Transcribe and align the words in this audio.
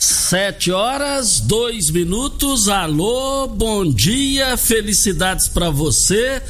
Sete 0.00 0.72
horas, 0.72 1.40
dois 1.40 1.90
minutos. 1.90 2.70
Alô, 2.70 3.46
bom 3.46 3.84
dia, 3.84 4.56
felicidades 4.56 5.46
para 5.46 5.68
você. 5.68 6.40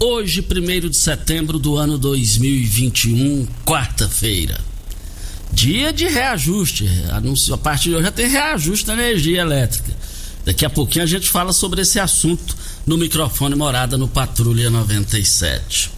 Hoje, 0.00 0.42
primeiro 0.42 0.90
de 0.90 0.96
setembro 0.96 1.60
do 1.60 1.76
ano 1.76 1.96
2021, 1.96 3.46
quarta-feira. 3.64 4.60
Dia 5.52 5.92
de 5.92 6.08
reajuste. 6.08 6.90
Anúncio, 7.12 7.54
a 7.54 7.58
partir 7.58 7.90
de 7.90 7.94
hoje 7.94 8.04
já 8.06 8.10
tem 8.10 8.26
reajuste 8.26 8.86
da 8.86 8.94
energia 8.94 9.42
elétrica. 9.42 9.96
Daqui 10.44 10.64
a 10.64 10.70
pouquinho 10.70 11.04
a 11.04 11.08
gente 11.08 11.30
fala 11.30 11.52
sobre 11.52 11.82
esse 11.82 12.00
assunto 12.00 12.56
no 12.84 12.98
microfone 12.98 13.54
Morada 13.54 13.96
no 13.96 14.08
Patrulha 14.08 14.70
97. 14.70 15.97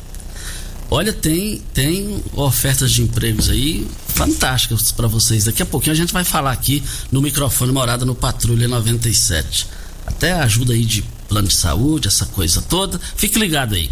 Olha, 0.90 1.12
tem, 1.12 1.62
tem 1.72 2.20
ofertas 2.34 2.90
de 2.90 3.02
empregos 3.02 3.48
aí 3.48 3.86
fantásticas 4.08 4.90
para 4.90 5.06
vocês. 5.06 5.44
Daqui 5.44 5.62
a 5.62 5.66
pouquinho 5.66 5.92
a 5.92 5.96
gente 5.96 6.12
vai 6.12 6.24
falar 6.24 6.50
aqui 6.50 6.82
no 7.12 7.22
microfone 7.22 7.70
Morada 7.70 8.04
no 8.04 8.14
Patrulha 8.14 8.66
97. 8.66 9.68
Até 10.04 10.32
ajuda 10.32 10.72
aí 10.72 10.84
de 10.84 11.02
plano 11.28 11.46
de 11.46 11.54
saúde, 11.54 12.08
essa 12.08 12.26
coisa 12.26 12.60
toda. 12.60 13.00
Fique 13.16 13.38
ligado 13.38 13.76
aí. 13.76 13.88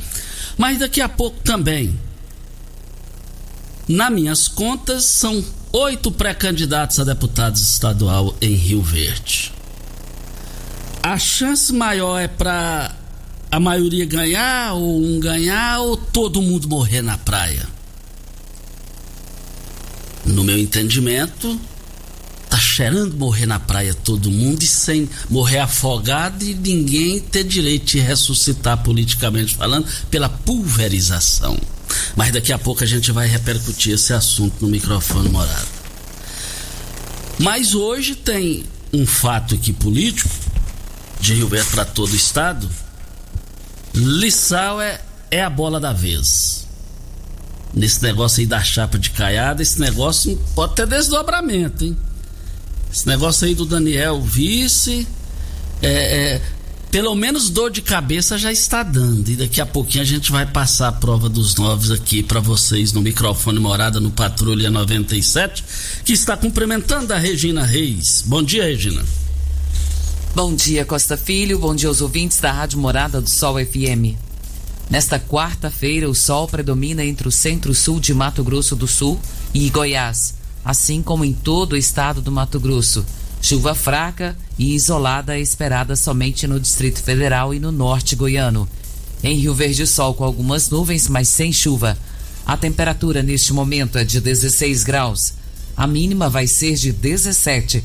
Mas 0.56 0.80
daqui 0.80 1.00
a 1.00 1.08
pouco 1.08 1.40
também, 1.44 1.96
nas 3.86 4.10
minhas 4.10 4.48
contas, 4.48 5.04
são 5.04 5.44
oito 5.72 6.10
pré-candidatos 6.10 6.98
a 6.98 7.04
deputados 7.04 7.62
estadual 7.62 8.36
em 8.40 8.54
Rio 8.54 8.82
Verde. 8.82 9.52
A 11.00 11.16
chance 11.16 11.72
maior 11.72 12.18
é 12.18 12.26
para 12.26 12.97
a 13.50 13.58
maioria 13.58 14.04
ganhar, 14.04 14.74
ou 14.74 15.02
um 15.02 15.18
ganhar, 15.18 15.80
ou 15.80 15.96
todo 15.96 16.42
mundo 16.42 16.68
morrer 16.68 17.02
na 17.02 17.16
praia? 17.16 17.66
No 20.24 20.44
meu 20.44 20.58
entendimento, 20.58 21.58
tá 22.50 22.58
cheirando 22.58 23.16
morrer 23.16 23.46
na 23.46 23.58
praia 23.58 23.94
todo 23.94 24.30
mundo 24.30 24.62
e 24.62 24.66
sem 24.66 25.08
morrer 25.30 25.60
afogado 25.60 26.44
e 26.44 26.54
ninguém 26.54 27.20
ter 27.20 27.44
direito 27.44 27.86
de 27.86 28.00
ressuscitar 28.00 28.82
politicamente 28.82 29.56
falando 29.56 29.86
pela 30.10 30.28
pulverização. 30.28 31.58
Mas 32.14 32.32
daqui 32.32 32.52
a 32.52 32.58
pouco 32.58 32.84
a 32.84 32.86
gente 32.86 33.10
vai 33.10 33.26
repercutir 33.26 33.94
esse 33.94 34.12
assunto 34.12 34.56
no 34.60 34.68
microfone 34.68 35.30
morado. 35.30 35.68
Mas 37.38 37.74
hoje 37.74 38.14
tem 38.14 38.64
um 38.92 39.06
fato 39.06 39.54
aqui 39.54 39.72
político 39.72 40.28
de 41.20 41.34
Rio 41.34 41.48
Verde 41.48 41.70
para 41.70 41.84
todo 41.84 42.12
o 42.12 42.16
estado 42.16 42.68
Lissau 43.98 44.80
é, 44.80 45.00
é 45.30 45.42
a 45.42 45.50
bola 45.50 45.80
da 45.80 45.92
vez. 45.92 46.66
Nesse 47.74 48.02
negócio 48.02 48.40
aí 48.40 48.46
da 48.46 48.62
chapa 48.62 48.98
de 48.98 49.10
caiada, 49.10 49.62
esse 49.62 49.78
negócio 49.78 50.38
pode 50.54 50.74
ter 50.74 50.86
desdobramento, 50.86 51.84
hein? 51.84 51.96
Esse 52.90 53.06
negócio 53.06 53.46
aí 53.46 53.54
do 53.54 53.66
Daniel 53.66 54.20
vice, 54.22 55.06
é, 55.82 55.88
é, 55.88 56.42
pelo 56.90 57.14
menos 57.14 57.50
dor 57.50 57.70
de 57.70 57.82
cabeça 57.82 58.38
já 58.38 58.50
está 58.50 58.82
dando. 58.82 59.28
E 59.28 59.36
daqui 59.36 59.60
a 59.60 59.66
pouquinho 59.66 60.02
a 60.02 60.06
gente 60.06 60.32
vai 60.32 60.46
passar 60.46 60.88
a 60.88 60.92
prova 60.92 61.28
dos 61.28 61.54
novos 61.56 61.90
aqui 61.90 62.22
para 62.22 62.40
vocês 62.40 62.92
no 62.92 63.02
microfone 63.02 63.58
Morada 63.58 64.00
no 64.00 64.10
Patrulha 64.10 64.70
97, 64.70 65.64
que 66.04 66.14
está 66.14 66.36
cumprimentando 66.36 67.12
a 67.12 67.18
Regina 67.18 67.64
Reis. 67.64 68.22
Bom 68.26 68.42
dia, 68.42 68.64
Regina. 68.64 69.04
Bom 70.38 70.54
dia, 70.54 70.84
Costa 70.84 71.16
Filho. 71.16 71.58
Bom 71.58 71.74
dia 71.74 71.88
aos 71.88 72.00
ouvintes 72.00 72.38
da 72.38 72.52
Rádio 72.52 72.78
Morada 72.78 73.20
do 73.20 73.28
Sol 73.28 73.56
FM. 73.56 74.14
Nesta 74.88 75.18
quarta-feira, 75.18 76.08
o 76.08 76.14
sol 76.14 76.46
predomina 76.46 77.04
entre 77.04 77.26
o 77.26 77.32
centro-sul 77.32 77.98
de 77.98 78.14
Mato 78.14 78.44
Grosso 78.44 78.76
do 78.76 78.86
Sul 78.86 79.18
e 79.52 79.68
Goiás, 79.68 80.34
assim 80.64 81.02
como 81.02 81.24
em 81.24 81.32
todo 81.32 81.72
o 81.72 81.76
estado 81.76 82.22
do 82.22 82.30
Mato 82.30 82.60
Grosso. 82.60 83.04
Chuva 83.42 83.74
fraca 83.74 84.38
e 84.56 84.76
isolada 84.76 85.36
é 85.36 85.40
esperada 85.40 85.96
somente 85.96 86.46
no 86.46 86.60
Distrito 86.60 87.02
Federal 87.02 87.52
e 87.52 87.58
no 87.58 87.72
norte 87.72 88.14
goiano. 88.14 88.68
Em 89.24 89.34
Rio 89.34 89.54
Verde, 89.54 89.88
sol 89.88 90.14
com 90.14 90.22
algumas 90.22 90.70
nuvens, 90.70 91.08
mas 91.08 91.26
sem 91.26 91.52
chuva. 91.52 91.98
A 92.46 92.56
temperatura 92.56 93.24
neste 93.24 93.52
momento 93.52 93.98
é 93.98 94.04
de 94.04 94.20
16 94.20 94.84
graus. 94.84 95.34
A 95.76 95.84
mínima 95.84 96.30
vai 96.30 96.46
ser 96.46 96.76
de 96.76 96.92
17 96.92 97.84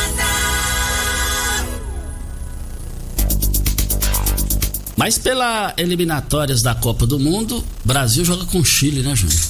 Mas 5.01 5.17
pela 5.17 5.73
eliminatórias 5.79 6.61
da 6.61 6.75
Copa 6.75 7.07
do 7.07 7.17
Mundo, 7.17 7.65
Brasil 7.83 8.23
joga 8.23 8.45
com 8.45 8.63
Chile, 8.63 9.01
né, 9.01 9.15
Júnior? 9.15 9.41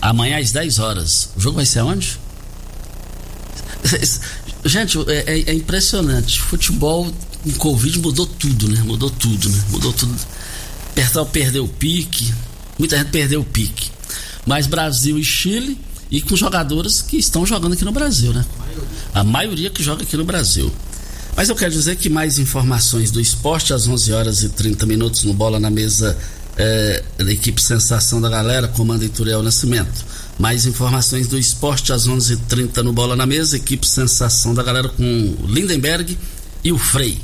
Amanhã 0.00 0.38
às 0.38 0.52
10 0.52 0.78
horas. 0.78 1.28
O 1.36 1.40
jogo 1.40 1.56
vai 1.56 1.66
ser 1.66 1.82
onde? 1.82 2.18
Gente, 4.64 4.98
é, 5.06 5.34
é, 5.34 5.50
é 5.50 5.52
impressionante. 5.52 6.40
Futebol 6.40 7.12
com 7.42 7.52
Covid 7.58 7.98
mudou 7.98 8.24
tudo, 8.24 8.66
né? 8.70 8.80
Mudou 8.82 9.10
tudo, 9.10 9.50
né? 9.50 9.64
Mudou 9.68 9.92
tudo. 9.92 10.18
Pertal 10.94 11.26
perdeu 11.26 11.64
o 11.64 11.68
pique. 11.68 12.32
Muita 12.78 12.96
gente 12.96 13.10
perdeu 13.10 13.42
o 13.42 13.44
pique. 13.44 13.90
Mas 14.46 14.66
Brasil 14.66 15.18
e 15.18 15.24
Chile, 15.24 15.78
e 16.10 16.22
com 16.22 16.34
jogadores 16.34 17.02
que 17.02 17.18
estão 17.18 17.44
jogando 17.44 17.74
aqui 17.74 17.84
no 17.84 17.92
Brasil, 17.92 18.32
né? 18.32 18.42
A 19.12 19.22
maioria 19.22 19.68
que 19.68 19.82
joga 19.82 20.04
aqui 20.04 20.16
no 20.16 20.24
Brasil. 20.24 20.72
Mas 21.36 21.48
eu 21.48 21.56
quero 21.56 21.72
dizer 21.72 21.96
que 21.96 22.08
mais 22.08 22.38
informações 22.38 23.10
do 23.10 23.20
esporte 23.20 23.72
às 23.72 23.88
11 23.88 24.12
horas 24.12 24.42
e 24.42 24.48
30 24.48 24.86
minutos 24.86 25.24
no 25.24 25.34
Bola 25.34 25.58
na 25.58 25.68
Mesa 25.68 26.16
é, 26.56 27.02
da 27.18 27.32
equipe 27.32 27.60
Sensação 27.60 28.20
da 28.20 28.28
Galera, 28.28 28.68
comando 28.68 29.04
Ituriel 29.04 29.42
Nascimento. 29.42 30.04
Mais 30.38 30.66
informações 30.66 31.26
do 31.26 31.38
esporte 31.38 31.92
às 31.92 32.06
11:30 32.06 32.32
h 32.32 32.42
30 32.48 32.82
no 32.82 32.92
Bola 32.92 33.16
na 33.16 33.26
Mesa, 33.26 33.56
equipe 33.56 33.86
Sensação 33.86 34.54
da 34.54 34.62
Galera 34.62 34.88
com 34.88 35.02
o 35.02 35.46
Lindenberg 35.46 36.16
e 36.62 36.72
o 36.72 36.78
Frei. 36.78 37.20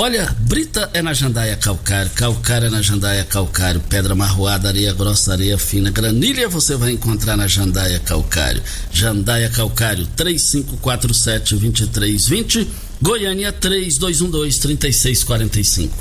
Olha, 0.00 0.32
brita 0.38 0.88
é 0.94 1.02
na 1.02 1.12
jandaia 1.12 1.56
calcário, 1.56 2.08
calcário 2.12 2.68
é 2.68 2.70
na 2.70 2.80
jandaia 2.80 3.24
calcário, 3.24 3.80
pedra 3.80 4.14
marroada, 4.14 4.68
areia 4.68 4.92
grossa, 4.92 5.32
areia 5.32 5.58
fina, 5.58 5.90
granilha 5.90 6.48
você 6.48 6.76
vai 6.76 6.92
encontrar 6.92 7.36
na 7.36 7.48
jandaia 7.48 7.98
calcário. 7.98 8.62
Jandaia 8.92 9.50
calcário 9.50 10.06
3547 10.14 11.56
2320, 11.56 12.68
Goiânia 13.00 13.52
3212 13.52 14.58
3645. 14.58 15.96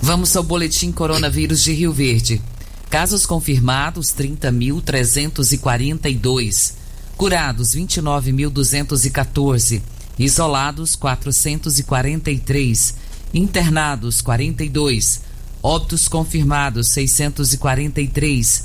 Vamos 0.00 0.36
ao 0.36 0.44
boletim 0.44 0.92
coronavírus 0.92 1.64
de 1.64 1.72
Rio 1.72 1.92
Verde. 1.92 2.40
Casos 2.88 3.26
confirmados 3.26 4.14
30.342, 4.14 6.74
curados 7.16 7.74
29.214, 7.74 9.82
isolados 10.16 10.94
443 10.94 12.94
internados 13.34 14.20
42, 14.20 15.22
óbitos 15.60 16.06
confirmados 16.06 16.90
643, 16.90 18.62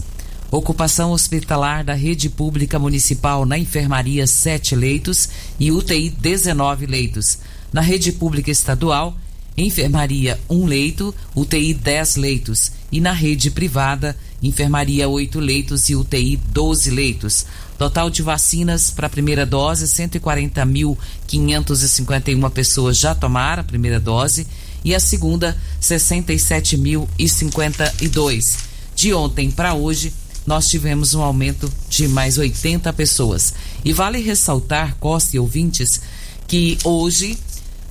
ocupação 0.51 1.11
hospitalar 1.11 1.83
da 1.83 1.95
rede 1.95 2.29
pública 2.29 2.77
municipal 2.77 3.47
na 3.47 3.57
enfermaria 3.57 4.27
7 4.27 4.75
leitos 4.75 5.27
e 5.59 5.71
UTI 5.71 6.11
19 6.11 6.85
leitos. 6.85 7.39
Na 7.73 7.81
rede 7.81 8.11
pública 8.11 8.51
estadual, 8.51 9.17
enfermaria 9.57 10.39
1 10.49 10.65
leito, 10.65 11.13
UTI 11.35 11.73
10 11.73 12.15
leitos 12.17 12.71
e 12.91 13.01
na 13.01 13.11
rede 13.11 13.49
privada, 13.49 14.15
enfermaria 14.41 15.09
8 15.09 15.39
leitos 15.39 15.89
e 15.89 15.95
UTI 15.95 16.37
12 16.37 16.91
leitos. 16.91 17.47
Total 17.77 18.09
de 18.11 18.21
vacinas 18.21 18.91
para 18.91 19.07
a 19.07 19.09
primeira 19.09 19.45
dose, 19.45 19.85
140.551 19.85 22.51
pessoas 22.51 22.99
já 22.99 23.15
tomaram 23.15 23.61
a 23.61 23.65
primeira 23.65 23.99
dose 23.99 24.45
e 24.85 24.93
a 24.93 24.99
segunda, 24.99 25.57
67.052. 25.81 28.57
De 28.95 29.11
ontem 29.13 29.49
para 29.49 29.73
hoje, 29.73 30.13
nós 30.45 30.67
tivemos 30.67 31.15
um 31.15 31.21
aumento 31.21 31.71
de 31.89 32.07
mais 32.07 32.37
80 32.37 32.93
pessoas. 32.93 33.55
E 33.83 33.91
vale 33.91 34.21
ressaltar, 34.21 34.95
Costa 34.99 35.35
e 35.35 35.39
ouvintes, 35.39 35.99
que 36.47 36.77
hoje, 36.83 37.35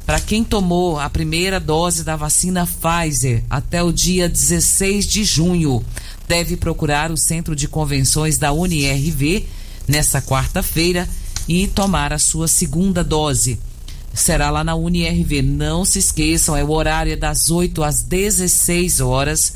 para 0.07 0.21
quem 0.21 0.43
tomou 0.43 0.99
a 0.99 1.09
primeira 1.09 1.61
dose 1.61 2.03
da 2.03 2.17
vacina 2.17 2.67
Pfizer 2.67 3.45
até 3.49 3.83
o 3.83 3.93
dia 3.93 4.29
16 4.29 5.07
de 5.07 5.25
junho, 5.25 5.85
deve 6.27 6.57
procurar 6.57 7.11
o 7.11 7.17
Centro 7.17 7.55
de 7.55 7.69
Convenções 7.69 8.37
da 8.37 8.53
UniRV 8.53 9.47
nessa 9.87 10.21
quarta-feira 10.21 11.09
e 11.49 11.67
tomar 11.67 12.13
a 12.13 12.19
sua 12.19 12.49
segunda 12.49 13.05
dose. 13.05 13.59
Será 14.15 14.51
lá 14.51 14.63
na 14.63 14.75
UniRV. 14.75 15.43
Não 15.43 15.85
se 15.85 15.99
esqueçam, 15.99 16.57
é 16.57 16.63
o 16.63 16.71
horário 16.71 17.19
das 17.19 17.51
8 17.51 17.83
às 17.83 18.03
16 18.03 19.01
horas. 19.01 19.55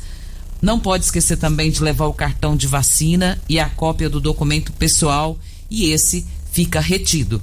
Não 0.61 0.79
pode 0.79 1.05
esquecer 1.05 1.37
também 1.37 1.69
de 1.69 1.83
levar 1.83 2.07
o 2.07 2.13
cartão 2.13 2.55
de 2.55 2.65
vacina 2.67 3.39
e 3.47 3.59
a 3.59 3.69
cópia 3.69 4.09
do 4.09 4.19
documento 4.19 4.71
pessoal, 4.73 5.37
e 5.69 5.91
esse 5.91 6.25
fica 6.51 6.79
retido. 6.79 7.41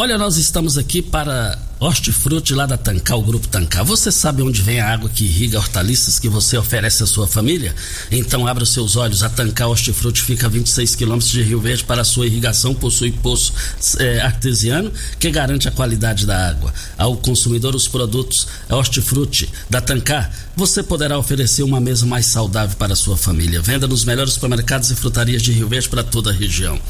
Olha, 0.00 0.16
nós 0.16 0.36
estamos 0.36 0.78
aqui 0.78 1.02
para 1.02 1.58
Hortifruti 1.80 2.54
lá 2.54 2.66
da 2.66 2.76
Tancar, 2.76 3.18
o 3.18 3.22
Grupo 3.22 3.48
Tancar. 3.48 3.84
Você 3.84 4.12
sabe 4.12 4.42
onde 4.42 4.62
vem 4.62 4.78
a 4.78 4.92
água 4.92 5.10
que 5.10 5.24
irriga 5.24 5.58
hortaliças 5.58 6.20
que 6.20 6.28
você 6.28 6.56
oferece 6.56 7.02
à 7.02 7.06
sua 7.06 7.26
família? 7.26 7.74
Então 8.08 8.46
abra 8.46 8.62
os 8.62 8.72
seus 8.72 8.94
olhos. 8.94 9.24
A 9.24 9.28
Tancar 9.28 9.68
Hortifruti 9.68 10.22
fica 10.22 10.46
a 10.46 10.48
26 10.48 10.94
quilômetros 10.94 11.32
de 11.32 11.42
Rio 11.42 11.60
Verde 11.60 11.82
para 11.82 12.04
sua 12.04 12.26
irrigação. 12.26 12.76
Possui 12.76 13.10
poço 13.10 13.52
é, 13.98 14.20
artesiano 14.20 14.92
que 15.18 15.32
garante 15.32 15.66
a 15.66 15.72
qualidade 15.72 16.26
da 16.26 16.48
água. 16.48 16.72
Ao 16.96 17.16
consumidor, 17.16 17.74
os 17.74 17.88
produtos 17.88 18.46
Hortifruti 18.70 19.50
da 19.68 19.80
Tancar, 19.80 20.30
você 20.54 20.80
poderá 20.80 21.18
oferecer 21.18 21.64
uma 21.64 21.80
mesa 21.80 22.06
mais 22.06 22.26
saudável 22.26 22.76
para 22.76 22.92
a 22.92 22.96
sua 22.96 23.16
família. 23.16 23.60
Venda 23.60 23.88
nos 23.88 24.04
melhores 24.04 24.34
supermercados 24.34 24.92
e 24.92 24.94
frutarias 24.94 25.42
de 25.42 25.50
Rio 25.50 25.66
Verde 25.66 25.88
para 25.88 26.04
toda 26.04 26.30
a 26.30 26.32
região. 26.32 26.80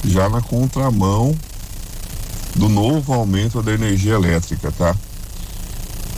já 0.05 0.29
na 0.29 0.41
contramão 0.41 1.35
do 2.55 2.69
novo 2.69 3.13
aumento 3.13 3.63
da 3.63 3.73
energia 3.73 4.15
elétrica, 4.15 4.73
tá? 4.73 4.95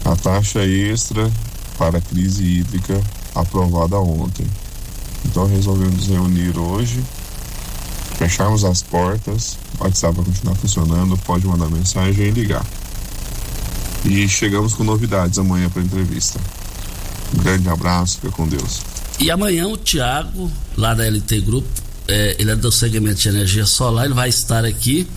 A 0.04 0.14
taxa 0.16 0.64
extra 0.64 1.30
para 1.78 1.98
a 1.98 2.00
crise 2.00 2.44
hídrica 2.44 3.00
aprovada 3.34 3.96
ontem. 3.98 4.46
Então 5.24 5.46
resolvemos 5.46 6.06
reunir 6.06 6.56
hoje, 6.58 7.02
fecharmos 8.16 8.64
as 8.64 8.82
portas, 8.82 9.58
o 9.78 9.84
WhatsApp 9.84 10.16
vai 10.16 10.24
continuar 10.24 10.54
funcionando, 10.56 11.16
pode 11.18 11.46
mandar 11.46 11.68
mensagem 11.68 12.26
e 12.26 12.30
ligar. 12.30 12.64
E 14.04 14.28
chegamos 14.28 14.74
com 14.74 14.84
novidades 14.84 15.38
amanhã 15.38 15.68
para 15.68 15.82
a 15.82 15.84
entrevista. 15.84 16.38
Um 17.34 17.42
grande 17.42 17.68
abraço, 17.68 18.16
fica 18.20 18.30
com 18.30 18.46
Deus. 18.46 18.82
E 19.18 19.30
amanhã 19.30 19.66
o 19.66 19.76
Tiago, 19.76 20.50
lá 20.76 20.94
da 20.94 21.04
LT 21.04 21.40
Grupo, 21.40 21.85
é, 22.08 22.36
ele 22.38 22.50
é 22.50 22.56
do 22.56 22.70
segmento 22.70 23.20
de 23.20 23.28
energia 23.28 23.66
solar, 23.66 24.04
ele 24.04 24.14
vai 24.14 24.28
estar 24.28 24.64
aqui 24.64 25.08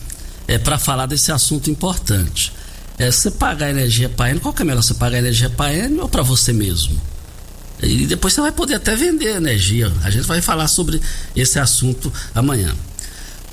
é, 0.48 0.58
para 0.58 0.77
falar 0.77 1.05
desse 1.05 1.31
assunto 1.31 1.69
importante. 1.69 2.51
É, 2.98 3.12
você 3.12 3.31
pagar 3.31 3.69
energia 3.69 4.10
para 4.10 4.29
ele, 4.29 4.39
qual 4.39 4.53
que 4.53 4.62
é 4.62 4.65
melhor? 4.65 4.84
Você 4.84 4.93
pagar 4.93 5.19
energia 5.19 5.50
para 5.50 5.74
ele 5.74 6.00
ou 6.00 6.10
para 6.10 6.22
você 6.22 6.51
mesmo? 6.51 7.00
E 7.81 8.05
depois 8.05 8.34
você 8.34 8.41
vai 8.41 8.51
poder 8.51 8.75
até 8.75 8.96
vender 8.96 9.36
energia. 9.36 9.91
A 10.03 10.10
gente 10.10 10.25
vai 10.25 10.41
falar 10.41 10.67
sobre 10.67 11.01
esse 11.36 11.58
assunto 11.60 12.12
amanhã. 12.36 12.75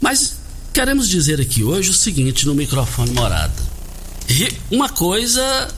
Mas 0.00 0.36
queremos 0.72 1.08
dizer 1.08 1.40
aqui 1.40 1.62
hoje 1.62 1.90
o 1.90 1.94
seguinte 1.94 2.44
no 2.44 2.54
microfone 2.54 3.12
morada. 3.12 3.54
Uma 4.70 4.88
coisa 4.88 5.68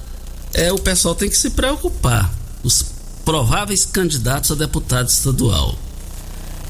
é 0.54 0.72
o 0.72 0.78
pessoal 0.78 1.14
tem 1.14 1.28
que 1.28 1.36
se 1.36 1.50
preocupar. 1.50 2.32
Os 2.62 2.84
prováveis 3.24 3.84
candidatos 3.84 4.50
a 4.50 4.54
deputado 4.54 5.08
estadual. 5.08 5.78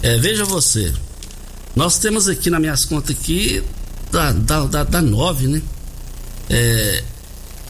É, 0.02 0.16
veja 0.18 0.44
você, 0.44 0.92
nós 1.74 1.98
temos 1.98 2.28
aqui 2.28 2.50
nas 2.50 2.60
minhas 2.60 2.84
contas 2.84 3.16
aqui 3.16 3.62
da, 4.12 4.32
da, 4.32 4.64
da, 4.66 4.84
da 4.84 5.02
9, 5.02 5.48
né? 5.48 5.62
É, 6.50 7.04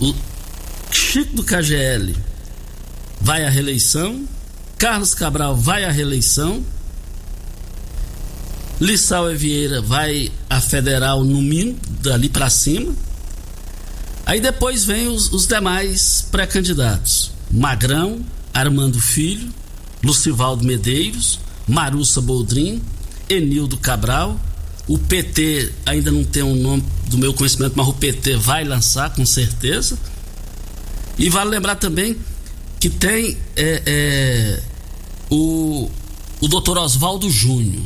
o 0.01 0.15
Chico 0.91 1.37
do 1.37 1.43
KGL 1.43 2.15
vai 3.21 3.45
à 3.45 3.51
reeleição, 3.51 4.27
Carlos 4.77 5.15
Cabral 5.15 5.57
vai 5.57 5.85
à 5.85 5.91
reeleição, 5.91 6.65
Lissau 8.81 9.35
Vieira 9.35 9.83
vai 9.83 10.31
a 10.49 10.61
federal 10.61 11.25
no 11.25 11.43
mínimo, 11.43 11.79
dali 12.01 12.29
para 12.29 12.49
cima. 12.49 12.95
Aí 14.25 14.41
depois 14.41 14.85
vem 14.85 15.09
os, 15.09 15.33
os 15.33 15.47
demais 15.47 16.27
pré-candidatos: 16.31 17.33
Magrão, 17.51 18.21
Armando 18.55 19.01
Filho, 19.01 19.49
Lucivaldo 20.03 20.65
Medeiros, 20.65 21.41
Marussa 21.69 22.21
Boldrin, 22.21 22.83
Enildo 23.29 23.77
Cabral. 23.77 24.41
O 24.87 24.99
PT 24.99 25.73
ainda 25.85 26.11
não 26.11 26.25
tem 26.25 26.43
um 26.43 26.55
nome 26.55 26.83
do 27.09 27.19
meu 27.19 27.35
conhecimento, 27.35 27.75
mas 27.77 27.87
o 27.87 27.93
PT 27.93 28.37
vai 28.37 28.65
lançar 28.65 29.13
com 29.15 29.25
certeza. 29.27 29.99
E 31.19 31.29
vale 31.29 31.51
lembrar 31.51 31.77
também 31.77 32.17
que 32.81 32.89
tem 32.89 33.37
é, 33.57 33.83
é, 33.85 34.63
o, 35.29 35.91
o 36.41 36.49
doutor 36.49 36.79
Oswaldo 36.79 37.31
Júnior. 37.31 37.83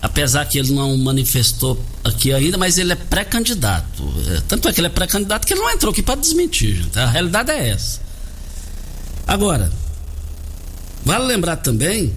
Apesar 0.00 0.44
que 0.44 0.58
ele 0.58 0.72
não 0.72 0.96
manifestou 0.98 1.82
aqui 2.04 2.32
ainda, 2.32 2.56
mas 2.56 2.78
ele 2.78 2.92
é 2.92 2.96
pré-candidato. 2.96 4.04
É, 4.28 4.40
tanto 4.46 4.68
é 4.68 4.72
que 4.72 4.80
ele 4.80 4.86
é 4.86 4.90
pré-candidato 4.90 5.46
que 5.46 5.54
ele 5.54 5.60
não 5.60 5.70
entrou 5.70 5.92
aqui 5.92 6.02
para 6.02 6.20
desmentir. 6.20 6.86
A 6.94 7.06
realidade 7.06 7.50
é 7.50 7.70
essa. 7.70 8.00
Agora, 9.26 9.72
vale 11.04 11.26
lembrar 11.26 11.56
também 11.56 12.12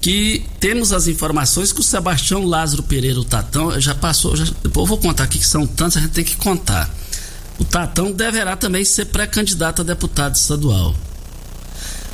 que 0.00 0.44
temos 0.60 0.92
as 0.92 1.06
informações 1.06 1.72
que 1.72 1.80
o 1.80 1.82
Sebastião 1.82 2.44
Lázaro 2.44 2.82
Pereira, 2.82 3.18
o 3.18 3.24
Tatão, 3.24 3.80
já 3.80 3.94
passou. 3.94 4.36
Já, 4.36 4.44
eu 4.62 4.86
vou 4.86 4.98
contar 4.98 5.24
aqui 5.24 5.38
que 5.38 5.46
são 5.46 5.66
tantos, 5.66 5.96
a 5.96 6.00
gente 6.00 6.12
tem 6.12 6.24
que 6.24 6.36
contar 6.36 6.90
o 7.58 7.64
Tatão 7.64 8.12
deverá 8.12 8.56
também 8.56 8.84
ser 8.84 9.06
pré-candidato 9.06 9.82
a 9.82 9.84
deputado 9.84 10.34
estadual. 10.34 10.94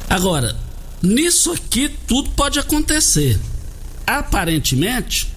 Agora, 0.08 0.56
nisso 1.02 1.52
aqui 1.52 1.88
tudo 2.06 2.30
pode 2.30 2.58
acontecer. 2.58 3.38
Aparentemente, 4.06 5.32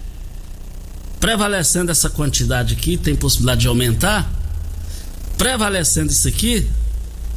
prevalecendo 1.20 1.92
essa 1.92 2.10
quantidade 2.10 2.74
aqui, 2.74 2.98
tem 2.98 3.16
possibilidade 3.16 3.62
de 3.62 3.68
aumentar. 3.68 4.32
Prevalecendo 5.38 6.12
isso 6.12 6.28
aqui, 6.28 6.68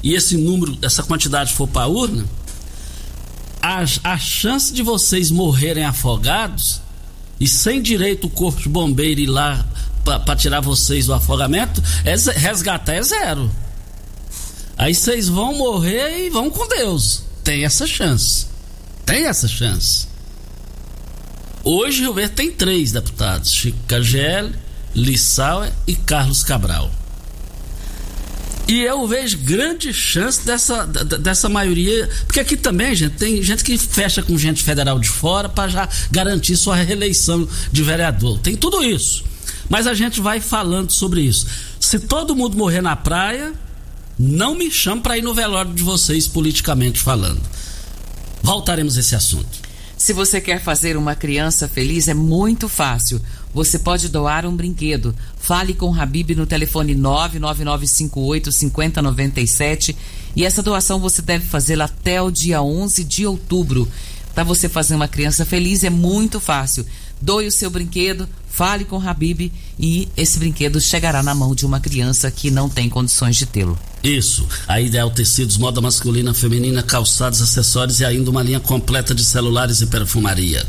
e 0.02 0.14
esse 0.14 0.36
número, 0.36 0.76
essa 0.82 1.02
quantidade 1.02 1.54
for 1.54 1.66
para 1.66 1.82
a 1.82 1.88
urna, 1.88 2.24
a, 3.62 3.84
a 4.04 4.18
chance 4.18 4.72
de 4.72 4.82
vocês 4.82 5.30
morrerem 5.30 5.84
afogados 5.84 6.80
e 7.40 7.46
sem 7.46 7.80
direito 7.80 8.26
o 8.26 8.30
corpo 8.30 8.60
de 8.60 8.68
bombeiro 8.68 9.20
ir 9.20 9.26
lá 9.26 9.66
para 10.04 10.36
tirar 10.36 10.60
vocês 10.60 11.06
do 11.06 11.12
afogamento, 11.12 11.82
é, 12.04 12.14
resgatar 12.38 12.94
é 12.94 13.02
zero. 13.02 13.50
Aí 14.76 14.94
vocês 14.94 15.28
vão 15.28 15.54
morrer 15.54 16.26
e 16.26 16.30
vão 16.30 16.48
com 16.50 16.66
Deus. 16.68 17.24
Tem 17.44 17.64
essa 17.64 17.86
chance. 17.86 18.46
Tem 19.04 19.26
essa 19.26 19.46
chance. 19.46 20.06
Hoje 21.64 22.00
Rio 22.00 22.14
Verde 22.14 22.34
tem 22.34 22.50
três 22.50 22.92
deputados: 22.92 23.52
Chico 23.52 23.78
Cagel, 23.86 24.50
Lissauer 24.94 25.72
e 25.86 25.94
Carlos 25.94 26.42
Cabral. 26.42 26.90
E 28.68 28.82
eu 28.82 29.08
vejo 29.08 29.38
grande 29.38 29.94
chance 29.94 30.44
dessa, 30.44 30.84
dessa 30.84 31.48
maioria. 31.48 32.06
Porque 32.26 32.38
aqui 32.38 32.54
também, 32.54 32.94
gente, 32.94 33.16
tem 33.16 33.42
gente 33.42 33.64
que 33.64 33.78
fecha 33.78 34.22
com 34.22 34.36
gente 34.36 34.62
federal 34.62 34.98
de 35.00 35.08
fora 35.08 35.48
para 35.48 35.68
já 35.68 35.88
garantir 36.10 36.54
sua 36.54 36.76
reeleição 36.76 37.48
de 37.72 37.82
vereador. 37.82 38.38
Tem 38.40 38.54
tudo 38.54 38.84
isso. 38.84 39.24
Mas 39.70 39.86
a 39.86 39.94
gente 39.94 40.20
vai 40.20 40.38
falando 40.38 40.90
sobre 40.90 41.22
isso. 41.22 41.46
Se 41.80 41.98
todo 41.98 42.36
mundo 42.36 42.58
morrer 42.58 42.82
na 42.82 42.94
praia, 42.94 43.54
não 44.18 44.54
me 44.54 44.70
chame 44.70 45.00
para 45.00 45.16
ir 45.16 45.22
no 45.22 45.34
velório 45.34 45.72
de 45.72 45.82
vocês, 45.82 46.28
politicamente 46.28 47.00
falando. 47.00 47.40
Voltaremos 48.42 48.98
a 48.98 49.00
esse 49.00 49.14
assunto. 49.14 49.68
Se 49.96 50.12
você 50.12 50.40
quer 50.40 50.62
fazer 50.62 50.96
uma 50.96 51.14
criança 51.14 51.66
feliz, 51.66 52.06
é 52.06 52.14
muito 52.14 52.68
fácil. 52.68 53.20
Você 53.52 53.78
pode 53.78 54.08
doar 54.08 54.44
um 54.46 54.54
brinquedo. 54.54 55.14
Fale 55.36 55.74
com 55.74 55.90
o 55.90 56.00
Habib 56.00 56.30
no 56.34 56.46
telefone 56.46 56.94
99958 56.94 58.52
5097 58.52 59.96
e 60.36 60.44
essa 60.44 60.62
doação 60.62 61.00
você 61.00 61.22
deve 61.22 61.46
fazê-la 61.46 61.86
até 61.86 62.20
o 62.20 62.30
dia 62.30 62.62
11 62.62 63.02
de 63.04 63.26
outubro. 63.26 63.88
Para 64.34 64.44
você 64.44 64.68
fazer 64.68 64.94
uma 64.94 65.08
criança 65.08 65.44
feliz 65.44 65.82
é 65.82 65.90
muito 65.90 66.38
fácil. 66.38 66.86
Doe 67.20 67.46
o 67.46 67.52
seu 67.52 67.70
brinquedo, 67.70 68.28
fale 68.50 68.84
com 68.84 69.00
Habib 69.00 69.52
e 69.78 70.08
esse 70.16 70.38
brinquedo 70.38 70.80
chegará 70.80 71.22
na 71.22 71.34
mão 71.34 71.54
de 71.54 71.64
uma 71.64 71.80
criança 71.80 72.30
que 72.30 72.50
não 72.50 72.68
tem 72.68 72.88
condições 72.88 73.36
de 73.36 73.46
tê-lo. 73.46 73.78
Isso. 74.02 74.46
A 74.66 74.80
Ideal 74.80 75.10
Tecidos, 75.10 75.56
moda 75.56 75.80
masculina, 75.80 76.32
feminina, 76.32 76.82
calçados, 76.82 77.42
acessórios 77.42 78.00
e 78.00 78.04
ainda 78.04 78.30
uma 78.30 78.42
linha 78.42 78.60
completa 78.60 79.14
de 79.14 79.24
celulares 79.24 79.80
e 79.80 79.86
perfumaria. 79.86 80.66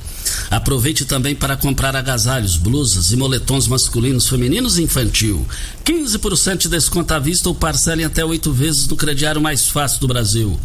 Aproveite 0.50 1.06
também 1.06 1.36
para 1.36 1.56
comprar 1.56 1.96
agasalhos, 1.96 2.58
blusas 2.58 3.12
e 3.12 3.16
moletons 3.16 3.68
masculinos, 3.68 4.28
femininos 4.28 4.78
e 4.78 4.84
infantil. 4.84 5.46
15% 5.86 6.58
de 6.58 6.70
desconto 6.70 7.14
à 7.14 7.20
vista 7.20 7.50
ou 7.50 7.56
parcelem 7.56 8.06
até 8.06 8.24
oito 8.26 8.52
vezes 8.52 8.88
no 8.88 8.96
crediário 8.96 9.42
mais 9.42 9.68
fácil 9.68 10.00
do 10.00 10.08
Brasil. 10.08 10.60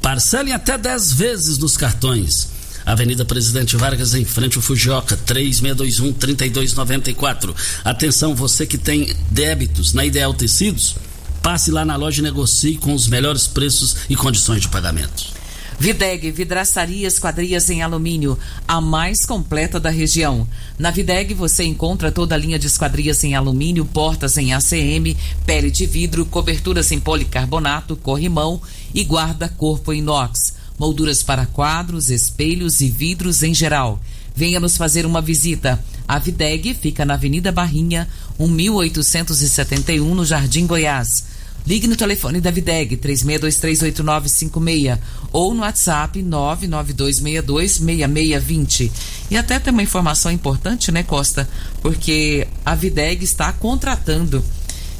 Parcelem 0.00 0.52
até 0.52 0.78
10 0.78 1.12
vezes 1.12 1.58
nos 1.58 1.76
cartões. 1.76 2.55
Avenida 2.86 3.24
Presidente 3.24 3.76
Vargas, 3.76 4.14
em 4.14 4.24
frente 4.24 4.56
ao 4.56 4.62
Fujioka, 4.62 5.18
3621-3294. 5.26 7.52
Atenção, 7.84 8.32
você 8.32 8.64
que 8.64 8.78
tem 8.78 9.12
débitos 9.28 9.92
na 9.92 10.06
Ideal 10.06 10.32
Tecidos, 10.32 10.94
passe 11.42 11.72
lá 11.72 11.84
na 11.84 11.96
loja 11.96 12.20
e 12.20 12.22
negocie 12.22 12.76
com 12.76 12.94
os 12.94 13.08
melhores 13.08 13.48
preços 13.48 13.96
e 14.08 14.14
condições 14.14 14.62
de 14.62 14.68
pagamento. 14.68 15.34
Videg, 15.78 16.30
vidraçaria 16.30 17.06
esquadrias 17.06 17.68
em 17.68 17.82
alumínio, 17.82 18.38
a 18.66 18.80
mais 18.80 19.26
completa 19.26 19.78
da 19.78 19.90
região. 19.90 20.48
Na 20.78 20.90
Videg 20.90 21.34
você 21.34 21.64
encontra 21.64 22.10
toda 22.10 22.34
a 22.34 22.38
linha 22.38 22.58
de 22.58 22.66
esquadrias 22.66 23.22
em 23.24 23.34
alumínio, 23.34 23.84
portas 23.84 24.38
em 24.38 24.54
ACM, 24.54 25.14
pele 25.44 25.70
de 25.70 25.84
vidro, 25.84 26.24
coberturas 26.24 26.92
em 26.92 27.00
policarbonato, 27.00 27.94
corrimão 27.96 28.62
e 28.94 29.02
guarda-corpo 29.02 29.92
inox 29.92 30.55
molduras 30.78 31.22
para 31.22 31.46
quadros, 31.46 32.10
espelhos 32.10 32.80
e 32.80 32.88
vidros 32.88 33.42
em 33.42 33.54
geral. 33.54 34.00
Venha 34.34 34.60
nos 34.60 34.76
fazer 34.76 35.06
uma 35.06 35.22
visita. 35.22 35.82
A 36.06 36.18
Videg 36.18 36.74
fica 36.74 37.04
na 37.04 37.14
Avenida 37.14 37.50
Barrinha, 37.50 38.06
1871, 38.38 40.14
no 40.14 40.24
Jardim 40.24 40.66
Goiás. 40.66 41.36
Ligue 41.66 41.88
no 41.88 41.96
telefone 41.96 42.40
da 42.40 42.52
Videg 42.52 42.96
36238956 42.98 44.98
ou 45.32 45.52
no 45.52 45.62
WhatsApp 45.62 46.22
992626620. 46.22 48.92
E 49.30 49.36
até 49.36 49.58
tem 49.58 49.72
uma 49.72 49.82
informação 49.82 50.30
importante, 50.30 50.92
né, 50.92 51.02
Costa? 51.02 51.48
Porque 51.82 52.46
a 52.64 52.76
Videg 52.76 53.24
está 53.24 53.52
contratando 53.52 54.44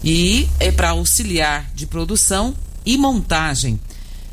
e 0.03 0.49
é 0.59 0.73
para 0.73 0.89
auxiliar 0.91 1.71
de 1.73 1.87
produção 1.87 2.53
e 2.85 2.99
montagem. 2.99 3.79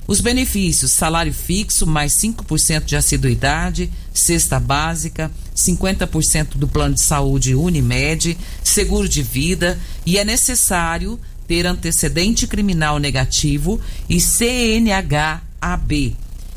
Os 0.07 0.19
benefícios: 0.19 0.91
salário 0.91 1.33
fixo 1.33 1.88
mais 1.88 2.13
5% 2.13 2.83
de 2.86 2.95
assiduidade, 2.95 3.89
cesta 4.13 4.60
básica, 4.60 5.31
50% 5.55 6.55
do 6.55 6.67
plano 6.67 6.95
de 6.95 7.01
saúde 7.01 7.55
Unimed, 7.55 8.38
seguro 8.63 9.07
de 9.07 9.24
vida 9.24 9.79
e 10.05 10.17
é 10.17 10.25
necessário 10.25 11.19
ter 11.48 11.65
antecedente 11.65 12.48
criminal 12.48 13.00
negativo 13.00 13.79
e 14.10 14.19
CNH-AB. 14.19 16.15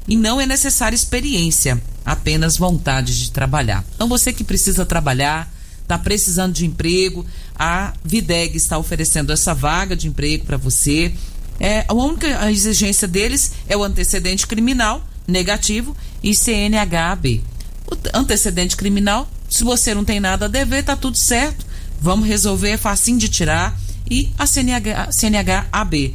E 0.08 0.16
não 0.16 0.40
é 0.40 0.46
necessária 0.46 0.94
experiência, 0.94 1.82
apenas 2.04 2.56
vontade 2.56 3.18
de 3.18 3.30
trabalhar. 3.32 3.84
Então 3.94 4.08
você 4.08 4.32
que 4.32 4.44
precisa 4.44 4.86
trabalhar, 4.86 5.52
está 5.82 5.98
precisando 5.98 6.52
de 6.52 6.64
emprego, 6.64 7.26
a 7.58 7.92
Videg 8.04 8.56
está 8.56 8.78
oferecendo 8.78 9.32
essa 9.32 9.52
vaga 9.54 9.96
de 9.96 10.06
emprego 10.08 10.44
para 10.44 10.56
você 10.56 11.12
é, 11.58 11.84
a 11.88 11.94
única 11.94 12.50
exigência 12.50 13.08
deles 13.08 13.52
é 13.68 13.76
o 13.76 13.82
antecedente 13.82 14.46
criminal 14.46 15.02
negativo 15.26 15.96
e 16.22 16.34
CNHB. 16.34 17.42
O 17.86 18.18
antecedente 18.18 18.76
criminal, 18.76 19.28
se 19.48 19.64
você 19.64 19.94
não 19.94 20.04
tem 20.04 20.20
nada 20.20 20.46
a 20.46 20.48
dever, 20.48 20.84
tá 20.84 20.96
tudo 20.96 21.16
certo. 21.16 21.64
Vamos 22.00 22.28
resolver, 22.28 22.70
é 22.70 22.76
facinho 22.76 23.18
de 23.18 23.28
tirar. 23.28 23.78
E 24.08 24.30
a 24.38 24.46
CNH, 24.46 25.10
CNHAB. 25.12 26.14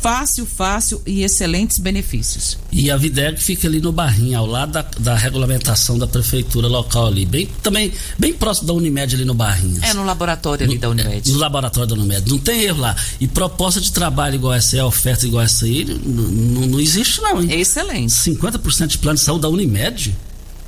Fácil, 0.00 0.46
fácil 0.46 1.02
e 1.06 1.22
excelentes 1.22 1.78
benefícios. 1.78 2.58
E 2.72 2.90
a 2.90 2.96
Videg 2.96 3.40
fica 3.40 3.68
ali 3.68 3.80
no 3.80 3.92
Barrinho, 3.92 4.38
ao 4.38 4.46
lado 4.46 4.72
da, 4.72 4.82
da 4.98 5.14
regulamentação 5.14 5.98
da 5.98 6.06
prefeitura 6.06 6.68
local 6.68 7.06
ali, 7.06 7.26
bem 7.26 7.48
também 7.62 7.92
bem 8.18 8.32
próximo 8.32 8.66
da 8.68 8.72
Unimed 8.72 9.14
ali 9.14 9.24
no 9.24 9.34
Barrinho. 9.34 9.80
É 9.82 9.92
no 9.94 10.04
laboratório 10.04 10.64
ali 10.64 10.74
no, 10.74 10.80
da 10.80 10.88
Unimed. 10.88 11.30
No 11.30 11.38
laboratório 11.38 11.88
da 11.88 11.94
Unimed. 11.94 12.30
Não 12.30 12.38
tem 12.38 12.62
erro 12.62 12.80
lá. 12.80 12.96
E 13.20 13.28
proposta 13.28 13.80
de 13.80 13.92
trabalho 13.92 14.36
igual 14.36 14.54
essa 14.54 14.76
aí, 14.76 14.82
oferta 14.82 15.26
igual 15.26 15.44
essa 15.44 15.64
aí, 15.64 15.84
não, 15.84 16.66
não 16.66 16.80
existe 16.80 17.20
não, 17.20 17.42
hein? 17.42 17.48
É 17.52 17.60
excelente. 17.60 18.12
50% 18.12 18.86
de 18.86 18.98
plano 18.98 19.18
de 19.18 19.24
saúde 19.24 19.42
da 19.42 19.48
Unimed? 19.48 20.16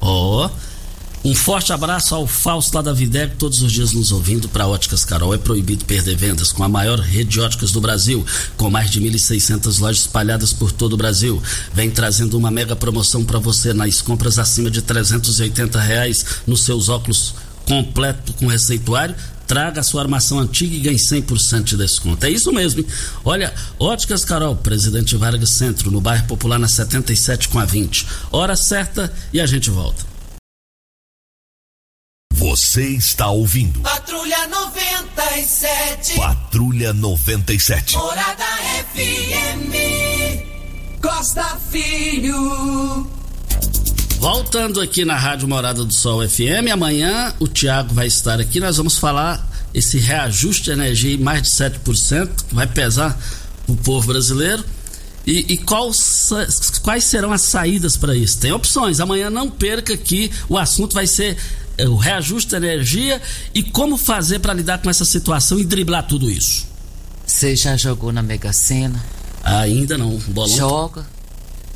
Ó. 0.01 0.47
Oh. 0.47 0.72
Um 1.25 1.37
forte 1.37 1.73
abraço 1.73 2.17
ao 2.17 2.27
Fausto 2.27 2.75
lá 2.75 2.83
da 2.83 2.93
todos 3.39 3.63
os 3.63 3.71
dias 3.71 3.93
nos 3.93 4.11
ouvindo 4.11 4.49
para 4.49 4.67
Óticas 4.67 5.05
Carol. 5.05 5.33
É 5.33 5.39
proibido 5.39 5.85
perder 5.85 6.17
vendas 6.17 6.51
com 6.51 6.65
a 6.65 6.69
maior 6.69 6.99
rede 6.99 7.31
de 7.31 7.41
óticas 7.41 7.71
do 7.71 7.81
Brasil, 7.81 8.27
com 8.57 8.69
mais 8.69 8.91
de 8.91 9.01
1.600 9.01 9.79
lojas 9.79 10.01
espalhadas 10.01 10.53
por 10.53 10.73
todo 10.73 10.95
o 10.95 10.97
Brasil. 10.97 11.41
Vem 11.73 11.89
trazendo 11.91 12.37
uma 12.37 12.51
mega 12.51 12.75
promoção 12.75 13.25
para 13.25 13.39
você 13.39 13.73
nas 13.73 14.03
compras 14.03 14.37
acima 14.37 14.69
de 14.69 14.83
380 14.83 15.81
reais 15.81 16.27
nos 16.45 16.65
seus 16.65 16.89
óculos 16.89 17.37
completo 17.69 18.33
com 18.33 18.49
receituário. 18.49 19.15
Traga 19.47 19.81
a 19.81 19.85
sua 19.85 20.03
armação 20.03 20.41
antiga 20.41 20.75
e 20.75 20.81
ganhe 20.81 20.97
100% 20.97 21.63
de 21.63 21.77
desconto. 21.77 22.27
É 22.27 22.31
isso 22.31 22.53
mesmo. 22.53 22.81
Hein? 22.81 22.87
Olha, 23.25 23.55
Óticas 23.79 24.25
Carol, 24.25 24.57
Presidente 24.57 25.17
Vargas 25.17 25.51
Centro, 25.51 25.89
no 25.89 26.01
bairro 26.01 26.27
Popular, 26.27 26.59
na 26.59 26.69
77 26.69 27.49
com 27.49 27.61
a 27.61 27.65
20. 27.65 28.07
Hora 28.33 28.57
certa 28.57 29.13
e 29.33 29.41
a 29.41 29.47
gente 29.47 29.71
volta. 29.71 30.12
Você 32.53 32.85
está 32.87 33.31
ouvindo. 33.31 33.81
Patrulha 33.81 34.47
97. 34.47 36.17
Patrulha 36.17 36.93
97. 36.93 37.97
Morada 37.97 38.45
FM. 38.93 39.73
Costa 41.01 41.59
Filho. 41.71 43.07
Voltando 44.19 44.83
aqui 44.83 45.03
na 45.03 45.17
Rádio 45.17 45.49
Morada 45.49 45.83
do 45.83 45.95
Sol 45.95 46.29
FM, 46.29 46.71
amanhã 46.71 47.35
o 47.41 47.49
Tiago 47.49 47.95
vai 47.95 48.07
estar 48.07 48.39
aqui. 48.39 48.61
Nós 48.61 48.77
vamos 48.77 48.99
falar 48.99 49.51
esse 49.73 49.99
reajuste 49.99 50.65
de 50.65 50.73
energia 50.73 51.15
em 51.15 51.19
mais 51.19 51.45
de 51.45 51.49
7%, 51.49 52.29
que 52.49 52.55
vai 52.55 52.67
pesar 52.67 53.19
o 53.67 53.75
povo 53.77 54.09
brasileiro. 54.09 54.63
E, 55.27 55.55
e 55.55 55.57
quais, 55.57 56.29
quais 56.83 57.05
serão 57.05 57.33
as 57.33 57.43
saídas 57.43 57.97
para 57.97 58.15
isso? 58.15 58.39
Tem 58.39 58.53
opções. 58.53 59.01
Amanhã 59.01 59.31
não 59.31 59.49
perca 59.49 59.97
que 59.97 60.31
o 60.51 60.59
assunto 60.59 60.93
vai 60.93 61.07
ser 61.07 61.39
o 61.81 61.97
reajuste 61.97 62.51
da 62.51 62.59
energia 62.59 63.21
e 63.55 63.63
como 63.63 63.97
fazer 63.97 64.39
para 64.39 64.55
lidar 64.55 64.79
com 64.79 64.91
essa 64.91 65.05
situação 65.05 65.59
e 65.59 65.65
driblar 65.65 66.07
tudo 66.07 66.31
isso. 66.31 66.67
Você 67.27 67.57
já 67.57 67.77
jogou 67.77 68.13
na 68.13 68.23
Mega 68.23 68.53
Sena? 68.53 69.03
Ainda 69.43 69.99
não. 69.99 70.19
Bolão. 70.29 70.57
Joga. 70.57 71.07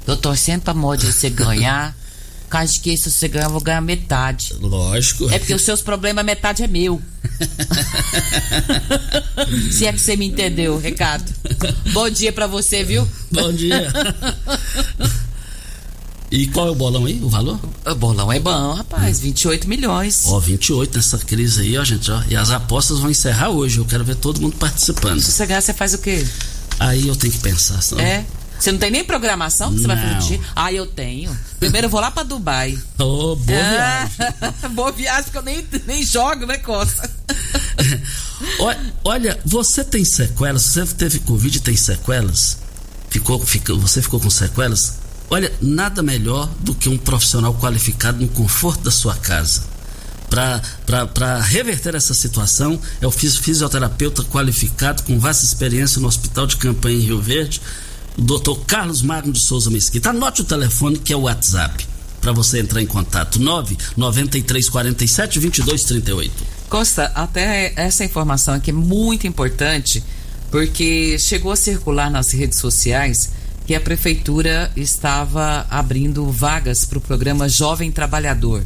Eu 0.06 0.16
torcendo 0.16 0.62
pra 0.62 0.74
Mod 0.74 1.04
você 1.04 1.30
ganhar. 1.30 1.96
Caso 2.48 2.80
que 2.80 2.96
se 2.96 3.10
você 3.10 3.26
ganhar, 3.26 3.46
eu 3.46 3.50
vou 3.50 3.60
ganhar 3.60 3.80
metade. 3.80 4.54
Lógico. 4.60 5.28
É 5.30 5.38
porque 5.38 5.54
os 5.54 5.62
seus 5.62 5.82
problemas, 5.82 6.24
metade 6.24 6.62
é 6.62 6.68
meu. 6.68 7.02
Se 9.72 9.84
é 9.84 9.92
que 9.92 9.98
você 9.98 10.16
me 10.16 10.26
entendeu, 10.26 10.78
recado. 10.78 11.24
Bom 11.92 12.08
dia 12.08 12.32
pra 12.32 12.46
você, 12.46 12.84
viu? 12.84 13.06
Bom 13.32 13.52
dia. 13.52 13.92
E 16.30 16.48
qual 16.48 16.66
é 16.66 16.70
o 16.70 16.74
bolão 16.74 17.04
aí, 17.04 17.20
o 17.22 17.28
valor? 17.28 17.58
O 17.84 17.94
bolão 17.94 18.32
é 18.32 18.40
bom, 18.40 18.74
rapaz, 18.74 19.20
28 19.20 19.68
milhões. 19.68 20.24
Ó, 20.26 20.40
28 20.40 20.96
nessa 20.96 21.18
crise 21.18 21.60
aí, 21.60 21.78
ó, 21.78 21.84
gente, 21.84 22.10
ó. 22.10 22.20
E 22.28 22.34
as 22.34 22.50
apostas 22.50 22.98
vão 22.98 23.10
encerrar 23.10 23.50
hoje. 23.50 23.78
Eu 23.78 23.84
quero 23.84 24.04
ver 24.04 24.16
todo 24.16 24.40
mundo 24.40 24.56
participando. 24.56 25.20
Se 25.20 25.30
você 25.30 25.46
ganhar, 25.46 25.60
você 25.60 25.72
faz 25.72 25.94
o 25.94 25.98
quê? 25.98 26.26
Aí 26.80 27.06
eu 27.06 27.14
tenho 27.14 27.32
que 27.32 27.38
pensar. 27.38 27.80
Senão... 27.80 28.02
É? 28.02 28.24
Você 28.58 28.72
não 28.72 28.78
tem 28.78 28.90
nem 28.90 29.04
programação 29.04 29.70
que 29.72 29.80
você 29.80 29.86
vai 29.86 29.96
fazer 29.96 30.28
dia? 30.28 30.40
Ah, 30.54 30.72
eu 30.72 30.86
tenho. 30.86 31.36
Primeiro 31.60 31.86
eu 31.86 31.90
vou 31.90 32.00
lá 32.00 32.10
pra 32.10 32.22
Dubai. 32.22 32.76
Ô, 32.98 33.32
oh, 33.32 33.36
boa 33.36 33.58
ah, 33.58 34.06
viagem. 34.06 34.70
boa 34.74 34.92
viagem, 34.92 35.24
porque 35.24 35.38
eu 35.38 35.42
nem, 35.42 35.64
nem 35.86 36.02
jogo, 36.02 36.46
né, 36.46 36.56
Costa? 36.58 37.08
Olha, 39.04 39.38
você 39.44 39.84
tem 39.84 40.04
sequelas? 40.04 40.62
Você 40.62 40.86
teve 40.86 41.20
Covid 41.20 41.58
e 41.58 41.60
tem 41.60 41.76
sequelas? 41.76 42.58
Ficou, 43.10 43.38
ficou, 43.44 43.78
você 43.78 44.00
ficou 44.00 44.18
com 44.18 44.30
sequelas? 44.30 45.05
Olha, 45.28 45.52
nada 45.60 46.02
melhor 46.02 46.48
do 46.60 46.74
que 46.74 46.88
um 46.88 46.96
profissional 46.96 47.54
qualificado 47.54 48.20
no 48.20 48.28
conforto 48.28 48.84
da 48.84 48.90
sua 48.90 49.14
casa. 49.16 49.62
Para 50.28 51.40
reverter 51.40 51.94
essa 51.94 52.14
situação, 52.14 52.80
é 53.00 53.06
o 53.06 53.10
fisioterapeuta 53.10 54.22
qualificado 54.24 55.02
com 55.02 55.18
vasta 55.18 55.44
experiência 55.44 56.00
no 56.00 56.08
Hospital 56.08 56.46
de 56.46 56.56
Campanha 56.56 56.96
em 56.96 57.00
Rio 57.00 57.20
Verde, 57.20 57.60
o 58.16 58.22
Dr. 58.22 58.60
Carlos 58.66 59.02
Magno 59.02 59.32
de 59.32 59.40
Souza 59.40 59.70
Mesquita. 59.70 60.10
Anote 60.10 60.42
o 60.42 60.44
telefone 60.44 60.98
que 60.98 61.12
é 61.12 61.16
o 61.16 61.22
WhatsApp 61.22 61.86
para 62.20 62.32
você 62.32 62.60
entrar 62.60 62.82
em 62.82 62.86
contato: 62.86 63.40
99347 63.40 65.40
2238. 65.40 66.32
Costa, 66.68 67.12
até 67.14 67.72
essa 67.76 68.04
informação 68.04 68.54
aqui 68.54 68.70
é 68.70 68.74
muito 68.74 69.26
importante, 69.26 70.02
porque 70.50 71.18
chegou 71.18 71.52
a 71.52 71.56
circular 71.56 72.10
nas 72.10 72.32
redes 72.32 72.58
sociais 72.58 73.30
que 73.66 73.74
a 73.74 73.80
prefeitura 73.80 74.70
estava 74.76 75.66
abrindo 75.68 76.30
vagas 76.30 76.84
para 76.84 76.98
o 76.98 77.00
programa 77.00 77.48
Jovem 77.48 77.90
Trabalhador. 77.90 78.64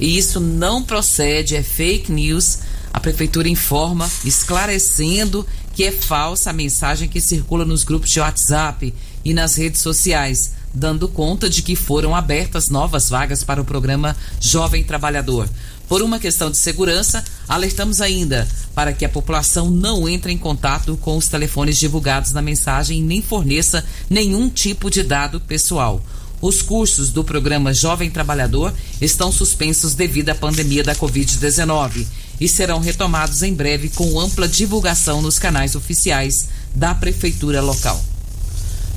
E 0.00 0.18
isso 0.18 0.40
não 0.40 0.82
procede, 0.82 1.54
é 1.54 1.62
fake 1.62 2.10
news. 2.10 2.58
A 2.92 2.98
prefeitura 2.98 3.48
informa, 3.48 4.10
esclarecendo 4.24 5.46
que 5.74 5.84
é 5.84 5.92
falsa 5.92 6.50
a 6.50 6.52
mensagem 6.52 7.08
que 7.08 7.20
circula 7.20 7.64
nos 7.64 7.84
grupos 7.84 8.10
de 8.10 8.18
WhatsApp 8.18 8.92
e 9.24 9.32
nas 9.32 9.54
redes 9.54 9.80
sociais, 9.80 10.52
dando 10.74 11.08
conta 11.08 11.48
de 11.48 11.62
que 11.62 11.76
foram 11.76 12.14
abertas 12.14 12.68
novas 12.68 13.08
vagas 13.08 13.44
para 13.44 13.60
o 13.60 13.64
programa 13.64 14.16
Jovem 14.40 14.82
Trabalhador. 14.82 15.48
Por 15.88 16.02
uma 16.02 16.18
questão 16.18 16.50
de 16.50 16.58
segurança, 16.58 17.22
alertamos 17.48 18.00
ainda 18.00 18.48
para 18.74 18.92
que 18.92 19.04
a 19.04 19.08
população 19.08 19.70
não 19.70 20.08
entre 20.08 20.32
em 20.32 20.38
contato 20.38 20.96
com 20.96 21.16
os 21.16 21.28
telefones 21.28 21.78
divulgados 21.78 22.32
na 22.32 22.42
mensagem 22.42 22.98
e 22.98 23.02
nem 23.02 23.22
forneça 23.22 23.84
nenhum 24.08 24.48
tipo 24.48 24.90
de 24.90 25.02
dado 25.02 25.40
pessoal. 25.40 26.02
Os 26.40 26.60
cursos 26.60 27.10
do 27.10 27.22
programa 27.22 27.72
Jovem 27.72 28.10
Trabalhador 28.10 28.74
estão 29.00 29.30
suspensos 29.30 29.94
devido 29.94 30.30
à 30.30 30.34
pandemia 30.34 30.82
da 30.82 30.94
Covid-19 30.94 32.04
e 32.40 32.48
serão 32.48 32.80
retomados 32.80 33.42
em 33.44 33.54
breve 33.54 33.88
com 33.90 34.18
ampla 34.18 34.48
divulgação 34.48 35.22
nos 35.22 35.38
canais 35.38 35.76
oficiais 35.76 36.48
da 36.74 36.94
prefeitura 36.94 37.60
local. 37.60 38.02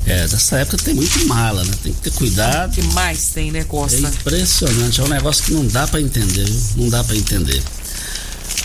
É, 0.06 0.26
dessa 0.26 0.58
época 0.58 0.78
tem 0.78 0.94
muito 0.94 1.26
mala, 1.26 1.64
né? 1.64 1.72
Tem 1.82 1.92
que 1.92 2.00
ter 2.00 2.12
cuidado. 2.12 2.72
O 2.72 2.74
que 2.74 2.82
mais 2.94 3.28
tem, 3.28 3.50
né, 3.50 3.64
Costa? 3.64 3.96
É 3.96 4.00
impressionante, 4.00 5.00
é 5.00 5.04
um 5.04 5.08
negócio 5.08 5.44
que 5.44 5.52
não 5.52 5.66
dá 5.66 5.86
para 5.86 6.00
entender, 6.00 6.44
viu? 6.44 6.62
Não 6.76 6.88
dá 6.88 7.02
para 7.02 7.16
entender. 7.16 7.62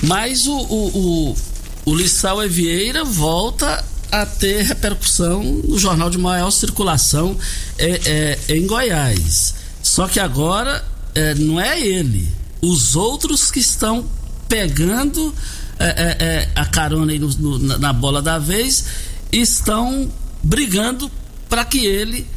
Mas 0.01 0.47
o, 0.47 0.57
o, 0.57 0.87
o, 0.97 1.37
o 1.85 1.95
Lissau 1.95 2.43
Evieira 2.43 3.03
volta 3.03 3.83
a 4.11 4.25
ter 4.25 4.63
repercussão 4.63 5.43
no 5.43 5.79
jornal 5.79 6.09
de 6.09 6.17
maior 6.17 6.51
circulação 6.51 7.37
é, 7.77 8.37
é, 8.47 8.55
em 8.55 8.67
Goiás. 8.67 9.55
Só 9.81 10.07
que 10.07 10.19
agora 10.19 10.83
é, 11.15 11.33
não 11.35 11.59
é 11.59 11.79
ele. 11.79 12.27
Os 12.61 12.95
outros 12.95 13.49
que 13.49 13.59
estão 13.59 14.05
pegando 14.49 15.33
é, 15.79 15.85
é, 15.85 16.25
é, 16.25 16.49
a 16.55 16.65
carona 16.65 17.13
no, 17.13 17.29
no, 17.29 17.77
na 17.77 17.93
bola 17.93 18.21
da 18.21 18.37
vez 18.37 18.85
estão 19.31 20.11
brigando 20.43 21.09
para 21.49 21.63
que 21.63 21.85
ele 21.85 22.27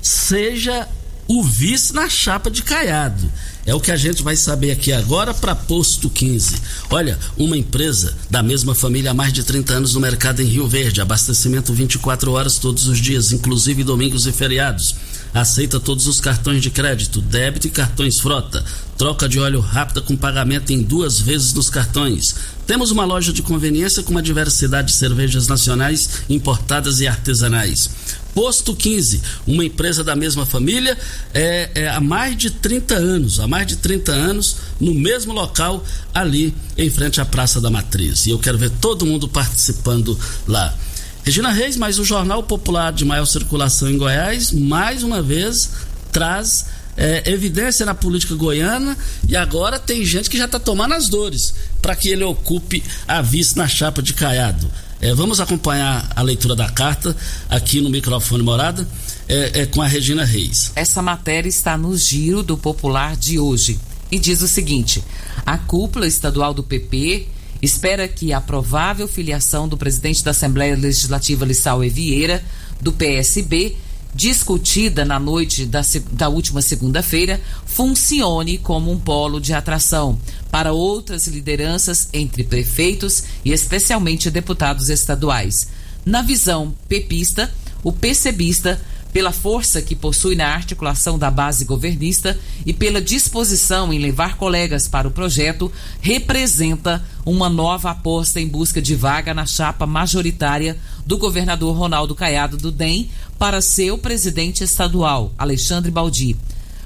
seja 0.00 0.88
o 1.26 1.42
vice 1.42 1.92
na 1.92 2.08
chapa 2.08 2.50
de 2.50 2.62
Caiado. 2.62 3.30
É 3.66 3.74
o 3.74 3.80
que 3.80 3.90
a 3.90 3.96
gente 3.96 4.22
vai 4.22 4.36
saber 4.36 4.72
aqui 4.72 4.92
agora 4.92 5.32
para 5.32 5.54
Posto 5.54 6.10
15. 6.10 6.56
Olha, 6.90 7.18
uma 7.36 7.56
empresa 7.56 8.14
da 8.30 8.42
mesma 8.42 8.74
família 8.74 9.12
há 9.12 9.14
mais 9.14 9.32
de 9.32 9.42
30 9.42 9.72
anos 9.72 9.94
no 9.94 10.00
mercado 10.00 10.42
em 10.42 10.46
Rio 10.46 10.68
Verde. 10.68 11.00
Abastecimento 11.00 11.72
24 11.72 12.30
horas 12.32 12.58
todos 12.58 12.86
os 12.86 12.98
dias, 12.98 13.32
inclusive 13.32 13.82
domingos 13.82 14.26
e 14.26 14.32
feriados. 14.32 14.94
Aceita 15.32 15.80
todos 15.80 16.06
os 16.06 16.20
cartões 16.20 16.62
de 16.62 16.70
crédito, 16.70 17.22
débito 17.22 17.66
e 17.66 17.70
cartões 17.70 18.20
frota. 18.20 18.62
Troca 18.98 19.28
de 19.28 19.40
óleo 19.40 19.60
rápida 19.60 20.00
com 20.02 20.14
pagamento 20.14 20.70
em 20.70 20.82
duas 20.82 21.18
vezes 21.18 21.54
nos 21.54 21.70
cartões. 21.70 22.36
Temos 22.66 22.90
uma 22.90 23.04
loja 23.04 23.32
de 23.32 23.42
conveniência 23.42 24.02
com 24.02 24.10
uma 24.10 24.22
diversidade 24.22 24.88
de 24.88 24.94
cervejas 24.94 25.48
nacionais, 25.48 26.22
importadas 26.28 27.00
e 27.00 27.08
artesanais. 27.08 27.90
Posto 28.34 28.74
15, 28.74 29.22
uma 29.46 29.64
empresa 29.64 30.02
da 30.02 30.16
mesma 30.16 30.44
família, 30.44 30.98
é, 31.32 31.70
é, 31.74 31.88
há 31.88 32.00
mais 32.00 32.36
de 32.36 32.50
30 32.50 32.94
anos, 32.94 33.38
há 33.38 33.46
mais 33.46 33.66
de 33.66 33.76
30 33.76 34.10
anos, 34.10 34.56
no 34.80 34.92
mesmo 34.92 35.32
local, 35.32 35.84
ali 36.12 36.52
em 36.76 36.90
frente 36.90 37.20
à 37.20 37.24
Praça 37.24 37.60
da 37.60 37.70
Matriz. 37.70 38.26
E 38.26 38.30
eu 38.30 38.38
quero 38.38 38.58
ver 38.58 38.70
todo 38.70 39.06
mundo 39.06 39.28
participando 39.28 40.18
lá. 40.48 40.74
Regina 41.22 41.50
Reis, 41.50 41.76
mais 41.76 41.98
o 41.98 42.04
Jornal 42.04 42.42
Popular 42.42 42.92
de 42.92 43.04
maior 43.04 43.24
circulação 43.24 43.88
em 43.88 43.96
Goiás, 43.96 44.50
mais 44.52 45.02
uma 45.02 45.22
vez 45.22 45.70
traz 46.12 46.66
é, 46.96 47.22
evidência 47.30 47.84
na 47.86 47.94
política 47.94 48.34
goiana 48.34 48.96
e 49.28 49.36
agora 49.36 49.78
tem 49.78 50.04
gente 50.04 50.30
que 50.30 50.38
já 50.38 50.44
está 50.44 50.60
tomando 50.60 50.94
as 50.94 51.08
dores 51.08 51.54
para 51.82 51.96
que 51.96 52.08
ele 52.08 52.24
ocupe 52.24 52.82
a 53.06 53.20
vice 53.20 53.56
na 53.56 53.66
chapa 53.66 54.02
de 54.02 54.14
Caiado. 54.14 54.70
É, 55.04 55.12
vamos 55.12 55.38
acompanhar 55.38 56.10
a 56.16 56.22
leitura 56.22 56.56
da 56.56 56.66
carta 56.70 57.14
aqui 57.50 57.78
no 57.78 57.90
microfone 57.90 58.42
morada 58.42 58.88
é, 59.28 59.60
é, 59.60 59.66
com 59.66 59.82
a 59.82 59.86
Regina 59.86 60.24
Reis. 60.24 60.72
Essa 60.74 61.02
matéria 61.02 61.46
está 61.46 61.76
no 61.76 61.94
giro 61.94 62.42
do 62.42 62.56
popular 62.56 63.14
de 63.14 63.38
hoje 63.38 63.78
e 64.10 64.18
diz 64.18 64.40
o 64.40 64.48
seguinte: 64.48 65.04
a 65.44 65.58
cúpula 65.58 66.06
estadual 66.06 66.54
do 66.54 66.62
PP 66.62 67.26
espera 67.60 68.08
que 68.08 68.32
a 68.32 68.40
provável 68.40 69.06
filiação 69.06 69.68
do 69.68 69.76
presidente 69.76 70.24
da 70.24 70.30
Assembleia 70.30 70.74
Legislativa 70.74 71.44
Lissau 71.44 71.80
Vieira, 71.80 72.42
do 72.80 72.90
PSB, 72.90 73.76
discutida 74.14 75.04
na 75.04 75.18
noite 75.18 75.66
da, 75.66 75.80
da 76.12 76.28
última 76.28 76.62
segunda-feira, 76.62 77.40
funcione 77.66 78.58
como 78.58 78.90
um 78.90 78.98
polo 78.98 79.40
de 79.40 79.52
atração 79.52 80.18
para 80.50 80.72
outras 80.72 81.26
lideranças 81.26 82.08
entre 82.12 82.44
prefeitos 82.44 83.24
e 83.44 83.52
especialmente 83.52 84.30
deputados 84.30 84.88
estaduais. 84.88 85.68
Na 86.06 86.22
visão 86.22 86.72
pepista, 86.88 87.52
o 87.82 87.92
PCBista 87.92 88.80
pela 89.14 89.30
força 89.30 89.80
que 89.80 89.94
possui 89.94 90.34
na 90.34 90.48
articulação 90.48 91.16
da 91.16 91.30
base 91.30 91.64
governista 91.64 92.36
e 92.66 92.72
pela 92.72 93.00
disposição 93.00 93.92
em 93.92 93.98
levar 94.00 94.36
colegas 94.36 94.88
para 94.88 95.06
o 95.06 95.10
projeto, 95.12 95.70
representa 96.00 97.00
uma 97.24 97.48
nova 97.48 97.92
aposta 97.92 98.40
em 98.40 98.48
busca 98.48 98.82
de 98.82 98.96
vaga 98.96 99.32
na 99.32 99.46
chapa 99.46 99.86
majoritária 99.86 100.76
do 101.06 101.16
governador 101.16 101.76
Ronaldo 101.76 102.12
Caiado 102.12 102.56
do 102.56 102.72
DEM 102.72 103.08
para 103.38 103.60
seu 103.60 103.96
presidente 103.96 104.64
estadual, 104.64 105.32
Alexandre 105.38 105.92
Baldi. 105.92 106.36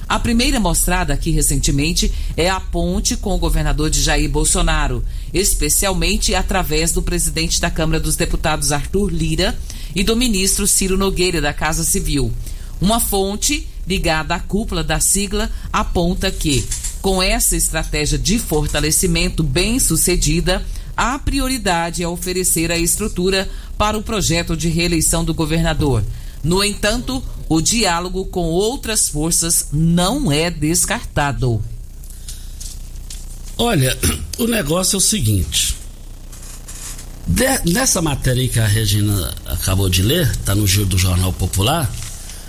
A 0.07 0.19
primeira 0.19 0.61
mostrada 0.61 1.15
aqui 1.15 1.31
recentemente 1.31 2.13
é 2.37 2.51
a 2.51 2.61
ponte 2.61 3.17
com 3.17 3.35
o 3.35 3.39
governador 3.39 3.89
de 3.89 4.03
Jair 4.03 4.29
Bolsonaro, 4.29 5.03
especialmente 5.33 6.35
através 6.35 6.93
do 6.93 7.03
presidente 7.03 7.59
da 7.59 7.71
Câmara 7.71 8.01
dos 8.01 8.17
Deputados 8.17 8.71
Arthur 8.71 9.11
Lira 9.11 9.57
e 9.95 10.03
do 10.03 10.17
ministro 10.17 10.67
Ciro 10.67 10.97
Nogueira 10.97 11.41
da 11.41 11.53
Casa 11.53 11.85
Civil. 11.85 12.33
Uma 12.81 13.01
fonte 13.01 13.67
ligada 13.87 14.35
à 14.35 14.41
cúpula 14.41 14.85
da 14.85 15.01
sigla 15.01 15.51
aponta 15.73 16.31
que, 16.31 16.65
com 17.01 17.23
essa 17.23 17.57
estratégia 17.57 18.19
de 18.19 18.39
fortalecimento 18.39 19.43
bem 19.43 19.79
sucedida, 19.79 20.65
a 20.97 21.19
prioridade 21.19 22.03
é 22.03 22.09
oferecer 22.09 22.73
a 22.73 22.77
estrutura 22.77 23.49
para 23.79 23.97
o 23.97 24.03
projeto 24.03 24.57
de 24.57 24.69
reeleição 24.69 25.25
do 25.25 25.33
governador. 25.33 26.05
No 26.43 26.63
entanto, 26.63 27.23
o 27.49 27.61
diálogo 27.61 28.27
com 28.27 28.47
outras 28.47 29.09
forças 29.09 29.69
não 29.73 30.31
é 30.31 30.51
descartado. 30.51 31.63
Olha, 33.57 33.97
o 34.39 34.47
negócio 34.47 34.97
é 34.97 34.99
o 34.99 35.01
seguinte. 35.01 35.78
De, 37.29 37.71
nessa 37.71 38.01
matéria 38.01 38.49
que 38.49 38.59
a 38.59 38.67
Regina 38.67 39.35
acabou 39.45 39.91
de 39.91 40.01
ler, 40.01 40.31
está 40.31 40.55
no 40.55 40.67
giro 40.67 40.87
do 40.87 40.97
Jornal 40.97 41.31
Popular, 41.31 41.91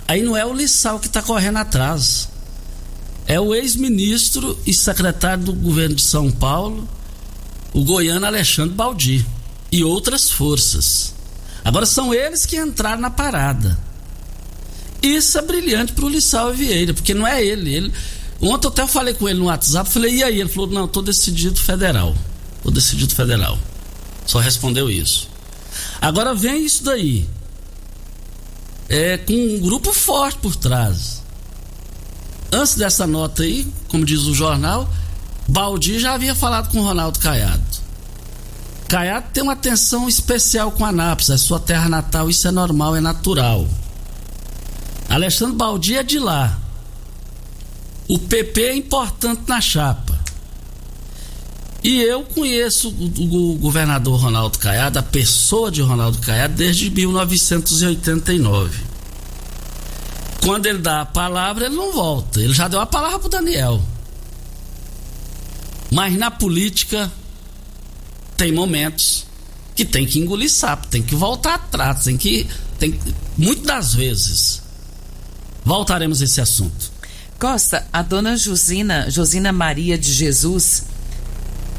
aí 0.08 0.22
não 0.22 0.34
é 0.34 0.44
o 0.44 0.54
Lissau 0.54 0.98
que 0.98 1.06
está 1.06 1.20
correndo 1.20 1.58
atrás. 1.58 2.30
É 3.26 3.38
o 3.38 3.54
ex-ministro 3.54 4.58
e 4.66 4.72
secretário 4.72 5.44
do 5.44 5.52
governo 5.52 5.94
de 5.94 6.02
São 6.02 6.30
Paulo, 6.30 6.88
o 7.74 7.84
goiano 7.84 8.24
Alexandre 8.24 8.74
Baldi, 8.74 9.24
e 9.70 9.84
outras 9.84 10.30
forças. 10.30 11.14
Agora 11.62 11.84
são 11.84 12.14
eles 12.14 12.46
que 12.46 12.56
entraram 12.56 13.02
na 13.02 13.10
parada. 13.10 13.78
Isso 15.02 15.38
é 15.38 15.42
brilhante 15.42 15.92
para 15.92 16.06
o 16.06 16.08
Lissau 16.08 16.54
Vieira, 16.54 16.94
porque 16.94 17.12
não 17.12 17.26
é 17.26 17.44
ele. 17.44 17.74
ele. 17.74 17.92
Ontem 18.40 18.66
até 18.66 18.80
eu 18.80 18.88
falei 18.88 19.12
com 19.12 19.28
ele 19.28 19.38
no 19.38 19.44
WhatsApp, 19.44 19.90
falei, 19.90 20.16
e 20.16 20.24
aí? 20.24 20.40
Ele 20.40 20.48
falou, 20.48 20.70
não, 20.70 20.88
tô 20.88 21.02
decidido 21.02 21.60
federal. 21.60 22.16
Tô 22.62 22.70
decidido 22.70 23.14
federal. 23.14 23.58
Só 24.26 24.38
respondeu 24.38 24.90
isso. 24.90 25.28
Agora 26.00 26.34
vem 26.34 26.64
isso 26.64 26.84
daí. 26.84 27.28
É 28.88 29.18
com 29.18 29.32
um 29.32 29.60
grupo 29.60 29.92
forte 29.92 30.38
por 30.38 30.56
trás. 30.56 31.22
Antes 32.52 32.74
dessa 32.74 33.06
nota 33.06 33.42
aí, 33.42 33.66
como 33.88 34.04
diz 34.04 34.22
o 34.22 34.34
jornal, 34.34 34.88
Baldi 35.48 35.98
já 36.00 36.14
havia 36.14 36.34
falado 36.34 36.70
com 36.70 36.80
Ronaldo 36.80 37.18
Caiado. 37.20 37.62
Caiado 38.88 39.26
tem 39.32 39.42
uma 39.42 39.52
atenção 39.52 40.08
especial 40.08 40.72
com 40.72 40.84
a 40.84 40.88
Anápolis, 40.88 41.30
é 41.30 41.36
sua 41.36 41.60
terra 41.60 41.88
natal, 41.88 42.28
isso 42.28 42.48
é 42.48 42.50
normal, 42.50 42.96
é 42.96 43.00
natural. 43.00 43.68
Alexandre 45.08 45.56
Baldi 45.56 45.96
é 45.96 46.02
de 46.02 46.18
lá. 46.18 46.58
O 48.08 48.18
PP 48.18 48.62
é 48.62 48.76
importante 48.76 49.42
na 49.46 49.60
chapa. 49.60 50.09
E 51.82 52.02
eu 52.02 52.22
conheço 52.22 52.88
o, 52.88 53.56
governador 53.58 54.20
Ronaldo 54.20 54.58
Caiado, 54.58 54.98
a 54.98 55.02
pessoa 55.02 55.70
de 55.70 55.80
Ronaldo 55.80 56.18
Caiado, 56.18 56.54
desde 56.54 56.90
1989. 56.90 58.78
Quando 60.42 60.66
ele 60.66 60.78
dá 60.78 61.02
a 61.02 61.06
palavra, 61.06 61.66
ele 61.66 61.76
não 61.76 61.92
volta. 61.92 62.40
Ele 62.40 62.52
já 62.52 62.68
deu 62.68 62.80
a 62.80 62.86
palavra 62.86 63.18
para 63.18 63.28
Daniel. 63.30 63.82
Mas 65.90 66.16
na 66.16 66.30
política, 66.30 67.10
tem 68.36 68.52
momentos 68.52 69.26
que 69.74 69.84
tem 69.84 70.06
que 70.06 70.18
engolir 70.18 70.50
sapo, 70.50 70.86
tem 70.86 71.02
que 71.02 71.14
voltar 71.14 71.54
atrás, 71.54 72.04
tem 72.04 72.16
que. 72.16 72.46
Tem, 72.78 72.98
muitas 73.36 73.66
das 73.66 73.94
vezes. 73.94 74.62
Voltaremos 75.64 76.20
a 76.20 76.24
esse 76.24 76.40
assunto. 76.40 76.90
Costa, 77.38 77.86
a 77.92 78.02
dona 78.02 78.36
Josina, 78.36 79.10
Josina 79.10 79.52
Maria 79.52 79.96
de 79.96 80.12
Jesus, 80.12 80.84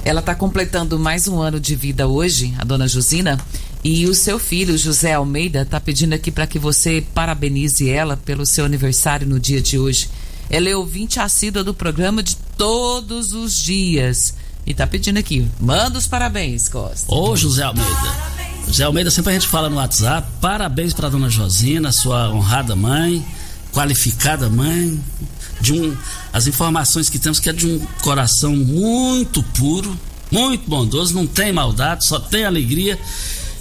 ela 0.03 0.19
está 0.19 0.33
completando 0.33 0.97
mais 0.97 1.27
um 1.27 1.39
ano 1.39 1.59
de 1.59 1.75
vida 1.75 2.07
hoje, 2.07 2.53
a 2.57 2.63
dona 2.63 2.87
Josina, 2.87 3.39
e 3.83 4.07
o 4.07 4.15
seu 4.15 4.39
filho, 4.39 4.77
José 4.77 5.13
Almeida, 5.13 5.61
está 5.61 5.79
pedindo 5.79 6.13
aqui 6.13 6.31
para 6.31 6.47
que 6.47 6.59
você 6.59 7.03
parabenize 7.13 7.89
ela 7.89 8.17
pelo 8.17 8.45
seu 8.45 8.65
aniversário 8.65 9.27
no 9.27 9.39
dia 9.39 9.61
de 9.61 9.77
hoje. 9.77 10.09
Ela 10.49 10.69
é 10.69 10.75
ouvinte 10.75 11.19
assídua 11.19 11.63
do 11.63 11.73
programa 11.73 12.21
de 12.21 12.35
todos 12.57 13.33
os 13.33 13.55
dias. 13.55 14.33
E 14.65 14.73
tá 14.73 14.85
pedindo 14.85 15.17
aqui, 15.17 15.47
manda 15.59 15.97
os 15.97 16.07
parabéns, 16.07 16.67
Costa. 16.69 17.11
Ô, 17.11 17.35
José 17.35 17.63
Almeida. 17.63 18.31
José 18.67 18.83
Almeida, 18.83 19.09
sempre 19.09 19.31
a 19.31 19.33
gente 19.33 19.47
fala 19.47 19.69
no 19.69 19.77
WhatsApp. 19.77 20.27
Parabéns 20.39 20.93
para 20.93 21.09
dona 21.09 21.29
Josina, 21.29 21.91
sua 21.91 22.29
honrada 22.29 22.75
mãe, 22.75 23.25
qualificada 23.71 24.49
mãe. 24.49 24.99
De 25.61 25.73
um, 25.73 25.95
as 26.33 26.47
informações 26.47 27.09
que 27.09 27.19
temos 27.19 27.39
que 27.39 27.49
é 27.49 27.53
de 27.53 27.67
um 27.67 27.79
coração 28.01 28.55
muito 28.55 29.43
puro, 29.43 29.97
muito 30.31 30.67
bondoso, 30.67 31.13
não 31.13 31.27
tem 31.27 31.51
maldade, 31.51 32.05
só 32.05 32.19
tem 32.19 32.45
alegria. 32.45 32.99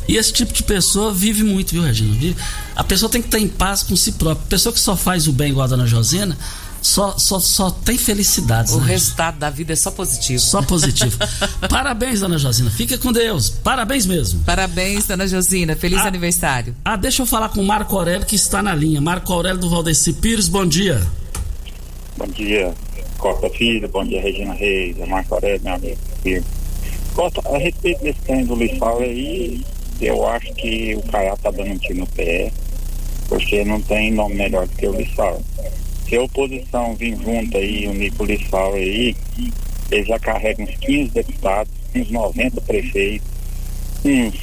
E 0.09 0.17
esse 0.17 0.33
tipo 0.33 0.53
de 0.53 0.63
pessoa 0.63 1.13
vive 1.13 1.45
muito, 1.45 1.71
viu, 1.73 1.83
Regina? 1.83 2.35
A 2.75 2.83
pessoa 2.83 3.11
tem 3.11 3.21
que 3.21 3.29
estar 3.29 3.39
em 3.39 3.47
paz 3.47 3.83
com 3.83 3.95
si 3.95 4.13
própria. 4.13 4.47
Pessoa 4.49 4.73
que 4.73 4.81
só 4.81 4.97
faz 4.97 5.29
o 5.29 5.33
bem 5.33 5.51
igual 5.51 5.65
a 5.65 5.69
dona 5.69 5.87
Josina, 5.87 6.37
só, 6.83 7.17
só, 7.19 7.39
só 7.39 7.71
tem 7.71 7.99
felicidades. 7.99 8.73
O 8.73 8.81
né? 8.81 8.89
resultado 8.89 9.39
da 9.39 9.51
vida 9.51 9.73
é 9.73 9.77
só 9.77 9.91
positivo. 9.91 10.41
Só 10.41 10.63
positivo. 10.63 11.17
Parabéns, 11.69 12.21
dona 12.21 12.39
Josina. 12.39 12.71
Fica 12.71 12.97
com 12.99 13.13
Deus. 13.13 13.51
Parabéns 13.51 14.07
mesmo. 14.07 14.41
Parabéns, 14.45 15.07
dona 15.07 15.27
Josina. 15.27 15.77
Feliz 15.77 16.01
ah, 16.01 16.09
aniversário. 16.09 16.75
Ah, 16.85 16.97
deixa 16.97 17.23
eu 17.23 17.27
falar 17.27 17.51
com 17.51 17.61
o 17.61 17.67
Marco 17.67 17.97
Aurélio, 17.97 18.27
que 18.27 18.37
está 18.37 18.63
na 18.63 18.75
linha. 18.75 19.01
Marco 19.01 19.33
Aurélio 19.33 19.61
do 19.61 19.69
Valdeci 19.69 20.13
Pires, 20.15 20.49
bom 20.49 20.67
dia. 20.67 21.07
Bom 22.21 22.27
dia, 22.27 22.75
Costa 23.19 23.49
Filho. 23.49 23.89
Bom 23.89 24.05
dia, 24.05 24.21
Regina 24.21 24.53
Reis. 24.53 24.97
Marco 25.09 25.35
Aurélio, 25.35 25.63
meu 25.65 25.75
amigo. 25.75 25.99
Costa, 27.15 27.41
a 27.49 27.59
respeito 27.59 28.03
desse 28.03 28.21
trem 28.21 28.45
do 28.45 28.55
Lifal 28.55 29.01
aí, 29.01 29.65
eu 30.01 30.29
acho 30.29 30.53
que 30.55 30.95
o 30.95 31.03
Caiá 31.11 31.35
tá 31.37 31.51
dando 31.51 31.73
um 31.73 31.79
tiro 31.79 32.01
no 32.01 32.07
pé, 32.09 32.53
porque 33.27 33.65
não 33.65 33.81
tem 33.81 34.13
nome 34.13 34.35
melhor 34.35 34.69
do 34.69 34.77
que 34.77 34.87
o 34.87 34.93
Lifal 34.93 35.41
se 36.11 36.17
a 36.17 36.23
oposição 36.23 36.97
vir 36.97 37.17
junto 37.23 37.57
aí, 37.57 37.87
unir 37.87 38.13
policial 38.15 38.75
aí, 38.75 39.15
eles 39.93 40.09
já 40.09 40.19
carregam 40.19 40.67
uns 40.67 40.77
15 40.79 41.11
deputados, 41.13 41.73
uns 41.95 42.11
90 42.11 42.61
prefeitos, 42.63 43.29
uns 44.05 44.35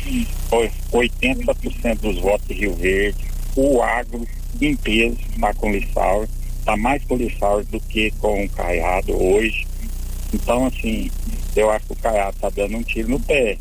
80% 0.90 2.00
dos 2.00 2.20
votos 2.20 2.48
de 2.48 2.54
Rio 2.54 2.74
Verde, 2.74 3.18
o 3.54 3.82
agro 3.82 4.26
em 4.62 4.78
peso 4.78 5.18
está 5.30 5.54
com 5.56 5.70
o 5.70 5.74
Lissau, 5.74 6.26
está 6.67 6.75
mais 6.75 7.01
Lissau 7.10 7.63
do 7.63 7.80
que 7.80 8.12
com 8.19 8.43
o 8.43 8.49
Caiado 8.49 9.15
hoje. 9.15 9.65
Então, 10.34 10.65
assim, 10.65 11.10
eu 11.56 11.71
acho 11.71 11.86
que 11.86 11.93
o 11.93 11.95
Caiado 11.95 12.36
está 12.36 12.49
dando 12.49 12.75
um 12.75 12.84
tiro 12.84 13.08
no 13.08 13.19
pé. 13.21 13.58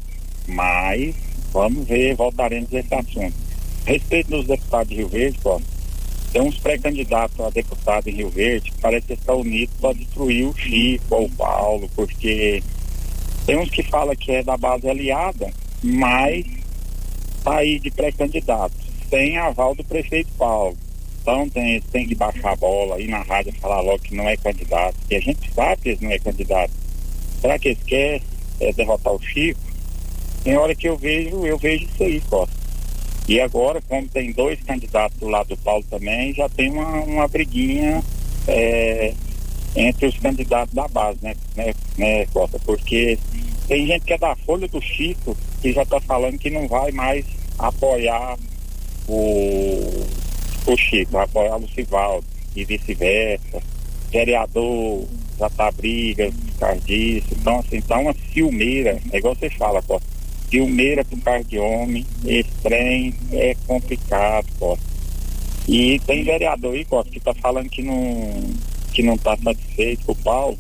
Mas 0.48 1.14
vamos 1.52 1.86
ver, 1.86 2.16
voltaremos 2.16 2.74
a 2.74 2.80
esse 2.80 2.92
assunto. 2.92 3.34
Respeito 3.84 4.30
dos 4.30 4.46
deputados 4.46 4.88
de 4.88 4.96
Rio 4.96 5.08
Verde, 5.08 5.38
pô, 5.40 5.62
tem 6.32 6.42
uns 6.42 6.58
pré-candidatos 6.58 7.38
a 7.38 7.50
deputado 7.50 8.08
em 8.08 8.16
Rio 8.16 8.30
Verde 8.30 8.72
que 8.72 8.80
parece 8.80 9.12
estar 9.12 9.34
unido 9.34 9.70
para 9.80 9.94
destruir 9.94 10.48
o 10.48 10.56
Chico 10.56 11.14
ou 11.14 11.26
o 11.26 11.30
Paulo, 11.30 11.88
porque 11.94 12.60
tem 13.46 13.56
uns 13.56 13.70
que 13.70 13.84
falam 13.84 14.16
que 14.16 14.32
é 14.32 14.42
da 14.42 14.56
base 14.56 14.90
aliada, 14.90 15.48
mas 15.80 16.44
tá 17.44 17.58
aí 17.58 17.78
de 17.78 17.92
pré-candidato, 17.92 18.74
sem 19.08 19.38
aval 19.38 19.76
do 19.76 19.84
prefeito 19.84 20.32
Paulo. 20.36 20.76
Então 21.26 21.48
tem, 21.48 21.80
tem 21.80 22.06
que 22.06 22.14
baixar 22.14 22.52
a 22.52 22.56
bola 22.56 22.94
aí 22.94 23.08
na 23.08 23.20
rádio 23.22 23.52
falar 23.60 23.80
logo 23.80 23.98
que 23.98 24.14
não 24.14 24.28
é 24.28 24.36
candidato. 24.36 24.94
E 25.10 25.16
a 25.16 25.20
gente 25.20 25.52
sabe 25.52 25.82
que 25.82 25.88
ele 25.88 25.98
não 26.02 26.12
é 26.12 26.18
candidato. 26.20 26.72
Será 27.40 27.58
que 27.58 27.70
eles 27.70 27.82
querem 27.82 28.22
é, 28.60 28.72
derrotar 28.72 29.12
o 29.12 29.20
Chico? 29.20 29.58
tem 30.44 30.56
hora 30.56 30.72
que 30.72 30.88
eu 30.88 30.96
vejo, 30.96 31.44
eu 31.44 31.58
vejo 31.58 31.84
isso 31.84 32.04
aí, 32.04 32.20
Costa. 32.20 32.54
E 33.28 33.40
agora, 33.40 33.82
como 33.88 34.06
tem 34.06 34.30
dois 34.30 34.62
candidatos 34.62 35.18
do 35.18 35.26
lado 35.26 35.48
do 35.48 35.56
Paulo 35.56 35.84
também, 35.90 36.32
já 36.32 36.48
tem 36.48 36.70
uma, 36.70 37.00
uma 37.00 37.26
briguinha 37.26 38.04
é, 38.46 39.12
entre 39.74 40.06
os 40.06 40.16
candidatos 40.18 40.72
da 40.72 40.86
base, 40.86 41.18
né, 41.20 41.34
né, 41.56 41.74
né, 41.98 42.26
Costa? 42.26 42.60
Porque 42.64 43.18
tem 43.66 43.84
gente 43.84 44.04
que 44.04 44.12
é 44.12 44.18
da 44.18 44.36
Folha 44.36 44.68
do 44.68 44.80
Chico 44.80 45.36
que 45.60 45.72
já 45.72 45.82
está 45.82 46.00
falando 46.00 46.38
que 46.38 46.50
não 46.50 46.68
vai 46.68 46.92
mais 46.92 47.26
apoiar 47.58 48.38
o, 49.08 50.06
o 50.66 50.76
Chico, 50.76 51.18
apoiar 51.18 51.56
o 51.56 51.60
Lucivaldo 51.60 52.26
e 52.54 52.64
vice-versa. 52.64 53.62
Vereador 54.10 55.06
já 55.38 55.50
tá 55.50 55.70
briga 55.70 56.30
por 56.58 56.80
disso. 56.80 57.28
Então, 57.32 57.58
assim, 57.58 57.80
tá 57.80 57.98
uma 57.98 58.14
ciumeira, 58.32 58.98
é 59.12 59.18
igual 59.18 59.34
você 59.34 59.50
fala, 59.50 59.82
Costa. 59.82 60.06
Ciumeira 60.50 61.04
por 61.04 61.20
causa 61.20 61.44
de 61.44 61.58
homem, 61.58 62.06
esse 62.24 62.50
trem 62.62 63.14
é 63.32 63.54
complicado, 63.66 64.46
Costa. 64.58 64.84
E 65.68 65.98
tem 66.06 66.22
vereador 66.22 66.74
aí, 66.74 66.84
Costa, 66.84 67.10
que 67.10 67.20
tá 67.20 67.34
falando 67.34 67.68
que 67.68 67.82
não, 67.82 68.42
que 68.92 69.02
não 69.02 69.18
tá 69.18 69.36
satisfeito 69.36 70.06
com 70.06 70.12
o 70.12 70.16
Paulo 70.16 70.58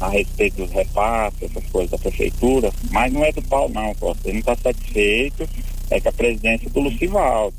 a 0.00 0.08
respeito 0.08 0.56
dos 0.56 0.70
repasses, 0.70 1.42
essas 1.42 1.64
coisas 1.70 1.90
da 1.90 1.98
prefeitura, 1.98 2.72
mas 2.90 3.12
não 3.12 3.24
é 3.24 3.30
do 3.32 3.42
Paulo 3.42 3.72
não, 3.72 3.94
Costa. 3.94 4.28
Ele 4.28 4.34
não 4.34 4.52
está 4.52 4.56
satisfeito 4.56 5.48
é 5.90 6.00
com 6.00 6.08
a 6.08 6.12
presidência 6.12 6.70
do 6.70 6.80
Lucivaldo. 6.80 7.54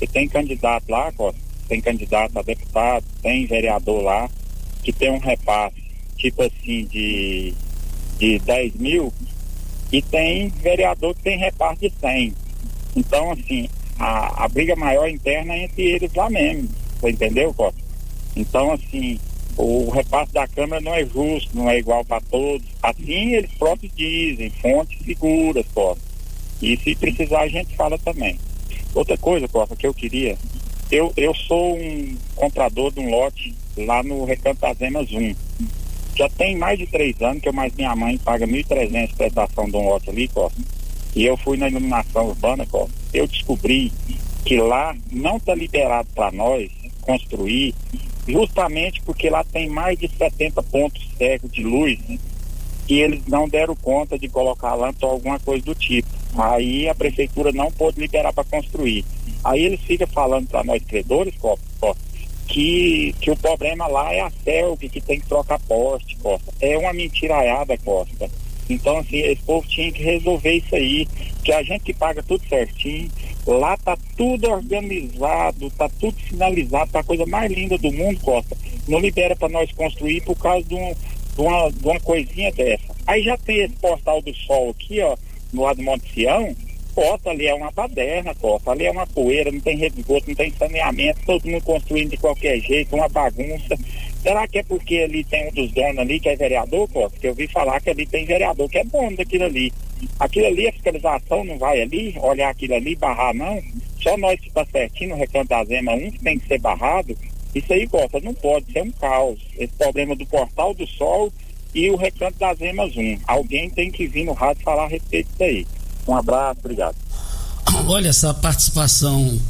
E 0.00 0.06
tem 0.06 0.28
candidato 0.28 0.88
lá, 0.88 1.12
Costa, 1.12 1.40
tem 1.68 1.80
candidato 1.80 2.38
a 2.38 2.42
deputado, 2.42 3.04
tem 3.22 3.46
vereador 3.46 4.02
lá, 4.02 4.28
que 4.82 4.92
tem 4.92 5.10
um 5.10 5.18
repasse, 5.18 5.82
tipo 6.16 6.42
assim, 6.42 6.84
de, 6.86 7.54
de 8.18 8.38
10 8.40 8.74
mil, 8.74 9.12
e 9.90 10.02
tem 10.02 10.48
vereador 10.48 11.14
que 11.14 11.22
tem 11.22 11.38
repasse 11.38 11.88
de 11.88 11.92
100. 12.00 12.34
Então, 12.96 13.32
assim, 13.32 13.68
a, 13.98 14.44
a 14.44 14.48
briga 14.48 14.76
maior 14.76 15.08
interna 15.08 15.54
é 15.54 15.64
entre 15.64 15.82
eles 15.82 16.12
lá 16.14 16.28
mesmo, 16.28 16.68
você 17.00 17.10
entendeu, 17.10 17.52
Costa? 17.54 17.80
Então, 18.36 18.72
assim, 18.72 19.18
o 19.56 19.90
repasse 19.90 20.32
da 20.32 20.48
Câmara 20.48 20.80
não 20.82 20.94
é 20.94 21.04
justo, 21.04 21.56
não 21.56 21.70
é 21.70 21.78
igual 21.78 22.04
para 22.04 22.20
todos. 22.22 22.66
Assim 22.82 23.34
eles 23.34 23.50
próprios 23.52 23.92
dizem, 23.94 24.50
fontes 24.50 24.98
seguras, 25.04 25.66
Costa. 25.72 26.02
E 26.60 26.76
se 26.76 26.94
precisar 26.96 27.42
a 27.42 27.48
gente 27.48 27.76
fala 27.76 27.98
também. 27.98 28.38
Outra 28.94 29.18
coisa, 29.18 29.48
Costa, 29.48 29.74
que 29.74 29.86
eu 29.86 29.92
queria, 29.92 30.38
eu, 30.90 31.12
eu 31.16 31.34
sou 31.34 31.76
um 31.76 32.16
comprador 32.36 32.92
de 32.92 33.00
um 33.00 33.10
lote 33.10 33.54
lá 33.76 34.02
no 34.02 34.24
Recanto 34.24 34.60
das 34.60 34.80
Emas 34.80 35.10
1. 35.10 35.34
Já 36.16 36.28
tem 36.28 36.56
mais 36.56 36.78
de 36.78 36.86
três 36.86 37.20
anos 37.20 37.42
que 37.42 37.48
eu 37.48 37.52
mais 37.52 37.74
minha 37.74 37.94
mãe 37.96 38.16
paga 38.18 38.46
1.300 38.46 39.16
prestação 39.16 39.68
de 39.68 39.76
um 39.76 39.88
lote 39.88 40.10
ali, 40.10 40.28
Costa. 40.28 40.60
E 41.16 41.24
eu 41.24 41.36
fui 41.36 41.56
na 41.56 41.68
iluminação 41.68 42.28
urbana, 42.28 42.64
Costa. 42.66 42.94
Eu 43.12 43.26
descobri 43.26 43.92
que 44.44 44.58
lá 44.58 44.94
não 45.10 45.38
está 45.38 45.54
liberado 45.54 46.08
para 46.14 46.30
nós 46.30 46.70
construir 47.00 47.74
justamente 48.26 49.02
porque 49.02 49.28
lá 49.28 49.44
tem 49.44 49.68
mais 49.68 49.98
de 49.98 50.08
70 50.08 50.62
pontos 50.62 51.06
cegos 51.18 51.50
de 51.50 51.62
luz 51.62 51.98
e 52.88 53.00
eles 53.00 53.26
não 53.26 53.48
deram 53.48 53.74
conta 53.74 54.18
de 54.18 54.28
colocar 54.28 54.74
lâmpada 54.74 55.06
ou 55.06 55.12
alguma 55.12 55.38
coisa 55.40 55.64
do 55.64 55.74
tipo. 55.74 56.08
Aí 56.36 56.88
a 56.88 56.94
prefeitura 56.94 57.52
não 57.52 57.70
pôde 57.70 58.00
liberar 58.00 58.32
para 58.32 58.44
construir. 58.44 59.04
Aí 59.44 59.64
eles 59.64 59.80
ficam 59.80 60.06
falando 60.08 60.48
para 60.48 60.64
nós 60.64 60.82
credores, 60.84 61.34
Costa, 61.36 61.64
que, 62.46 63.14
que 63.20 63.30
o 63.30 63.36
problema 63.36 63.86
lá 63.86 64.12
é 64.12 64.20
a 64.20 64.30
CELG, 64.30 64.88
que 64.88 65.00
tem 65.00 65.20
que 65.20 65.26
trocar 65.26 65.58
poste, 65.60 66.16
Costa. 66.16 66.52
É 66.60 66.76
uma 66.76 66.92
mentiraiada, 66.92 67.76
Costa. 67.78 68.28
Então, 68.68 68.98
assim, 68.98 69.18
esse 69.18 69.42
povo 69.42 69.66
tinha 69.68 69.92
que 69.92 70.02
resolver 70.02 70.52
isso 70.52 70.74
aí, 70.74 71.06
que 71.42 71.52
a 71.52 71.62
gente 71.62 71.84
que 71.84 71.94
paga 71.94 72.22
tudo 72.22 72.46
certinho, 72.48 73.10
lá 73.46 73.76
tá 73.76 73.96
tudo 74.16 74.50
organizado, 74.50 75.70
tá 75.70 75.88
tudo 76.00 76.16
finalizado, 76.18 76.90
tá 76.90 77.00
a 77.00 77.04
coisa 77.04 77.26
mais 77.26 77.52
linda 77.52 77.76
do 77.76 77.92
mundo, 77.92 78.18
Costa. 78.20 78.56
Não 78.88 78.98
libera 78.98 79.36
para 79.36 79.48
nós 79.50 79.70
construir 79.72 80.22
por 80.22 80.36
causa 80.36 80.66
de, 80.66 80.74
um, 80.74 80.92
de, 80.92 81.40
uma, 81.40 81.70
de 81.70 81.86
uma 81.86 82.00
coisinha 82.00 82.50
dessa. 82.52 82.94
Aí 83.06 83.22
já 83.22 83.36
tem 83.36 83.58
esse 83.64 83.74
postal 83.76 84.22
do 84.22 84.34
sol 84.34 84.70
aqui, 84.70 85.00
ó, 85.00 85.14
no 85.54 85.62
lado 85.62 85.76
do 85.76 85.82
Monte 85.82 86.12
Sião, 86.12 86.54
Costa 86.94 87.30
ali 87.30 87.46
é 87.46 87.54
uma 87.54 87.72
baderna, 87.72 88.34
Costa, 88.36 88.70
ali 88.70 88.86
é 88.86 88.90
uma 88.90 89.06
poeira, 89.06 89.50
não 89.50 89.60
tem 89.60 89.76
rede 89.76 89.96
de 89.96 90.00
esgoto, 90.02 90.28
não 90.28 90.34
tem 90.36 90.52
saneamento, 90.52 91.20
todo 91.26 91.48
mundo 91.48 91.64
construindo 91.64 92.10
de 92.10 92.16
qualquer 92.16 92.60
jeito, 92.60 92.94
uma 92.94 93.08
bagunça. 93.08 93.76
Será 94.22 94.46
que 94.46 94.60
é 94.60 94.62
porque 94.62 94.98
ali 94.98 95.24
tem 95.24 95.48
um 95.48 95.52
dos 95.52 95.72
donos 95.72 95.98
ali 95.98 96.20
que 96.20 96.28
é 96.28 96.36
vereador, 96.36 96.88
Costa? 96.88 97.10
Porque 97.10 97.26
eu 97.26 97.32
ouvi 97.32 97.48
falar 97.48 97.80
que 97.80 97.90
ali 97.90 98.06
tem 98.06 98.24
vereador 98.24 98.68
que 98.68 98.78
é 98.78 98.84
dono 98.84 99.16
daquilo 99.16 99.44
ali. 99.44 99.72
Aquilo 100.20 100.46
ali, 100.46 100.68
a 100.68 100.72
fiscalização 100.72 101.44
não 101.44 101.58
vai 101.58 101.82
ali, 101.82 102.14
olhar 102.20 102.50
aquilo 102.50 102.74
ali, 102.74 102.94
barrar 102.94 103.34
não. 103.34 103.60
Só 104.00 104.16
nós 104.16 104.38
que 104.38 104.48
está 104.48 104.64
certinho 104.64 105.10
no 105.10 105.16
recanto 105.16 105.48
da 105.48 105.64
Zema 105.64 105.94
1 105.94 106.10
que 106.12 106.18
tem 106.20 106.38
que 106.38 106.46
ser 106.46 106.60
barrado. 106.60 107.16
Isso 107.54 107.72
aí, 107.72 107.86
Costa, 107.88 108.20
não 108.20 108.34
pode 108.34 108.72
ser 108.72 108.82
um 108.82 108.90
caos. 108.92 109.40
Esse 109.58 109.74
problema 109.74 110.14
do 110.14 110.26
Portal 110.26 110.72
do 110.74 110.86
Sol 110.86 111.32
e 111.74 111.90
o 111.90 111.96
recanto 111.96 112.38
das 112.38 112.60
Emas 112.60 112.96
1. 112.96 113.20
Alguém 113.26 113.68
tem 113.68 113.90
que 113.90 114.06
vir 114.06 114.24
no 114.24 114.32
rádio 114.32 114.62
falar 114.62 114.84
a 114.84 114.88
respeito 114.88 115.28
disso 115.30 115.42
aí. 115.42 115.66
Um 116.06 116.16
abraço, 116.16 116.60
obrigado. 116.60 116.96
Olha, 117.86 118.08
essa 118.08 118.32
participação 118.32 119.40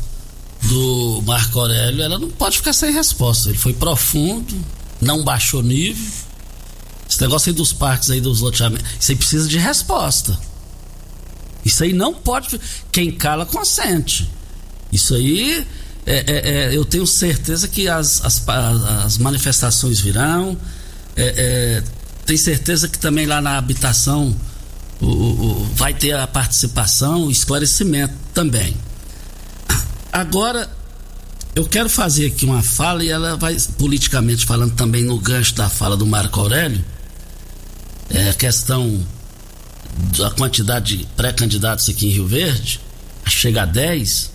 do 0.63 1.23
Marco 1.27 1.61
Aurélio, 1.61 2.03
ela 2.03 2.19
não 2.19 2.31
pode 2.31 2.57
ficar 2.57 2.73
sem 2.73 2.93
resposta. 2.93 3.51
Ele 3.51 3.59
foi 3.59 3.75
profundo, 3.75 4.55
não 5.01 5.23
baixou 5.23 5.63
nível. 5.63 6.05
Esse 7.09 7.21
negócio 7.21 7.51
aí 7.51 7.57
dos 7.57 7.73
parques 7.73 8.11
aí, 8.11 8.21
dos 8.21 8.41
loteamentos, 8.41 8.87
isso 8.99 9.13
aí 9.13 9.17
precisa 9.17 9.49
de 9.49 9.59
resposta. 9.59 10.39
Isso 11.65 11.85
aí 11.85 11.93
não 11.93 12.15
pode. 12.15 12.59
Quem 12.91 13.11
cala, 13.11 13.45
consente. 13.45 14.31
Isso 14.91 15.15
aí, 15.15 15.67
é, 16.07 16.25
é, 16.27 16.51
é, 16.73 16.77
eu 16.77 16.85
tenho 16.85 17.07
certeza 17.07 17.69
que 17.69 17.89
as, 17.89 18.25
as, 18.25 18.49
as 19.05 19.19
manifestações 19.19 20.01
virão. 20.01 20.57
É, 21.17 21.83
tenho 22.25 22.39
certeza 22.39 22.89
que 22.89 22.99
também 22.99 23.27
lá 23.27 23.41
na 23.41 23.59
habitação 23.59 24.35
o, 25.01 25.07
o, 25.07 25.71
vai 25.75 25.93
ter 25.93 26.13
a 26.17 26.27
participação, 26.27 27.27
o 27.27 27.31
esclarecimento 27.31 28.15
também. 28.33 28.75
Agora, 30.13 30.71
eu 31.55 31.65
quero 31.67 31.89
fazer 31.89 32.27
aqui 32.27 32.45
uma 32.45 32.63
fala 32.63 33.05
e 33.05 33.11
ela 33.11 33.37
vai 33.37 33.57
politicamente 33.79 34.47
falando 34.47 34.75
também 34.75 35.05
no 35.05 35.19
gancho 35.19 35.55
da 35.55 35.69
fala 35.69 35.97
do 35.97 36.07
Marco 36.07 36.41
Aurélio. 36.41 36.85
É 38.11 38.31
a 38.31 38.35
questão 38.35 39.05
da 40.17 40.31
quantidade 40.31 40.97
de 40.97 41.07
pré-candidatos 41.17 41.89
aqui 41.89 42.07
em 42.07 42.11
Rio 42.11 42.27
Verde, 42.27 42.81
chega 43.27 43.63
a 43.63 43.67
10. 43.67 44.33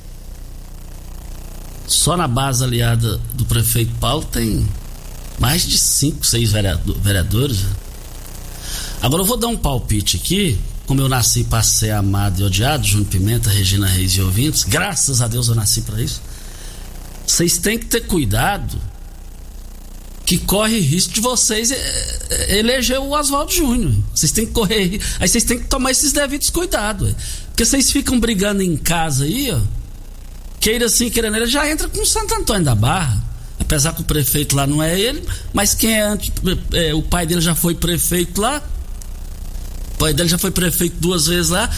Só 1.88 2.16
na 2.16 2.28
base 2.28 2.64
aliada 2.64 3.20
do 3.34 3.46
prefeito 3.46 3.94
Paulo 4.00 4.24
tem 4.26 4.68
mais 5.40 5.66
de 5.66 5.78
5, 5.78 6.26
6 6.26 6.52
vereadores. 7.02 7.66
Agora 9.02 9.22
eu 9.24 9.26
vou 9.26 9.38
dar 9.38 9.48
um 9.48 9.58
palpite 9.58 10.18
aqui 10.18 10.60
como 10.90 11.02
eu 11.02 11.08
nasci 11.08 11.44
para 11.44 11.62
ser 11.62 11.92
amado 11.92 12.42
e 12.42 12.44
odiado, 12.44 12.84
Júnior 12.84 13.10
Pimenta, 13.10 13.48
Regina 13.48 13.86
Reis 13.86 14.14
e 14.14 14.22
ouvintes, 14.22 14.64
graças 14.64 15.22
a 15.22 15.28
Deus 15.28 15.48
eu 15.48 15.54
nasci 15.54 15.84
para 15.84 16.02
isso. 16.02 16.20
Vocês 17.28 17.60
têm 17.60 17.78
que 17.78 17.86
ter 17.86 18.08
cuidado 18.08 18.76
que 20.26 20.40
corre 20.40 20.80
risco 20.80 21.14
de 21.14 21.22
vocês 21.22 21.70
eh, 21.70 22.20
eh, 22.32 22.58
eleger 22.58 23.00
o 23.00 23.12
Oswaldo 23.12 23.52
Júnior. 23.52 23.94
Vocês 24.16 24.32
têm 24.32 24.48
que 24.48 24.52
correr, 24.52 25.00
aí 25.20 25.28
vocês 25.28 25.44
têm 25.44 25.60
que 25.60 25.68
tomar 25.68 25.92
esses 25.92 26.12
devidos 26.12 26.50
cuidados, 26.50 27.14
porque 27.50 27.66
vocês 27.66 27.92
ficam 27.92 28.20
brigando 28.20 28.64
em 28.64 28.76
casa 28.76 29.26
aí, 29.26 29.52
ó. 29.52 29.60
Queira 30.60 30.88
assim, 30.88 31.12
queira 31.12 31.28
ele 31.28 31.46
já 31.46 31.70
entra 31.70 31.88
com 31.88 32.02
o 32.02 32.06
Santo 32.06 32.34
Antônio 32.34 32.66
da 32.66 32.74
Barra. 32.74 33.29
Apesar 33.60 33.94
que 33.94 34.02
o 34.02 34.06
prefeito 34.06 34.56
lá 34.56 34.66
não 34.66 34.82
é 34.82 35.00
ele, 35.00 35.24
mas 35.54 35.74
quem 35.74 35.94
é, 35.94 36.18
é 36.74 36.94
o 36.94 37.02
pai 37.04 37.26
dele 37.26 37.42
já 37.42 37.54
foi 37.54 37.76
prefeito 37.76 38.42
lá 38.42 38.64
o 39.94 39.98
pai 40.00 40.14
dele 40.14 40.30
já 40.30 40.38
foi 40.38 40.50
prefeito 40.50 40.96
duas 41.02 41.28
vezes 41.28 41.50
lá. 41.50 41.70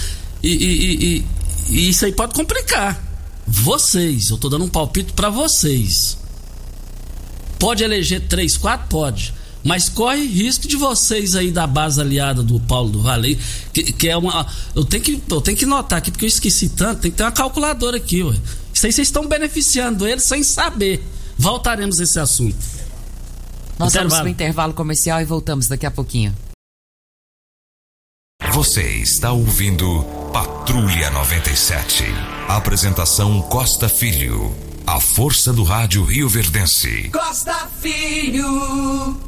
E, 0.43 0.49
e, 0.49 1.05
e, 1.17 1.25
e 1.69 1.89
isso 1.89 2.05
aí 2.05 2.11
pode 2.11 2.35
complicar. 2.35 3.01
Vocês, 3.47 4.29
eu 4.29 4.37
tô 4.37 4.47
dando 4.47 4.65
um 4.65 4.69
palpite 4.69 5.11
para 5.13 5.27
vocês. 5.31 6.19
Pode 7.57 7.83
eleger 7.83 8.27
três, 8.27 8.57
quatro? 8.57 8.87
Pode. 8.89 9.33
Mas 9.63 9.89
corre 9.89 10.23
risco 10.23 10.67
de 10.67 10.75
vocês 10.75 11.35
aí 11.35 11.49
da 11.49 11.65
base 11.65 11.99
aliada 11.99 12.43
do 12.43 12.59
Paulo 12.59 12.89
do 12.89 13.01
Vale, 13.01 13.39
que, 13.73 13.91
que 13.91 14.07
é 14.07 14.15
uma. 14.15 14.45
Eu 14.75 14.85
tenho, 14.85 15.01
que, 15.01 15.23
eu 15.27 15.41
tenho 15.41 15.57
que 15.57 15.65
notar 15.65 15.97
aqui, 15.97 16.11
porque 16.11 16.25
eu 16.25 16.29
esqueci 16.29 16.69
tanto, 16.69 17.01
tem 17.01 17.09
que 17.09 17.17
ter 17.17 17.23
uma 17.23 17.31
calculadora 17.31 17.97
aqui, 17.97 18.21
ué. 18.21 18.35
Isso 18.71 18.85
aí 18.85 18.91
vocês 18.91 19.07
estão 19.07 19.27
beneficiando 19.27 20.07
ele 20.07 20.21
sem 20.21 20.43
saber. 20.43 21.03
Voltaremos 21.41 21.99
a 21.99 22.03
esse 22.03 22.19
assunto. 22.19 22.55
Nós 23.79 23.89
intervalo. 23.89 24.09
vamos 24.09 24.13
para 24.13 24.25
o 24.25 24.29
intervalo 24.29 24.73
comercial 24.75 25.19
e 25.21 25.25
voltamos 25.25 25.67
daqui 25.67 25.87
a 25.87 25.91
pouquinho. 25.91 26.35
Você 28.53 28.83
está 28.97 29.31
ouvindo 29.31 30.03
Patrulha 30.31 31.09
97. 31.09 32.03
Apresentação 32.47 33.41
Costa 33.41 33.89
Filho. 33.89 34.55
A 34.85 34.99
força 34.99 35.51
do 35.51 35.63
rádio 35.63 36.03
Rio 36.03 36.29
Verdense. 36.29 37.09
Costa 37.09 37.67
Filho. 37.81 39.19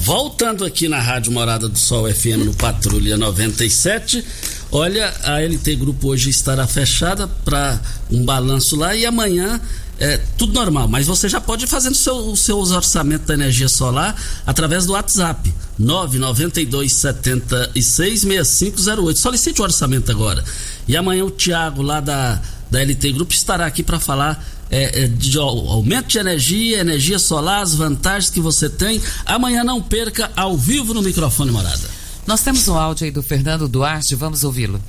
voltando 0.00 0.64
aqui 0.64 0.88
na 0.88 1.00
Rádio 1.00 1.32
Morada 1.32 1.68
do 1.68 1.78
Sol 1.78 2.10
FM 2.10 2.46
no 2.46 2.54
Patrulha 2.54 3.18
97. 3.18 4.24
Olha, 4.72 5.12
a 5.22 5.38
LT 5.40 5.76
Grupo 5.76 6.08
hoje 6.08 6.30
estará 6.30 6.66
fechada 6.66 7.28
para 7.28 7.78
um 8.10 8.24
balanço 8.24 8.74
lá 8.74 8.96
e 8.96 9.04
amanhã 9.04 9.60
é 9.98 10.18
tudo 10.36 10.52
normal, 10.52 10.86
mas 10.88 11.06
você 11.06 11.28
já 11.28 11.40
pode 11.40 11.64
ir 11.64 11.66
fazendo 11.66 11.94
seu, 11.94 12.16
os 12.30 12.40
seus 12.40 12.70
orçamentos 12.70 13.26
da 13.26 13.34
energia 13.34 13.68
solar 13.68 14.14
através 14.46 14.84
do 14.84 14.92
WhatsApp 14.92 15.52
992 15.78 16.92
76 16.92 18.20
6508. 18.20 19.18
Solicite 19.18 19.60
o 19.60 19.64
orçamento 19.64 20.10
agora. 20.10 20.44
E 20.86 20.96
amanhã 20.96 21.24
o 21.24 21.30
Tiago 21.30 21.80
lá 21.80 22.00
da, 22.00 22.40
da 22.70 22.82
LT 22.82 23.12
Grupo 23.12 23.32
estará 23.32 23.64
aqui 23.64 23.82
para 23.82 23.98
falar 23.98 24.44
é, 24.70 25.04
é, 25.04 25.08
de 25.08 25.38
aumento 25.38 26.08
de 26.08 26.18
energia, 26.18 26.80
energia 26.80 27.18
solar, 27.18 27.62
as 27.62 27.74
vantagens 27.74 28.30
que 28.30 28.40
você 28.40 28.68
tem. 28.68 29.00
Amanhã 29.24 29.64
não 29.64 29.80
perca 29.80 30.30
ao 30.36 30.56
vivo 30.58 30.92
no 30.92 31.02
microfone 31.02 31.50
morada. 31.50 31.88
Nós 32.26 32.42
temos 32.42 32.66
um 32.68 32.74
áudio 32.74 33.04
aí 33.04 33.10
do 33.10 33.22
Fernando 33.22 33.68
Duarte, 33.68 34.14
vamos 34.14 34.44
ouvi-lo. 34.44 34.82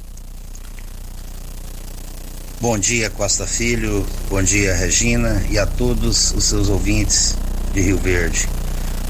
Bom 2.60 2.76
dia, 2.80 3.12
Costa 3.12 3.46
Filho. 3.46 4.04
Bom 4.32 4.42
dia, 4.42 4.76
Regina 4.76 5.46
e 5.48 5.60
a 5.60 5.66
todos 5.68 6.34
os 6.34 6.44
seus 6.46 6.70
ouvintes 6.70 7.36
de 7.72 7.82
Rio 7.82 8.00
Verde. 8.00 8.50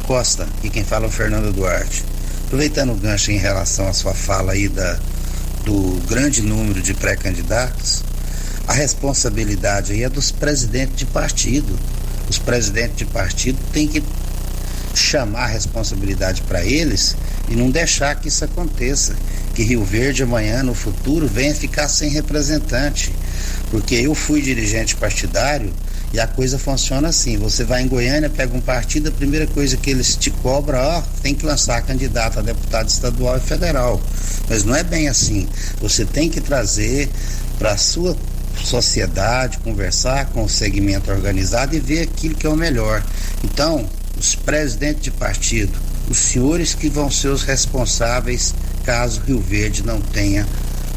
Costa, 0.05 0.45
e 0.61 0.69
quem 0.69 0.83
fala 0.83 1.05
é 1.05 1.07
o 1.07 1.11
Fernando 1.11 1.53
Duarte. 1.53 2.03
Aproveitando 2.45 2.91
o 2.91 2.97
gancho 2.97 3.31
em 3.31 3.37
relação 3.37 3.87
à 3.87 3.93
sua 3.93 4.13
fala 4.13 4.51
aí 4.51 4.67
da, 4.67 4.99
do 5.63 5.97
grande 6.09 6.41
número 6.41 6.81
de 6.81 6.93
pré-candidatos, 6.93 8.03
a 8.67 8.73
responsabilidade 8.73 9.93
aí 9.93 10.03
é 10.03 10.09
dos 10.09 10.29
presidentes 10.29 10.97
de 10.97 11.05
partido. 11.05 11.79
Os 12.29 12.37
presidentes 12.37 12.97
de 12.97 13.05
partido 13.05 13.57
têm 13.71 13.87
que 13.87 14.03
chamar 14.93 15.43
a 15.43 15.47
responsabilidade 15.47 16.41
para 16.41 16.65
eles 16.65 17.15
e 17.47 17.55
não 17.55 17.69
deixar 17.69 18.15
que 18.15 18.27
isso 18.27 18.43
aconteça. 18.43 19.15
Que 19.53 19.63
Rio 19.63 19.83
Verde 19.83 20.23
amanhã, 20.23 20.61
no 20.63 20.73
futuro, 20.73 21.27
venha 21.27 21.55
ficar 21.55 21.87
sem 21.87 22.09
representante. 22.09 23.11
Porque 23.71 23.95
eu 23.95 24.13
fui 24.13 24.41
dirigente 24.41 24.95
partidário 24.95 25.73
e 26.13 26.19
a 26.19 26.27
coisa 26.27 26.57
funciona 26.57 27.09
assim: 27.09 27.37
você 27.37 27.63
vai 27.63 27.81
em 27.81 27.87
Goiânia, 27.87 28.29
pega 28.29 28.55
um 28.55 28.61
partido, 28.61 29.09
a 29.09 29.11
primeira 29.11 29.47
coisa 29.47 29.75
que 29.75 29.89
eles 29.89 30.15
te 30.15 30.29
cobram, 30.29 30.79
ó, 30.79 31.01
tem 31.21 31.33
que 31.33 31.45
lançar 31.45 31.81
candidato 31.81 32.39
a 32.39 32.41
deputado 32.41 32.87
estadual 32.87 33.37
e 33.37 33.41
federal. 33.41 34.01
Mas 34.49 34.63
não 34.63 34.75
é 34.75 34.83
bem 34.83 35.07
assim. 35.07 35.47
Você 35.81 36.05
tem 36.05 36.29
que 36.29 36.39
trazer 36.39 37.09
para 37.57 37.71
a 37.71 37.77
sua 37.77 38.15
sociedade, 38.63 39.59
conversar 39.59 40.27
com 40.27 40.43
o 40.43 40.49
segmento 40.49 41.11
organizado 41.11 41.75
e 41.75 41.79
ver 41.79 42.01
aquilo 42.01 42.35
que 42.35 42.47
é 42.47 42.49
o 42.49 42.55
melhor. 42.55 43.03
Então, 43.43 43.87
os 44.17 44.35
presidentes 44.35 45.03
de 45.03 45.11
partido, 45.11 45.77
os 46.09 46.17
senhores 46.17 46.73
que 46.73 46.89
vão 46.89 47.11
ser 47.11 47.29
os 47.29 47.43
responsáveis 47.43 48.53
caso 48.83 49.21
Rio 49.21 49.41
Verde 49.41 49.83
não 49.83 49.99
tenha 49.99 50.47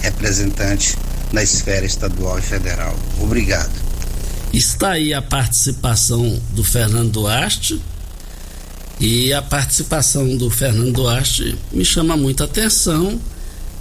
representante 0.00 0.96
na 1.32 1.42
esfera 1.42 1.84
estadual 1.84 2.38
e 2.38 2.42
federal. 2.42 2.94
Obrigado. 3.20 3.72
Está 4.52 4.92
aí 4.92 5.14
a 5.14 5.22
participação 5.22 6.40
do 6.50 6.64
Fernando 6.64 7.12
Duarte. 7.12 7.80
E 8.98 9.32
a 9.32 9.40
participação 9.40 10.36
do 10.36 10.50
Fernando 10.50 10.92
Duarte 10.92 11.56
me 11.72 11.84
chama 11.84 12.16
muita 12.16 12.44
atenção 12.44 13.18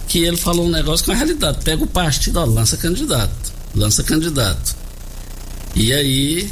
que 0.08 0.24
ele 0.24 0.36
falou 0.36 0.66
um 0.66 0.70
negócio 0.70 1.04
com 1.04 1.12
a 1.12 1.14
realidade. 1.14 1.58
Pega 1.62 1.84
o 1.84 1.86
partido, 1.86 2.38
ó, 2.40 2.44
lança 2.44 2.76
candidato. 2.76 3.52
Lança 3.74 4.02
candidato. 4.02 4.74
E 5.74 5.92
aí 5.92 6.50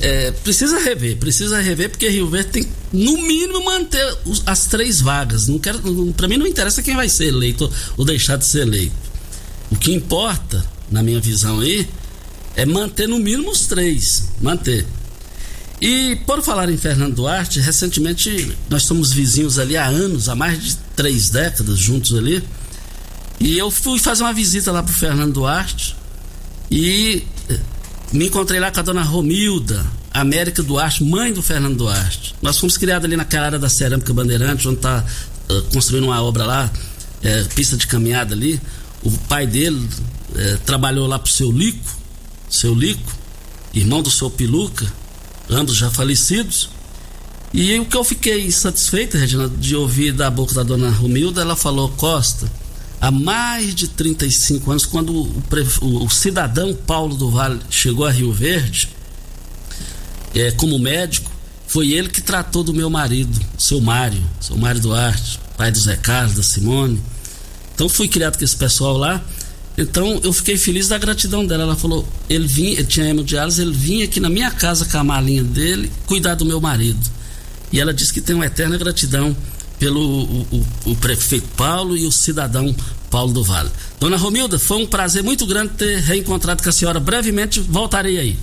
é, 0.00 0.30
precisa 0.30 0.78
rever, 0.80 1.16
precisa 1.16 1.60
rever 1.60 1.90
porque 1.90 2.08
Rio 2.08 2.28
Verde 2.28 2.50
tem 2.50 2.68
no 2.92 3.16
mínimo 3.18 3.64
manter 3.64 4.16
os, 4.24 4.42
as 4.46 4.66
três 4.66 5.00
vagas. 5.00 5.48
Não 5.48 5.58
quero, 5.58 5.80
para 6.16 6.28
mim 6.28 6.36
não 6.36 6.46
interessa 6.46 6.82
quem 6.82 6.96
vai 6.96 7.08
ser 7.08 7.26
eleito 7.26 7.70
ou 7.96 8.04
deixar 8.04 8.36
de 8.36 8.44
ser 8.44 8.62
eleito. 8.62 8.94
O 9.70 9.76
que 9.76 9.92
importa, 9.92 10.64
na 10.90 11.02
minha 11.02 11.20
visão 11.20 11.60
aí, 11.60 11.88
é 12.54 12.64
manter 12.64 13.08
no 13.08 13.18
mínimo 13.18 13.50
os 13.50 13.66
três, 13.66 14.28
manter. 14.40 14.86
E 15.80 16.16
por 16.26 16.42
falar 16.42 16.70
em 16.70 16.76
Fernando 16.76 17.16
Duarte, 17.16 17.60
recentemente 17.60 18.56
nós 18.70 18.84
somos 18.84 19.12
vizinhos 19.12 19.58
ali 19.58 19.76
há 19.76 19.86
anos, 19.86 20.28
há 20.28 20.34
mais 20.34 20.62
de 20.62 20.76
três 20.94 21.30
décadas 21.30 21.78
juntos 21.78 22.16
ali. 22.16 22.42
E 23.40 23.58
eu 23.58 23.70
fui 23.70 23.98
fazer 23.98 24.22
uma 24.22 24.32
visita 24.32 24.70
lá 24.70 24.82
pro 24.82 24.92
Fernando 24.92 25.34
Duarte 25.34 25.96
e 26.70 27.24
me 28.14 28.26
encontrei 28.26 28.60
lá 28.60 28.70
com 28.70 28.78
a 28.78 28.82
dona 28.82 29.02
Romilda, 29.02 29.84
América 30.12 30.62
Duarte, 30.62 31.02
mãe 31.02 31.32
do 31.32 31.42
Fernando 31.42 31.76
Duarte. 31.76 32.32
Nós 32.40 32.56
fomos 32.56 32.78
criados 32.78 33.04
ali 33.04 33.16
naquela 33.16 33.46
área 33.46 33.58
da 33.58 33.68
Cerâmica 33.68 34.14
Bandeirante, 34.14 34.68
onde 34.68 34.76
está 34.76 35.04
uh, 35.50 35.62
construindo 35.72 36.04
uma 36.04 36.22
obra 36.22 36.46
lá, 36.46 36.70
é, 37.24 37.42
pista 37.56 37.76
de 37.76 37.88
caminhada 37.88 38.32
ali. 38.32 38.60
O 39.02 39.10
pai 39.10 39.48
dele 39.48 39.88
é, 40.36 40.56
trabalhou 40.64 41.08
lá 41.08 41.18
pro 41.18 41.30
seu 41.30 41.50
Lico, 41.50 41.90
seu 42.48 42.72
Lico, 42.72 43.12
irmão 43.74 44.00
do 44.00 44.10
seu 44.12 44.30
Piluca, 44.30 44.86
ambos 45.50 45.76
já 45.76 45.90
falecidos. 45.90 46.70
E 47.52 47.76
o 47.80 47.84
que 47.84 47.96
eu 47.96 48.04
fiquei 48.04 48.48
satisfeito, 48.52 49.18
Regina, 49.18 49.48
de 49.48 49.74
ouvir 49.74 50.12
da 50.12 50.30
boca 50.30 50.54
da 50.54 50.62
dona 50.62 50.88
Romilda, 50.88 51.40
ela 51.40 51.56
falou: 51.56 51.88
Costa, 51.88 52.48
há 53.04 53.10
mais 53.10 53.74
de 53.74 53.86
35 53.86 54.70
anos, 54.70 54.86
quando 54.86 55.12
o, 55.12 55.42
o, 55.82 56.04
o 56.06 56.10
cidadão 56.10 56.74
Paulo 56.74 57.14
do 57.14 57.30
Vale 57.30 57.60
chegou 57.68 58.06
a 58.06 58.10
Rio 58.10 58.32
Verde, 58.32 58.88
é, 60.34 60.50
como 60.52 60.78
médico, 60.78 61.30
foi 61.66 61.92
ele 61.92 62.08
que 62.08 62.22
tratou 62.22 62.64
do 62.64 62.72
meu 62.72 62.88
marido, 62.88 63.38
seu 63.58 63.78
Mário, 63.78 64.22
seu 64.40 64.56
Mário 64.56 64.80
Duarte, 64.80 65.38
pai 65.56 65.70
do 65.70 65.78
Zé 65.78 65.96
Carlos, 65.96 66.34
da 66.34 66.42
Simone. 66.42 66.98
Então 67.74 67.90
fui 67.90 68.08
criado 68.08 68.38
com 68.38 68.44
esse 68.44 68.56
pessoal 68.56 68.96
lá. 68.96 69.22
Então 69.76 70.20
eu 70.22 70.32
fiquei 70.32 70.56
feliz 70.56 70.88
da 70.88 70.96
gratidão 70.96 71.44
dela. 71.44 71.64
Ela 71.64 71.76
falou, 71.76 72.08
ele 72.28 72.46
vinha, 72.46 72.72
ele 72.72 72.84
tinha 72.84 73.06
hemodiálise, 73.06 73.60
ele 73.60 73.72
vinha 73.72 74.04
aqui 74.06 74.18
na 74.18 74.30
minha 74.30 74.50
casa 74.50 74.84
com 74.86 74.96
a 74.96 75.04
malinha 75.04 75.42
dele 75.42 75.90
cuidar 76.06 76.36
do 76.36 76.44
meu 76.44 76.60
marido. 76.60 77.00
E 77.72 77.80
ela 77.80 77.92
disse 77.92 78.12
que 78.12 78.20
tem 78.20 78.34
uma 78.34 78.46
eterna 78.46 78.78
gratidão 78.78 79.36
pelo 79.78 80.00
o, 80.00 80.40
o, 80.52 80.66
o 80.92 80.96
prefeito 80.96 81.48
Paulo 81.56 81.96
e 81.96 82.06
o 82.06 82.12
cidadão 82.12 82.74
Paulo 83.10 83.32
do 83.32 83.44
Vale. 83.44 83.70
Dona 84.00 84.16
Romilda, 84.16 84.58
foi 84.58 84.82
um 84.82 84.86
prazer 84.86 85.22
muito 85.22 85.46
grande 85.46 85.74
ter 85.74 86.00
reencontrado 86.00 86.62
com 86.62 86.68
a 86.68 86.72
senhora. 86.72 86.98
Brevemente 86.98 87.60
voltarei 87.60 88.18
aí. 88.18 88.38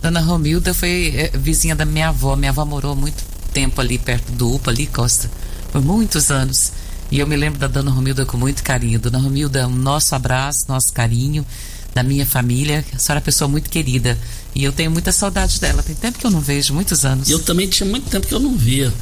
Dona 0.00 0.20
Romilda 0.20 0.74
foi 0.74 1.12
é, 1.14 1.30
vizinha 1.36 1.76
da 1.76 1.84
minha 1.84 2.08
avó. 2.08 2.34
Minha 2.34 2.50
avó 2.50 2.64
morou 2.64 2.96
muito 2.96 3.22
tempo 3.52 3.80
ali 3.80 3.98
perto 3.98 4.32
do 4.32 4.54
UPA, 4.54 4.70
ali, 4.70 4.86
Costa. 4.86 5.30
Por 5.70 5.82
muitos 5.82 6.30
anos. 6.30 6.72
E 7.10 7.18
eu 7.18 7.26
me 7.26 7.36
lembro 7.36 7.58
da 7.58 7.66
Dona 7.66 7.90
Romilda 7.90 8.24
com 8.24 8.36
muito 8.36 8.62
carinho. 8.62 8.98
Dona 8.98 9.18
Romilda, 9.18 9.68
um 9.68 9.74
nosso 9.74 10.14
abraço, 10.14 10.64
nosso 10.68 10.92
carinho 10.92 11.46
da 11.94 12.02
minha 12.02 12.24
família. 12.24 12.84
A 12.94 12.98
senhora 12.98 13.18
é 13.18 13.20
uma 13.20 13.24
pessoa 13.24 13.46
muito 13.46 13.68
querida. 13.68 14.18
E 14.54 14.64
eu 14.64 14.72
tenho 14.72 14.90
muita 14.90 15.12
saudade 15.12 15.60
dela. 15.60 15.82
Tem 15.82 15.94
tempo 15.94 16.18
que 16.18 16.26
eu 16.26 16.30
não 16.30 16.40
vejo, 16.40 16.72
muitos 16.72 17.04
anos. 17.04 17.28
Eu 17.28 17.38
também 17.38 17.68
tinha 17.68 17.88
muito 17.88 18.08
tempo 18.10 18.26
que 18.26 18.34
eu 18.34 18.40
não 18.40 18.56
via. 18.56 18.92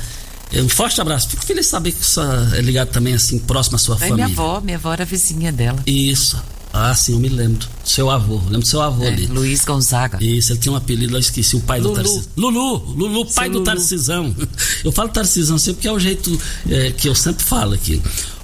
Um 0.53 0.69
forte 0.69 1.01
abraço. 1.01 1.29
Fico 1.29 1.45
feliz 1.45 1.67
de 1.67 1.71
saber 1.71 1.93
que 1.93 2.05
você 2.05 2.21
é 2.57 2.61
ligado 2.61 2.89
também 2.89 3.15
assim, 3.15 3.39
próximo 3.39 3.77
à 3.77 3.79
sua 3.79 3.97
é 3.97 3.99
família. 3.99 4.27
Minha 4.27 4.27
avó, 4.27 4.61
minha 4.61 4.77
avó 4.77 4.93
era 4.93 5.05
vizinha 5.05 5.53
dela. 5.53 5.83
Isso. 5.87 6.43
Ah, 6.73 6.95
sim, 6.95 7.15
eu 7.15 7.19
me 7.19 7.29
lembro. 7.29 7.67
Seu 7.85 8.09
avô, 8.09 8.37
lembro 8.37 8.61
do 8.61 8.67
seu 8.67 8.81
avô 8.81 9.03
é, 9.03 9.09
ali. 9.09 9.27
Luiz 9.27 9.65
Gonzaga. 9.65 10.23
Isso, 10.23 10.53
ele 10.53 10.61
tinha 10.61 10.73
um 10.73 10.77
apelido, 10.77 11.17
eu 11.17 11.19
esqueci, 11.19 11.57
o 11.57 11.61
pai 11.61 11.81
Lulu. 11.81 11.95
do 11.95 12.03
Tarcisão. 12.03 12.33
Lulu, 12.37 12.77
Lulu, 12.95 13.27
pai 13.27 13.47
Seu 13.47 13.53
do 13.53 13.59
Lulu. 13.59 13.65
Tarcisão. 13.65 14.37
Eu 14.85 14.93
falo 14.93 15.09
Tarcisão 15.09 15.59
sempre 15.59 15.75
porque 15.75 15.89
é 15.89 15.93
o 15.93 15.99
jeito 15.99 16.41
é, 16.69 16.93
que 16.93 17.09
eu 17.09 17.15
sempre 17.15 17.45
falo 17.45 17.75
aqui. 17.75 18.01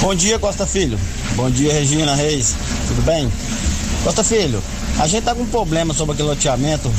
Bom 0.00 0.14
dia, 0.14 0.38
Costa 0.38 0.66
Filho. 0.66 0.98
Bom 1.36 1.50
dia, 1.50 1.74
Regina 1.74 2.14
Reis. 2.14 2.54
Tudo 2.88 3.02
bem? 3.02 3.30
Costa 4.02 4.24
Filho, 4.24 4.62
a 4.98 5.06
gente 5.06 5.24
tá 5.24 5.34
com 5.34 5.42
um 5.42 5.46
problema 5.46 5.92
sobre 5.92 6.14
aquele 6.14 6.28
loteamento, 6.28 6.90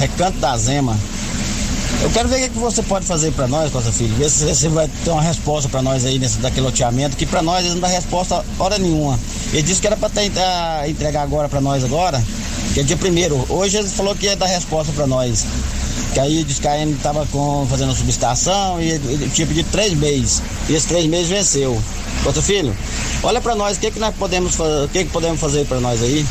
Recanto 0.00 0.38
da 0.38 0.56
Zema. 0.56 0.98
Eu 2.00 2.10
quero 2.10 2.30
ver 2.30 2.46
o 2.46 2.50
que 2.50 2.58
você 2.58 2.82
pode 2.82 3.04
fazer 3.04 3.32
para 3.32 3.46
nós, 3.46 3.70
Costa 3.70 3.92
Filho. 3.92 4.14
Ver 4.16 4.30
se 4.30 4.46
você 4.46 4.70
vai 4.70 4.88
ter 5.04 5.10
uma 5.10 5.20
resposta 5.20 5.68
para 5.68 5.82
nós 5.82 6.06
aí 6.06 6.18
nesse 6.18 6.38
daquele 6.38 6.64
loteamento, 6.64 7.14
que 7.14 7.26
para 7.26 7.42
nós 7.42 7.62
ele 7.62 7.74
não 7.74 7.80
dá 7.80 7.88
resposta 7.88 8.42
hora 8.58 8.78
nenhuma. 8.78 9.20
Ele 9.52 9.62
disse 9.62 9.82
que 9.82 9.86
era 9.86 9.96
para 9.96 10.08
tentar 10.08 10.88
entregar 10.88 11.22
agora 11.22 11.50
para 11.50 11.60
nós 11.60 11.84
agora, 11.84 12.24
que 12.72 12.80
é 12.80 12.82
dia 12.82 12.96
primeiro. 12.96 13.44
Hoje 13.50 13.76
ele 13.76 13.88
falou 13.88 14.14
que 14.14 14.24
ia 14.24 14.34
dar 14.34 14.46
resposta 14.46 14.90
para 14.94 15.06
nós. 15.06 15.44
Que 16.16 16.20
aí 16.20 16.44
diz 16.44 16.58
que 16.58 16.66
a 16.66 16.72
AM 16.72 16.92
estava 16.92 17.28
fazendo 17.68 17.92
a 17.92 17.94
subestação 17.94 18.80
e 18.80 18.88
ele, 18.88 19.28
tinha 19.34 19.46
pedido 19.46 19.68
três 19.70 19.92
meses. 19.92 20.42
E 20.66 20.72
esses 20.72 20.88
três 20.88 21.04
meses 21.04 21.28
venceu. 21.28 21.78
Outro 22.24 22.40
filho, 22.40 22.74
olha 23.22 23.38
para 23.38 23.54
nós, 23.54 23.76
o 23.76 23.80
que, 23.80 23.90
que 23.90 23.98
nós 23.98 24.14
podemos 24.14 24.54
fazer, 24.54 24.86
o 24.86 24.88
que, 24.88 25.04
que 25.04 25.10
podemos 25.10 25.38
fazer 25.38 25.66
para 25.66 25.78
nós 25.78 26.02
aí? 26.02 26.24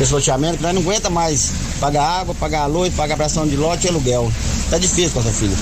Esse 0.00 0.12
loteamento, 0.12 0.58
que 0.58 0.62
nós 0.62 0.72
não 0.72 0.82
aguenta 0.82 1.10
mais 1.10 1.50
pagar 1.80 2.20
água, 2.20 2.36
pagar 2.36 2.66
luz, 2.66 2.94
pagar 2.94 3.16
pressão 3.16 3.44
de 3.44 3.56
lote 3.56 3.88
e 3.88 3.90
aluguel. 3.90 4.30
Tá 4.70 4.78
difícil, 4.78 5.10
Costa 5.10 5.32
Filho. 5.32 5.56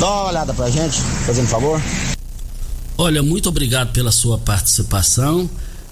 Dá 0.00 0.06
uma 0.08 0.28
olhada 0.30 0.52
pra 0.52 0.68
gente, 0.68 1.00
fazendo 1.24 1.46
favor. 1.46 1.80
Olha, 2.96 3.22
muito 3.22 3.48
obrigado 3.48 3.92
pela 3.92 4.10
sua 4.10 4.38
participação. 4.38 5.48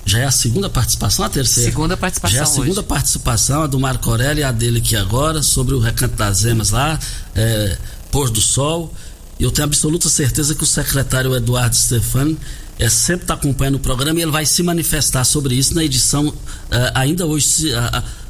Já 0.06 0.20
é 0.20 0.24
a 0.24 0.30
segunda 0.30 0.70
participação, 0.70 1.24
a 1.24 1.28
terceira? 1.28 1.68
Segunda 1.68 1.96
participação. 1.96 2.34
Já 2.36 2.40
é 2.40 2.42
a 2.44 2.46
segunda 2.46 2.80
hoje. 2.80 2.88
participação, 2.88 3.62
a 3.62 3.66
do 3.66 3.78
Marco 3.80 4.08
Aurélio 4.08 4.40
e 4.40 4.44
a 4.44 4.52
dele 4.52 4.78
aqui 4.78 4.94
agora, 4.94 5.42
sobre 5.42 5.74
o 5.74 5.80
Recanto 5.80 6.14
das 6.14 6.44
Emas 6.44 6.70
lá, 6.70 6.96
é, 7.34 7.76
Pôr 8.12 8.30
do 8.30 8.40
Sol. 8.40 8.94
E 9.38 9.42
eu 9.42 9.50
tenho 9.50 9.66
absoluta 9.66 10.08
certeza 10.08 10.54
que 10.54 10.62
o 10.62 10.66
secretário 10.66 11.34
Eduardo 11.34 11.74
Stefani 11.74 12.38
é, 12.78 12.88
sempre 12.88 13.24
está 13.24 13.34
acompanhando 13.34 13.74
o 13.74 13.80
programa 13.80 14.20
e 14.20 14.22
ele 14.22 14.30
vai 14.30 14.46
se 14.46 14.62
manifestar 14.62 15.24
sobre 15.24 15.56
isso 15.56 15.74
na 15.74 15.82
edição 15.82 16.32
é, 16.70 16.92
ainda 16.94 17.26
hoje, 17.26 17.46
se, 17.46 17.72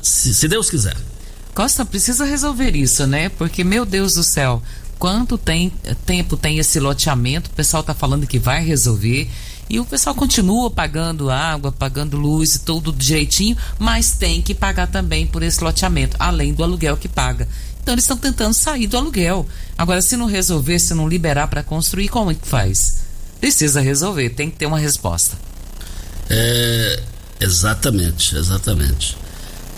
se, 0.01 0.35
se 0.35 0.49
Deus 0.49 0.71
quiser. 0.71 0.97
Costa 1.55 1.85
precisa 1.85 2.25
resolver 2.25 2.75
isso, 2.75 3.07
né? 3.07 3.29
Porque, 3.29 3.63
meu 3.63 3.85
Deus 3.85 4.15
do 4.15 4.25
céu, 4.25 4.63
quanto 4.99 5.37
tem, 5.37 5.73
tempo 6.05 6.37
tem 6.37 6.59
esse 6.59 6.81
loteamento? 6.81 7.51
O 7.51 7.55
pessoal 7.55 7.83
está 7.83 7.95
falando 7.95 8.27
que 8.27 8.39
vai 8.39 8.65
resolver. 8.65 9.31
E 9.69 9.81
o 9.81 9.85
pessoal 9.85 10.15
continua 10.15 10.71
pagando 10.71 11.31
água, 11.31 11.73
pagando 11.73 12.17
luz 12.17 12.55
e 12.55 12.59
tudo 12.61 12.93
direitinho, 12.93 13.57
mas 13.79 14.13
tem 14.13 14.41
que 14.41 14.55
pagar 14.55 14.87
também 14.87 15.27
por 15.27 15.43
esse 15.43 15.63
loteamento, 15.63 16.17
além 16.21 16.55
do 16.55 16.63
aluguel 16.63 16.97
que 16.97 17.09
paga. 17.09 17.49
Então 17.83 17.95
eles 17.95 18.05
estão 18.05 18.17
tentando 18.17 18.55
sair 18.55 18.87
do 18.87 18.97
aluguel. 18.97 19.47
Agora, 19.77 20.01
se 20.03 20.17
não 20.17 20.27
resolver, 20.27 20.79
se 20.79 20.95
não 20.95 21.09
liberar 21.09 21.49
para 21.49 21.63
construir, 21.63 22.09
como 22.09 22.31
é 22.31 22.35
que 22.35 22.47
faz? 22.47 22.99
Precisa 23.41 23.81
resolver, 23.81 24.31
tem 24.31 24.51
que 24.51 24.57
ter 24.57 24.67
uma 24.67 24.79
resposta. 24.79 25.37
É, 26.29 27.03
exatamente, 27.41 28.37
exatamente. 28.37 29.17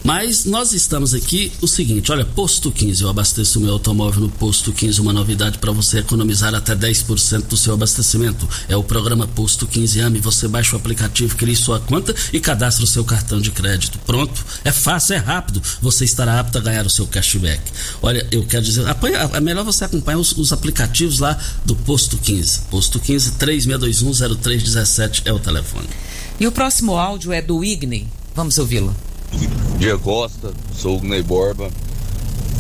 Mas 0.05 0.45
nós 0.45 0.73
estamos 0.73 1.13
aqui 1.13 1.53
o 1.61 1.67
seguinte, 1.67 2.11
olha, 2.13 2.25
Posto 2.25 2.71
15, 2.71 3.03
eu 3.03 3.09
abasteço 3.09 3.61
meu 3.61 3.73
automóvel 3.73 4.23
no 4.23 4.29
Posto 4.31 4.73
15, 4.73 5.01
uma 5.01 5.13
novidade 5.13 5.59
para 5.59 5.73
você 5.73 5.99
economizar 5.99 6.55
até 6.55 6.75
10% 6.75 7.43
do 7.43 7.57
seu 7.57 7.75
abastecimento. 7.75 8.49
É 8.69 8.77
o 8.77 8.85
programa 8.85 9.27
Posto 9.27 9.67
15 9.67 10.01
AME, 10.01 10.21
você 10.21 10.47
baixa 10.47 10.77
o 10.77 10.79
aplicativo, 10.79 11.37
cria 11.37 11.57
sua 11.57 11.81
conta 11.81 12.15
e 12.33 12.41
cadastra 12.41 12.85
o 12.85 12.87
seu 12.87 13.05
cartão 13.05 13.41
de 13.41 13.51
crédito. 13.51 13.99
Pronto, 14.01 14.45
é 14.65 14.73
fácil, 14.73 15.15
é 15.15 15.19
rápido, 15.19 15.61
você 15.83 16.05
estará 16.05 16.39
apto 16.39 16.59
a 16.59 16.61
ganhar 16.61 16.87
o 16.87 16.91
seu 16.91 17.07
cashback. 17.07 17.61
Olha, 18.01 18.27
eu 18.31 18.45
quero 18.45 18.65
dizer, 18.65 18.85
é 19.33 19.41
melhor 19.41 19.65
você 19.65 19.85
acompanhar 19.85 20.19
os, 20.19 20.33
os 20.33 20.53
aplicativos 20.53 21.19
lá 21.19 21.39
do 21.65 21.75
Posto 21.75 22.17
15. 22.17 22.61
Posto 22.71 23.01
15 23.01 23.33
3621 23.33 24.37
0317 24.37 25.23
é 25.25 25.33
o 25.33 25.39
telefone. 25.39 25.89
E 26.39 26.47
o 26.47 26.53
próximo 26.53 26.97
áudio 26.97 27.33
é 27.33 27.43
do 27.43 27.65
Igney. 27.65 28.07
Vamos 28.35 28.59
ouvi-lo. 28.59 28.95
Dia 29.79 29.97
Costa, 29.99 30.53
sou 30.75 30.97
o 30.97 31.01
Gnei 31.01 31.23
Borba. 31.23 31.71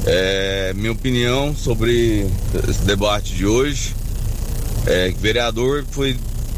É, 0.06 0.72
minha 0.74 0.92
opinião 0.92 1.54
sobre 1.54 2.26
esse 2.68 2.82
debate 2.82 3.34
de 3.34 3.46
hoje 3.46 3.94
é 4.86 5.10
que 5.10 5.18
vereador 5.18 5.84
foi, 5.90 6.16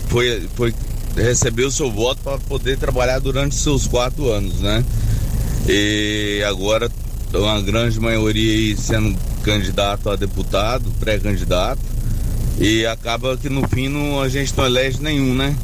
foi, 0.08 0.48
foi 0.54 0.74
recebeu 1.16 1.68
o 1.68 1.72
seu 1.72 1.90
voto 1.90 2.20
para 2.22 2.38
poder 2.38 2.78
trabalhar 2.78 3.18
durante 3.18 3.54
seus 3.54 3.86
quatro 3.86 4.30
anos, 4.30 4.60
né? 4.60 4.84
E 5.68 6.42
agora 6.46 6.90
uma 7.32 7.60
grande 7.60 7.98
maioria 8.00 8.52
aí 8.52 8.76
sendo 8.76 9.16
candidato 9.42 10.10
a 10.10 10.16
deputado, 10.16 10.90
pré-candidato, 10.98 11.80
e 12.58 12.84
acaba 12.86 13.36
que 13.36 13.48
no 13.48 13.66
fim 13.68 13.88
não, 13.88 14.20
a 14.20 14.28
gente 14.28 14.56
não 14.56 14.66
elege 14.66 15.02
nenhum, 15.02 15.34
né? 15.34 15.56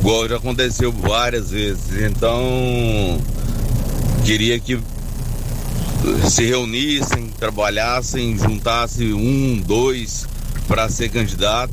Igual 0.00 0.28
já 0.28 0.36
aconteceu 0.36 0.92
várias 0.92 1.50
vezes. 1.50 2.02
Então 2.02 3.18
queria 4.28 4.60
que 4.60 4.78
se 6.28 6.44
reunissem, 6.44 7.28
trabalhassem, 7.38 8.36
juntassem 8.36 9.14
um, 9.14 9.58
dois 9.66 10.26
para 10.66 10.86
ser 10.90 11.08
candidato, 11.08 11.72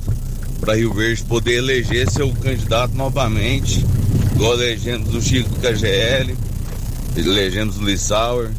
para 0.62 0.74
Rio 0.74 0.94
Verde 0.94 1.22
poder 1.24 1.56
eleger 1.56 2.10
seu 2.10 2.32
candidato 2.32 2.96
novamente, 2.96 3.86
igual 4.34 4.54
elegemos 4.54 5.14
o 5.14 5.22
Chico 5.22 5.50
KGL, 5.56 6.34
elegemos 7.18 7.76
o 7.76 7.82
Luiz 7.82 8.00
Sauer, 8.00 8.52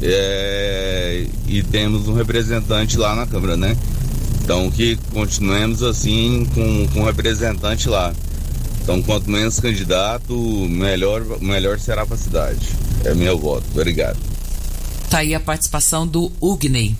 é, 0.00 1.26
e 1.46 1.62
temos 1.64 2.08
um 2.08 2.14
representante 2.14 2.96
lá 2.96 3.14
na 3.14 3.26
Câmara, 3.26 3.58
né? 3.58 3.76
Então 4.42 4.70
que 4.70 4.96
continuemos 5.12 5.82
assim 5.82 6.48
com, 6.54 6.88
com 6.94 7.04
representante 7.04 7.90
lá. 7.90 8.14
Então, 8.84 9.02
quanto 9.02 9.30
menos 9.30 9.58
candidato, 9.58 10.34
melhor, 10.68 11.40
melhor 11.40 11.80
será 11.80 12.04
para 12.04 12.16
a 12.16 12.18
cidade. 12.18 12.68
É 13.02 13.14
meu 13.14 13.38
voto. 13.38 13.64
Obrigado. 13.72 14.18
Tá 15.08 15.20
aí 15.20 15.34
a 15.34 15.40
participação 15.40 16.06
do 16.06 16.30
Ugney. 16.38 16.94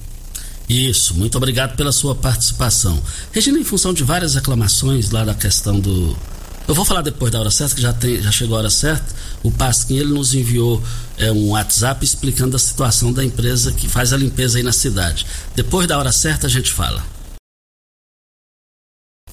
Isso, 0.66 1.14
muito 1.14 1.36
obrigado 1.36 1.76
pela 1.76 1.92
sua 1.92 2.14
participação. 2.14 2.98
Regina, 3.32 3.58
em 3.58 3.64
função 3.64 3.92
de 3.92 4.02
várias 4.02 4.34
reclamações 4.34 5.10
lá 5.10 5.24
da 5.24 5.34
questão 5.34 5.78
do. 5.78 6.16
Eu 6.66 6.74
vou 6.74 6.86
falar 6.86 7.02
depois 7.02 7.30
da 7.30 7.38
hora 7.38 7.50
certa, 7.50 7.74
que 7.74 7.82
já, 7.82 7.92
tem, 7.92 8.22
já 8.22 8.32
chegou 8.32 8.56
a 8.56 8.60
hora 8.60 8.70
certa. 8.70 9.14
O 9.42 9.50
Pasquim 9.50 9.98
ele 9.98 10.14
nos 10.14 10.34
enviou 10.34 10.82
é, 11.18 11.30
um 11.30 11.50
WhatsApp 11.50 12.02
explicando 12.02 12.56
a 12.56 12.58
situação 12.58 13.12
da 13.12 13.22
empresa 13.22 13.72
que 13.72 13.86
faz 13.86 14.14
a 14.14 14.16
limpeza 14.16 14.56
aí 14.56 14.64
na 14.64 14.72
cidade. 14.72 15.26
Depois 15.54 15.86
da 15.86 15.98
hora 15.98 16.12
certa 16.12 16.46
a 16.46 16.50
gente 16.50 16.72
fala. 16.72 17.04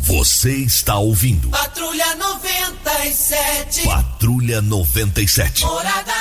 Você 0.03 0.55
está 0.55 0.97
ouvindo. 0.97 1.49
Patrulha 1.49 2.15
97. 2.15 3.83
Patrulha 3.83 4.61
97. 4.61 5.63
Morada 5.63 6.11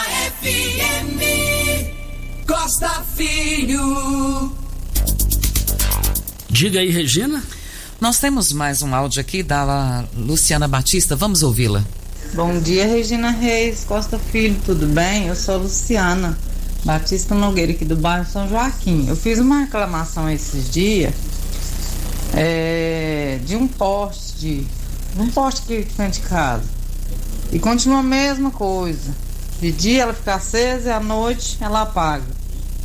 FM. 0.42 1.18
Costa 2.46 3.02
Filho. 3.16 4.54
Diga 6.50 6.80
aí, 6.80 6.90
Regina. 6.90 7.42
Nós 7.98 8.18
temos 8.18 8.52
mais 8.52 8.82
um 8.82 8.94
áudio 8.94 9.20
aqui 9.20 9.42
da 9.42 10.04
Luciana 10.14 10.68
Batista. 10.68 11.16
Vamos 11.16 11.42
ouvi-la. 11.42 11.82
Bom 12.34 12.60
dia, 12.60 12.86
Regina 12.86 13.30
Reis, 13.30 13.84
Costa 13.84 14.18
Filho, 14.18 14.60
tudo 14.64 14.86
bem? 14.86 15.26
Eu 15.26 15.34
sou 15.34 15.54
a 15.54 15.58
Luciana 15.58 16.38
Batista 16.84 17.34
Nogueira, 17.34 17.72
aqui 17.72 17.84
do 17.84 17.96
bairro 17.96 18.26
São 18.30 18.48
Joaquim. 18.48 19.06
Eu 19.08 19.16
fiz 19.16 19.38
uma 19.38 19.60
reclamação 19.60 20.30
esses 20.30 20.70
dias 20.70 21.12
é, 22.34 23.38
de 23.44 23.56
um 23.56 23.66
poste, 23.66 24.66
de, 25.14 25.20
um 25.20 25.30
poste 25.30 25.66
de 25.66 25.84
frente 25.84 26.20
de 26.20 26.28
casa. 26.28 26.64
E 27.52 27.58
continua 27.58 27.98
a 27.98 28.02
mesma 28.02 28.50
coisa. 28.50 29.14
De 29.60 29.70
dia 29.72 30.02
ela 30.02 30.14
fica 30.14 30.34
acesa 30.34 30.88
e 30.88 30.92
à 30.92 31.00
noite 31.00 31.58
ela 31.60 31.82
apaga. 31.82 32.24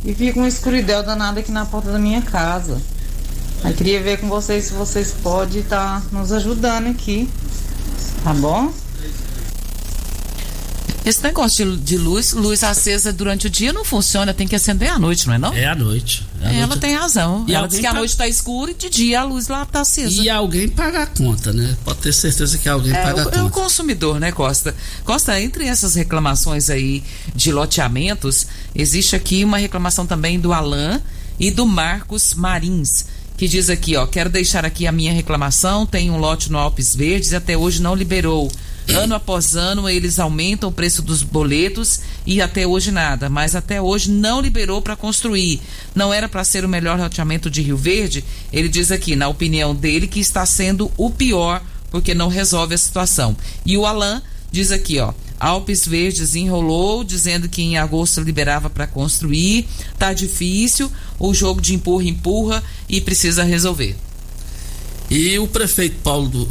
E 0.04 0.14
fica 0.14 0.38
uma 0.38 0.48
escuridão 0.48 1.02
danada 1.04 1.40
aqui 1.40 1.50
na 1.50 1.64
porta 1.64 1.90
da 1.90 1.98
minha 1.98 2.22
casa. 2.22 2.80
Aí 3.64 3.72
queria 3.72 4.00
ver 4.02 4.20
com 4.20 4.28
vocês 4.28 4.66
se 4.66 4.72
vocês 4.74 5.12
podem 5.22 5.62
estar 5.62 6.00
tá 6.00 6.06
nos 6.12 6.32
ajudando 6.32 6.88
aqui. 6.88 7.28
Tá 8.22 8.34
bom? 8.34 8.72
Esse 11.06 11.22
negócio 11.22 11.76
de, 11.76 11.76
de, 11.76 11.96
luz, 11.96 12.32
luz 12.32 12.64
acesa 12.64 13.12
durante 13.12 13.46
o 13.46 13.50
dia 13.50 13.72
não 13.72 13.84
funciona, 13.84 14.34
tem 14.34 14.48
que 14.48 14.56
acender 14.56 14.90
à 14.90 14.98
noite, 14.98 15.24
não 15.28 15.34
é 15.34 15.38
não? 15.38 15.54
É 15.54 15.64
à 15.64 15.74
noite. 15.76 16.26
É 16.42 16.48
à 16.48 16.52
ela 16.52 16.66
noite. 16.66 16.80
tem 16.80 16.96
razão. 16.96 17.44
E 17.46 17.54
ela 17.54 17.68
diz 17.68 17.78
que 17.78 17.86
a 17.86 17.90
paga... 17.90 18.00
noite 18.00 18.10
está 18.10 18.26
escura 18.26 18.72
e 18.72 18.74
de 18.74 18.90
dia 18.90 19.20
a 19.20 19.24
luz 19.24 19.46
lá 19.46 19.62
está 19.62 19.82
acesa. 19.82 20.20
E 20.20 20.28
alguém 20.28 20.68
paga 20.68 21.04
a 21.04 21.06
conta, 21.06 21.52
né? 21.52 21.76
Pode 21.84 22.00
ter 22.00 22.12
certeza 22.12 22.58
que 22.58 22.68
alguém 22.68 22.92
é, 22.92 23.00
paga 23.00 23.18
o, 23.18 23.20
a 23.20 23.24
conta. 23.26 23.38
É 23.38 23.42
o 23.44 23.50
consumidor, 23.50 24.18
né, 24.18 24.32
Costa? 24.32 24.74
Costa, 25.04 25.40
entre 25.40 25.64
essas 25.66 25.94
reclamações 25.94 26.68
aí 26.68 27.04
de 27.32 27.52
loteamentos, 27.52 28.44
existe 28.74 29.14
aqui 29.14 29.44
uma 29.44 29.58
reclamação 29.58 30.08
também 30.08 30.40
do 30.40 30.52
Alain 30.52 31.00
e 31.38 31.52
do 31.52 31.64
Marcos 31.66 32.34
Marins 32.34 33.04
que 33.36 33.46
diz 33.46 33.68
aqui, 33.68 33.94
ó, 33.96 34.06
quero 34.06 34.30
deixar 34.30 34.64
aqui 34.64 34.86
a 34.86 34.92
minha 34.92 35.12
reclamação, 35.12 35.84
tem 35.84 36.10
um 36.10 36.16
lote 36.16 36.50
no 36.50 36.56
Alpes 36.56 36.96
Verdes 36.96 37.32
e 37.32 37.36
até 37.36 37.54
hoje 37.54 37.82
não 37.82 37.94
liberou. 37.94 38.50
Ano 38.94 39.14
após 39.14 39.56
ano 39.56 39.88
eles 39.88 40.18
aumentam 40.18 40.68
o 40.68 40.72
preço 40.72 41.02
dos 41.02 41.22
boletos 41.22 42.00
e 42.24 42.40
até 42.40 42.66
hoje 42.66 42.92
nada, 42.92 43.28
mas 43.28 43.56
até 43.56 43.80
hoje 43.80 44.10
não 44.10 44.40
liberou 44.40 44.80
para 44.80 44.96
construir. 44.96 45.60
Não 45.94 46.14
era 46.14 46.28
para 46.28 46.44
ser 46.44 46.64
o 46.64 46.68
melhor 46.68 46.98
loteamento 46.98 47.50
de 47.50 47.62
Rio 47.62 47.76
Verde? 47.76 48.24
Ele 48.52 48.68
diz 48.68 48.92
aqui, 48.92 49.16
na 49.16 49.28
opinião 49.28 49.74
dele, 49.74 50.06
que 50.06 50.20
está 50.20 50.46
sendo 50.46 50.90
o 50.96 51.10
pior 51.10 51.62
porque 51.90 52.14
não 52.14 52.28
resolve 52.28 52.74
a 52.74 52.78
situação. 52.78 53.36
E 53.64 53.76
o 53.76 53.86
Alain 53.86 54.20
diz 54.50 54.70
aqui, 54.70 54.98
ó, 54.98 55.12
Alpes 55.38 55.86
Verdes 55.86 56.34
enrolou, 56.34 57.04
dizendo 57.04 57.48
que 57.48 57.62
em 57.62 57.78
agosto 57.78 58.20
liberava 58.20 58.70
para 58.70 58.86
construir. 58.86 59.66
Tá 59.98 60.12
difícil, 60.12 60.90
o 61.18 61.34
jogo 61.34 61.60
de 61.60 61.74
empurra 61.74 62.04
empurra 62.04 62.62
e 62.88 63.00
precisa 63.00 63.42
resolver. 63.42 63.96
E 65.08 65.38
o 65.38 65.46
prefeito 65.46 65.98
Paulo 66.02 66.28
do, 66.28 66.48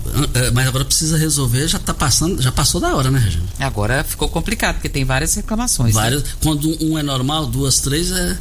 mas 0.54 0.68
agora 0.68 0.86
precisa 0.86 1.18
resolver, 1.18 1.68
já 1.68 1.78
tá 1.78 1.94
passando, 1.94 2.42
já 2.42 2.52
passou 2.52 2.80
da 2.80 2.96
hora, 2.96 3.12
né, 3.12 3.20
Regina? 3.20 3.44
Agora 3.60 4.04
ficou 4.04 4.30
complicado, 4.30 4.76
porque 4.76 4.88
tem 4.88 5.04
várias 5.04 5.34
reclamações. 5.34 5.94
Várias, 5.94 6.24
né? 6.24 6.30
quando 6.42 6.76
um 6.82 6.98
é 6.98 7.04
normal, 7.04 7.48
duas, 7.48 7.80
três 7.80 8.12
é 8.12 8.38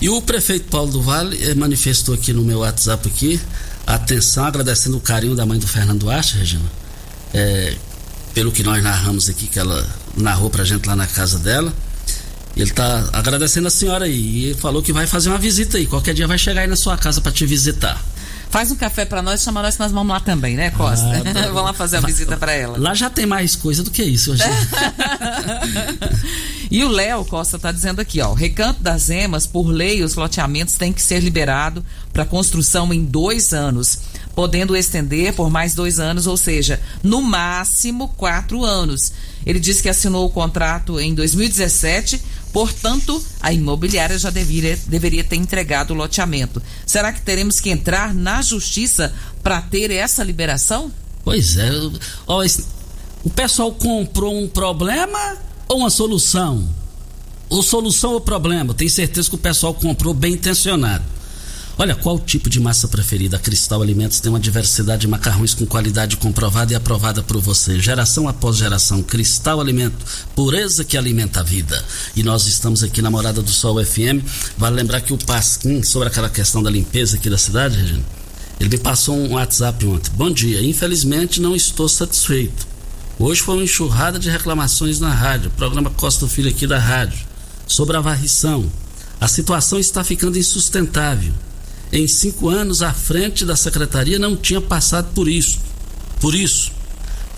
E 0.00 0.08
o 0.08 0.20
prefeito 0.20 0.68
Paulo 0.68 0.90
do 0.90 1.00
Vale 1.02 1.40
eh, 1.40 1.54
manifestou 1.54 2.16
aqui 2.16 2.32
no 2.32 2.42
meu 2.42 2.60
WhatsApp 2.60 3.08
aqui, 3.08 3.40
atenção, 3.86 4.44
agradecendo 4.44 4.96
o 4.96 5.00
carinho 5.00 5.36
da 5.36 5.46
mãe 5.46 5.58
do 5.58 5.68
Fernando 5.68 6.00
Duarte, 6.00 6.36
Regina. 6.36 6.70
É, 7.32 7.76
pelo 8.34 8.50
que 8.50 8.64
nós 8.64 8.82
narramos 8.82 9.28
aqui, 9.28 9.46
que 9.46 9.58
ela 9.58 9.86
narrou 10.16 10.50
pra 10.50 10.64
gente 10.64 10.86
lá 10.86 10.96
na 10.96 11.06
casa 11.06 11.38
dela. 11.38 11.72
Ele 12.56 12.70
tá 12.72 13.08
agradecendo 13.12 13.68
a 13.68 13.70
senhora 13.70 14.04
aí 14.04 14.50
e 14.50 14.54
falou 14.54 14.82
que 14.82 14.92
vai 14.92 15.06
fazer 15.06 15.28
uma 15.28 15.38
visita 15.38 15.78
aí. 15.78 15.86
Qualquer 15.86 16.12
dia 16.12 16.26
vai 16.26 16.38
chegar 16.38 16.62
aí 16.62 16.66
na 16.66 16.74
sua 16.74 16.96
casa 16.96 17.20
para 17.20 17.30
te 17.30 17.46
visitar. 17.46 18.02
Faz 18.50 18.70
um 18.70 18.76
café 18.76 19.04
para 19.04 19.20
nós, 19.20 19.42
chama 19.42 19.60
nós 19.60 19.74
que 19.74 19.80
nós 19.80 19.92
vamos 19.92 20.08
lá 20.08 20.20
também, 20.20 20.56
né, 20.56 20.70
Costa? 20.70 21.06
Ah, 21.06 21.34
tá 21.34 21.42
vamos 21.52 21.64
lá 21.64 21.72
fazer 21.74 21.98
a 21.98 22.00
visita 22.00 22.36
para 22.36 22.52
ela. 22.52 22.78
Lá 22.78 22.94
já 22.94 23.10
tem 23.10 23.26
mais 23.26 23.54
coisa 23.54 23.82
do 23.82 23.90
que 23.90 24.02
isso 24.02 24.32
hoje. 24.32 24.42
e 26.70 26.82
o 26.82 26.88
Léo 26.88 27.24
Costa 27.26 27.58
tá 27.58 27.70
dizendo 27.70 28.00
aqui, 28.00 28.20
ó, 28.22 28.32
Recanto 28.32 28.82
das 28.82 29.10
Emas, 29.10 29.46
por 29.46 29.68
lei, 29.68 30.02
os 30.02 30.14
loteamentos 30.14 30.76
têm 30.76 30.92
que 30.92 31.02
ser 31.02 31.20
liberado 31.20 31.84
para 32.12 32.24
construção 32.24 32.92
em 32.92 33.04
dois 33.04 33.52
anos, 33.52 33.98
podendo 34.34 34.74
estender 34.74 35.34
por 35.34 35.50
mais 35.50 35.74
dois 35.74 36.00
anos, 36.00 36.26
ou 36.26 36.36
seja, 36.36 36.80
no 37.02 37.20
máximo 37.20 38.08
quatro 38.16 38.64
anos. 38.64 39.12
Ele 39.44 39.60
disse 39.60 39.82
que 39.82 39.88
assinou 39.88 40.26
o 40.26 40.30
contrato 40.30 40.98
em 40.98 41.14
2017 41.14 42.20
Portanto, 42.52 43.22
a 43.40 43.52
imobiliária 43.52 44.18
já 44.18 44.30
deveria, 44.30 44.78
deveria 44.86 45.22
ter 45.22 45.36
entregado 45.36 45.92
o 45.92 45.94
loteamento. 45.94 46.62
Será 46.86 47.12
que 47.12 47.20
teremos 47.22 47.60
que 47.60 47.70
entrar 47.70 48.14
na 48.14 48.42
justiça 48.42 49.12
para 49.42 49.60
ter 49.60 49.90
essa 49.90 50.24
liberação? 50.24 50.90
Pois 51.24 51.56
é. 51.56 51.70
Ó, 52.26 52.44
o 53.22 53.30
pessoal 53.30 53.72
comprou 53.72 54.42
um 54.42 54.48
problema 54.48 55.36
ou 55.68 55.78
uma 55.78 55.90
solução? 55.90 56.66
Ou 57.50 57.62
solução 57.62 58.12
ou 58.12 58.20
problema? 58.20 58.74
Tenho 58.74 58.90
certeza 58.90 59.28
que 59.28 59.34
o 59.34 59.38
pessoal 59.38 59.74
comprou 59.74 60.14
bem 60.14 60.34
intencionado. 60.34 61.04
Olha, 61.80 61.94
qual 61.94 62.18
tipo 62.18 62.50
de 62.50 62.58
massa 62.58 62.88
preferida? 62.88 63.36
A 63.36 63.38
Cristal 63.38 63.80
Alimentos 63.80 64.18
tem 64.18 64.28
uma 64.32 64.40
diversidade 64.40 65.02
de 65.02 65.06
macarrões 65.06 65.54
com 65.54 65.64
qualidade 65.64 66.16
comprovada 66.16 66.72
e 66.72 66.74
aprovada 66.74 67.22
por 67.22 67.40
você. 67.40 67.78
Geração 67.78 68.26
após 68.26 68.56
geração. 68.56 69.00
Cristal 69.00 69.60
Alimento, 69.60 70.04
pureza 70.34 70.84
que 70.84 70.98
alimenta 70.98 71.38
a 71.38 71.44
vida. 71.44 71.80
E 72.16 72.24
nós 72.24 72.48
estamos 72.48 72.82
aqui 72.82 73.00
na 73.00 73.12
Morada 73.12 73.40
do 73.40 73.50
Sol 73.52 73.76
FM. 73.84 74.26
Vale 74.56 74.74
lembrar 74.74 75.02
que 75.02 75.12
o 75.12 75.18
Pasquim, 75.18 75.80
sobre 75.84 76.08
aquela 76.08 76.28
questão 76.28 76.64
da 76.64 76.68
limpeza 76.68 77.16
aqui 77.16 77.30
da 77.30 77.38
cidade, 77.38 77.78
Regina, 77.78 78.04
ele 78.58 78.70
me 78.70 78.78
passou 78.78 79.16
um 79.16 79.34
WhatsApp 79.34 79.86
ontem. 79.86 80.10
Bom 80.16 80.32
dia, 80.32 80.60
infelizmente 80.60 81.40
não 81.40 81.54
estou 81.54 81.88
satisfeito. 81.88 82.66
Hoje 83.20 83.40
foi 83.40 83.54
uma 83.54 83.62
enxurrada 83.62 84.18
de 84.18 84.28
reclamações 84.28 84.98
na 84.98 85.14
rádio, 85.14 85.52
programa 85.52 85.90
Costa 85.90 86.26
Filho 86.26 86.50
aqui 86.50 86.66
da 86.66 86.80
rádio, 86.80 87.24
sobre 87.68 87.96
a 87.96 88.00
varrição. 88.00 88.68
A 89.20 89.28
situação 89.28 89.78
está 89.78 90.02
ficando 90.02 90.36
insustentável 90.36 91.32
em 91.92 92.06
cinco 92.06 92.48
anos 92.48 92.82
à 92.82 92.92
frente 92.92 93.44
da 93.44 93.56
secretaria 93.56 94.18
não 94.18 94.36
tinha 94.36 94.60
passado 94.60 95.12
por 95.14 95.28
isso. 95.28 95.58
Por 96.20 96.34
isso, 96.34 96.72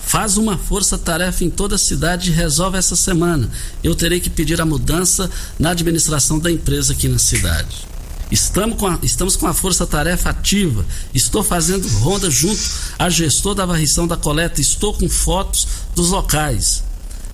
faz 0.03 0.37
uma 0.37 0.57
força-tarefa 0.57 1.43
em 1.43 1.49
toda 1.49 1.75
a 1.75 1.79
cidade 1.79 2.29
e 2.29 2.33
resolve 2.33 2.77
essa 2.77 2.95
semana. 2.95 3.49
Eu 3.83 3.95
terei 3.95 4.19
que 4.19 4.29
pedir 4.29 4.59
a 4.59 4.65
mudança 4.65 5.29
na 5.57 5.71
administração 5.71 6.39
da 6.39 6.51
empresa 6.51 6.93
aqui 6.93 7.07
na 7.07 7.19
cidade. 7.19 7.91
Estamos 8.31 8.77
com 8.77 8.87
a, 8.87 8.97
estamos 9.03 9.35
com 9.35 9.45
a 9.45 9.53
força-tarefa 9.53 10.29
ativa. 10.29 10.85
Estou 11.13 11.43
fazendo 11.43 11.87
ronda 11.99 12.31
junto 12.31 12.61
a 12.97 13.09
gestor 13.09 13.53
da 13.53 13.65
varrição 13.65 14.07
da 14.07 14.15
coleta. 14.15 14.61
Estou 14.61 14.93
com 14.93 15.09
fotos 15.09 15.67
dos 15.93 16.09
locais. 16.09 16.83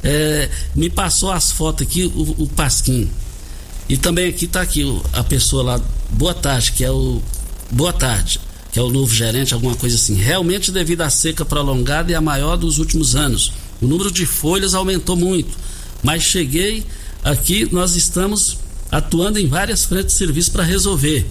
É, 0.03 0.49
me 0.75 0.89
passou 0.89 1.31
as 1.31 1.51
fotos 1.51 1.85
aqui 1.85 2.05
o, 2.05 2.43
o 2.43 2.47
Pasquim. 2.47 3.09
E 3.89 3.97
também 3.97 4.27
aqui 4.29 4.45
está 4.45 4.61
aqui 4.61 4.83
a 5.13 5.23
pessoa 5.23 5.63
lá, 5.63 5.81
boa 6.09 6.33
tarde, 6.33 6.71
que 6.73 6.83
é 6.83 6.91
o. 6.91 7.21
Boa 7.69 7.91
tarde, 7.91 8.39
que 8.71 8.79
é 8.79 8.81
o 8.81 8.89
novo 8.89 9.13
gerente, 9.13 9.53
alguma 9.53 9.75
coisa 9.75 9.95
assim. 9.95 10.15
Realmente, 10.15 10.71
devido 10.71 11.01
à 11.01 11.09
seca 11.09 11.43
prolongada 11.43 12.11
e 12.11 12.15
a 12.15 12.21
maior 12.21 12.55
dos 12.55 12.79
últimos 12.79 13.15
anos, 13.15 13.51
o 13.81 13.87
número 13.87 14.11
de 14.11 14.25
folhas 14.25 14.73
aumentou 14.73 15.15
muito. 15.15 15.57
Mas 16.01 16.23
cheguei 16.23 16.85
aqui, 17.23 17.67
nós 17.71 17.95
estamos 17.95 18.57
atuando 18.91 19.39
em 19.39 19.47
várias 19.47 19.85
frentes 19.85 20.13
de 20.13 20.17
serviço 20.17 20.51
para 20.51 20.63
resolver. 20.63 21.25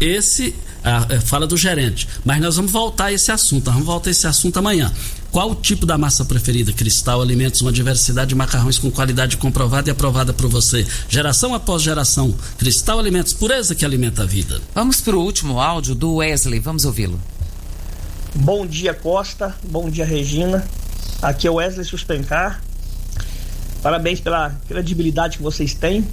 Esse 0.00 0.54
a, 0.82 1.16
a, 1.16 1.20
fala 1.20 1.46
do 1.46 1.56
gerente. 1.56 2.08
Mas 2.24 2.40
nós 2.40 2.56
vamos 2.56 2.70
voltar 2.70 3.06
a 3.06 3.12
esse 3.12 3.30
assunto, 3.30 3.70
vamos 3.70 3.86
voltar 3.86 4.10
a 4.10 4.12
esse 4.12 4.26
assunto 4.26 4.58
amanhã. 4.58 4.92
Qual 5.30 5.52
o 5.52 5.54
tipo 5.54 5.86
da 5.86 5.96
massa 5.96 6.24
preferida? 6.24 6.72
Cristal 6.72 7.22
Alimentos, 7.22 7.60
uma 7.60 7.70
diversidade 7.70 8.30
de 8.30 8.34
macarrões 8.34 8.78
com 8.80 8.90
qualidade 8.90 9.36
comprovada 9.36 9.88
e 9.88 9.92
aprovada 9.92 10.32
por 10.32 10.48
você. 10.48 10.84
Geração 11.08 11.54
após 11.54 11.82
geração. 11.82 12.34
Cristal 12.58 12.98
Alimentos, 12.98 13.32
pureza 13.32 13.76
que 13.76 13.84
alimenta 13.84 14.24
a 14.24 14.26
vida. 14.26 14.60
Vamos 14.74 15.00
para 15.00 15.16
o 15.16 15.22
último 15.22 15.60
áudio 15.60 15.94
do 15.94 16.16
Wesley, 16.16 16.58
vamos 16.58 16.84
ouvi-lo. 16.84 17.20
Bom 18.34 18.66
dia, 18.66 18.92
Costa. 18.92 19.54
Bom 19.62 19.88
dia, 19.88 20.04
Regina. 20.04 20.66
Aqui 21.22 21.46
é 21.46 21.50
o 21.50 21.54
Wesley 21.54 21.84
Suspencar. 21.84 22.60
Parabéns 23.82 24.18
pela 24.18 24.50
credibilidade 24.66 25.36
que 25.36 25.42
vocês 25.44 25.74
têm. 25.74 26.04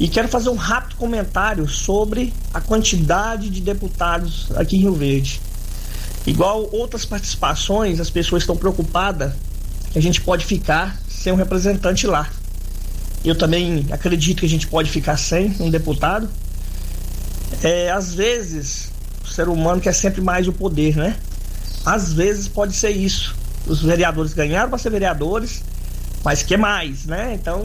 E 0.00 0.08
quero 0.08 0.26
fazer 0.26 0.48
um 0.48 0.56
rápido 0.56 0.96
comentário 0.96 1.68
sobre 1.68 2.34
a 2.52 2.60
quantidade 2.60 3.48
de 3.50 3.60
deputados 3.60 4.48
aqui 4.56 4.76
em 4.76 4.80
Rio 4.80 4.94
Verde. 4.94 5.40
Igual 6.26 6.68
outras 6.72 7.04
participações, 7.04 7.98
as 7.98 8.10
pessoas 8.10 8.42
estão 8.42 8.56
preocupadas 8.56 9.32
que 9.92 9.98
a 9.98 10.02
gente 10.02 10.20
pode 10.20 10.44
ficar 10.46 11.00
sem 11.08 11.32
um 11.32 11.36
representante 11.36 12.06
lá. 12.06 12.28
Eu 13.24 13.36
também 13.36 13.86
acredito 13.90 14.40
que 14.40 14.46
a 14.46 14.48
gente 14.48 14.66
pode 14.66 14.90
ficar 14.90 15.16
sem 15.16 15.54
um 15.60 15.70
deputado. 15.70 16.28
É, 17.62 17.90
às 17.90 18.14
vezes, 18.14 18.90
o 19.24 19.28
ser 19.28 19.48
humano 19.48 19.80
quer 19.80 19.92
sempre 19.92 20.20
mais 20.20 20.48
o 20.48 20.52
poder, 20.52 20.96
né? 20.96 21.16
Às 21.84 22.12
vezes 22.12 22.48
pode 22.48 22.74
ser 22.74 22.90
isso. 22.90 23.34
Os 23.66 23.82
vereadores 23.82 24.32
ganharam 24.32 24.68
para 24.68 24.78
ser 24.78 24.90
vereadores, 24.90 25.62
mas 26.24 26.42
quer 26.42 26.56
mais, 26.56 27.04
né? 27.04 27.32
Então, 27.34 27.62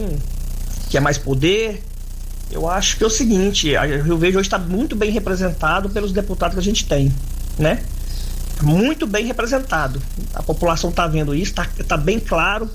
quer 0.90 1.00
mais 1.00 1.18
poder. 1.18 1.82
Eu 2.50 2.68
acho 2.68 2.96
que 2.96 3.04
é 3.04 3.06
o 3.06 3.10
seguinte: 3.10 3.76
a 3.76 3.84
Rio 3.84 4.18
Verde 4.18 4.36
hoje 4.36 4.46
está 4.46 4.58
muito 4.58 4.94
bem 4.94 5.10
representado 5.10 5.88
pelos 5.90 6.12
deputados 6.12 6.54
que 6.54 6.60
a 6.60 6.64
gente 6.64 6.86
tem, 6.86 7.12
né? 7.58 7.82
Muito 8.62 9.06
bem 9.06 9.26
representado. 9.26 10.02
A 10.34 10.42
população 10.42 10.90
está 10.90 11.06
vendo 11.06 11.34
isso, 11.34 11.50
está 11.50 11.66
tá 11.86 11.96
bem 11.96 12.18
claro. 12.18 12.70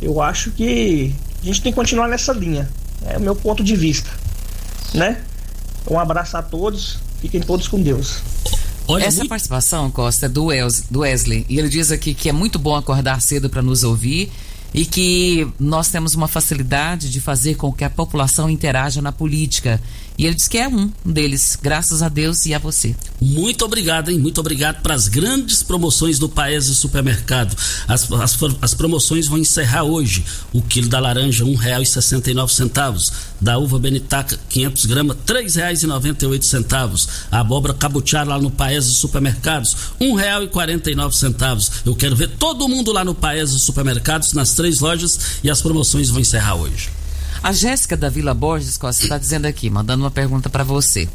Eu 0.00 0.20
acho 0.20 0.50
que 0.50 1.14
a 1.42 1.44
gente 1.44 1.62
tem 1.62 1.72
que 1.72 1.76
continuar 1.76 2.08
nessa 2.08 2.32
linha. 2.32 2.68
É 3.04 3.16
o 3.16 3.20
meu 3.20 3.34
ponto 3.34 3.62
de 3.62 3.74
vista. 3.76 4.10
Né? 4.94 5.22
Um 5.88 5.98
abraço 5.98 6.36
a 6.36 6.42
todos, 6.42 6.98
fiquem 7.20 7.40
todos 7.40 7.68
com 7.68 7.80
Deus. 7.80 8.20
Olha, 8.88 9.04
Essa 9.04 9.18
muito... 9.18 9.30
participação, 9.30 9.90
Costa, 9.90 10.26
é 10.26 10.28
do, 10.28 10.48
do 10.90 11.00
Wesley. 11.00 11.44
E 11.48 11.58
ele 11.58 11.68
diz 11.68 11.90
aqui 11.90 12.14
que 12.14 12.28
é 12.28 12.32
muito 12.32 12.58
bom 12.58 12.76
acordar 12.76 13.20
cedo 13.20 13.50
para 13.50 13.62
nos 13.62 13.82
ouvir 13.82 14.30
e 14.72 14.84
que 14.84 15.46
nós 15.58 15.88
temos 15.88 16.14
uma 16.14 16.28
facilidade 16.28 17.10
de 17.10 17.20
fazer 17.20 17.56
com 17.56 17.72
que 17.72 17.84
a 17.84 17.90
população 17.90 18.48
interaja 18.48 19.02
na 19.02 19.10
política. 19.10 19.80
E 20.18 20.24
ele 20.24 20.34
diz 20.34 20.48
que 20.48 20.56
é 20.56 20.66
um 20.66 20.90
deles, 21.04 21.58
graças 21.60 22.02
a 22.02 22.08
Deus 22.08 22.46
e 22.46 22.54
a 22.54 22.58
você. 22.58 22.96
Muito 23.20 23.64
obrigado, 23.64 24.10
hein? 24.10 24.18
Muito 24.18 24.40
obrigado 24.40 24.80
para 24.80 24.94
as 24.94 25.08
grandes 25.08 25.62
promoções 25.62 26.18
do 26.18 26.28
Paese 26.28 26.74
Supermercado. 26.74 27.54
As, 27.86 28.10
as, 28.10 28.38
as, 28.62 28.74
promoções 28.74 29.26
vão 29.26 29.36
encerrar 29.36 29.82
hoje. 29.82 30.24
O 30.54 30.62
quilo 30.62 30.88
da 30.88 30.98
laranja, 30.98 31.44
nove 32.34 32.54
centavos. 32.54 33.12
Da 33.38 33.58
uva 33.58 33.78
Benitaca, 33.78 34.38
500 34.48 34.86
gramas, 34.86 35.16
oito 36.26 36.46
centavos. 36.46 37.08
A 37.30 37.40
abóbora 37.40 37.74
cabotiara 37.74 38.30
lá 38.30 38.38
no 38.38 38.50
Paese 38.50 38.94
Supermercados, 38.94 39.76
nove 40.94 41.14
centavos. 41.14 41.70
Eu 41.84 41.94
quero 41.94 42.16
ver 42.16 42.30
todo 42.38 42.68
mundo 42.68 42.90
lá 42.90 43.04
no 43.04 43.14
Paese 43.14 43.58
Supermercados, 43.58 44.32
nas 44.32 44.54
três 44.54 44.80
lojas, 44.80 45.40
e 45.44 45.50
as 45.50 45.60
promoções 45.60 46.08
vão 46.08 46.20
encerrar 46.20 46.54
hoje. 46.54 46.88
A 47.42 47.52
Jéssica 47.52 47.96
da 47.96 48.08
Vila 48.08 48.34
Borges 48.34 48.76
Costa 48.76 49.04
está 49.04 49.18
dizendo 49.18 49.46
aqui, 49.46 49.70
mandando 49.70 50.04
uma 50.04 50.10
pergunta 50.10 50.50
para 50.50 50.64
você. 50.64 51.08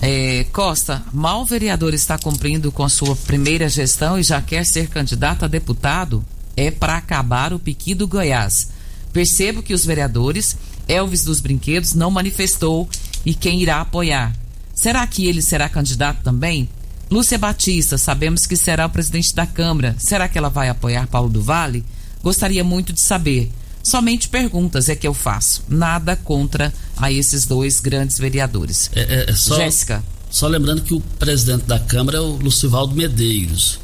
É, 0.00 0.46
Costa, 0.52 1.02
mal 1.12 1.42
o 1.42 1.46
vereador 1.46 1.92
está 1.92 2.16
cumprindo 2.16 2.70
com 2.70 2.88
sua 2.88 3.16
primeira 3.16 3.68
gestão 3.68 4.18
e 4.18 4.22
já 4.22 4.40
quer 4.40 4.64
ser 4.64 4.88
candidato 4.88 5.44
a 5.44 5.48
deputado? 5.48 6.24
É 6.56 6.70
para 6.70 6.96
acabar 6.96 7.52
o 7.52 7.58
piqui 7.58 7.94
do 7.94 8.06
Goiás. 8.06 8.68
Percebo 9.12 9.62
que 9.62 9.74
os 9.74 9.84
vereadores, 9.84 10.56
Elvis 10.86 11.24
dos 11.24 11.40
Brinquedos, 11.40 11.94
não 11.94 12.10
manifestou 12.10 12.88
e 13.24 13.34
quem 13.34 13.60
irá 13.60 13.80
apoiar. 13.80 14.34
Será 14.74 15.04
que 15.06 15.26
ele 15.26 15.42
será 15.42 15.68
candidato 15.68 16.22
também? 16.22 16.68
Lúcia 17.10 17.38
Batista, 17.38 17.96
sabemos 17.98 18.46
que 18.46 18.54
será 18.54 18.86
o 18.86 18.90
presidente 18.90 19.34
da 19.34 19.46
Câmara. 19.46 19.96
Será 19.98 20.28
que 20.28 20.38
ela 20.38 20.50
vai 20.50 20.68
apoiar 20.68 21.06
Paulo 21.08 21.30
do 21.30 21.42
Vale? 21.42 21.84
Gostaria 22.22 22.62
muito 22.62 22.92
de 22.92 23.00
saber. 23.00 23.50
Somente 23.88 24.28
perguntas 24.28 24.90
é 24.90 24.94
que 24.94 25.06
eu 25.06 25.14
faço. 25.14 25.64
Nada 25.66 26.14
contra 26.14 26.70
a 26.94 27.10
esses 27.10 27.46
dois 27.46 27.80
grandes 27.80 28.18
vereadores. 28.18 28.90
É, 28.94 29.00
é, 29.00 29.30
é 29.30 29.34
só, 29.34 29.56
Jéssica. 29.56 30.04
Só 30.30 30.46
lembrando 30.46 30.82
que 30.82 30.92
o 30.92 31.00
presidente 31.00 31.64
da 31.64 31.78
Câmara 31.78 32.18
é 32.18 32.20
o 32.20 32.36
Lucivaldo 32.36 32.94
Medeiros. 32.94 33.80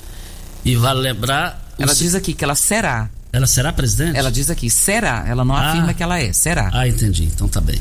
E 0.62 0.76
vale 0.76 1.00
lembrar. 1.00 1.72
Ela 1.78 1.94
diz 1.94 2.14
aqui 2.14 2.34
que 2.34 2.44
ela 2.44 2.54
será. 2.54 3.08
Ela 3.32 3.46
será 3.46 3.72
presidente? 3.72 4.14
Ela 4.18 4.30
diz 4.30 4.50
aqui, 4.50 4.68
será. 4.68 5.24
Ela 5.26 5.42
não 5.42 5.56
ah, 5.56 5.70
afirma 5.70 5.94
que 5.94 6.02
ela 6.02 6.20
é, 6.20 6.34
será. 6.34 6.68
Ah, 6.74 6.86
entendi. 6.86 7.24
Então 7.24 7.48
tá 7.48 7.62
bem. 7.62 7.80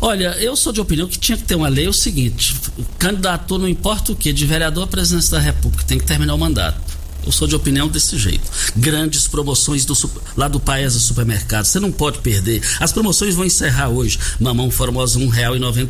Olha, 0.00 0.28
eu 0.40 0.56
sou 0.56 0.72
de 0.72 0.80
opinião 0.80 1.06
que 1.06 1.18
tinha 1.18 1.36
que 1.36 1.44
ter 1.44 1.56
uma 1.56 1.68
lei 1.68 1.84
é 1.84 1.90
o 1.90 1.92
seguinte: 1.92 2.56
candidato 2.98 3.58
não 3.58 3.68
importa 3.68 4.12
o 4.12 4.16
que, 4.16 4.32
de 4.32 4.46
vereador 4.46 4.84
à 4.84 4.86
presidência 4.86 5.32
da 5.32 5.40
República, 5.40 5.84
tem 5.84 5.98
que 5.98 6.06
terminar 6.06 6.32
o 6.32 6.38
mandato. 6.38 6.89
Eu 7.24 7.32
sou 7.32 7.46
de 7.46 7.54
opinião 7.54 7.88
desse 7.88 8.16
jeito. 8.18 8.42
Grandes 8.76 9.28
promoções 9.28 9.84
do, 9.84 9.94
lá 10.36 10.48
do 10.48 10.58
Paes 10.58 10.94
Supermercado. 11.00 11.64
Você 11.64 11.78
não 11.78 11.92
pode 11.92 12.18
perder. 12.18 12.62
As 12.78 12.92
promoções 12.92 13.34
vão 13.34 13.44
encerrar 13.44 13.88
hoje. 13.88 14.18
Mamão 14.38 14.70
formosa, 14.70 15.18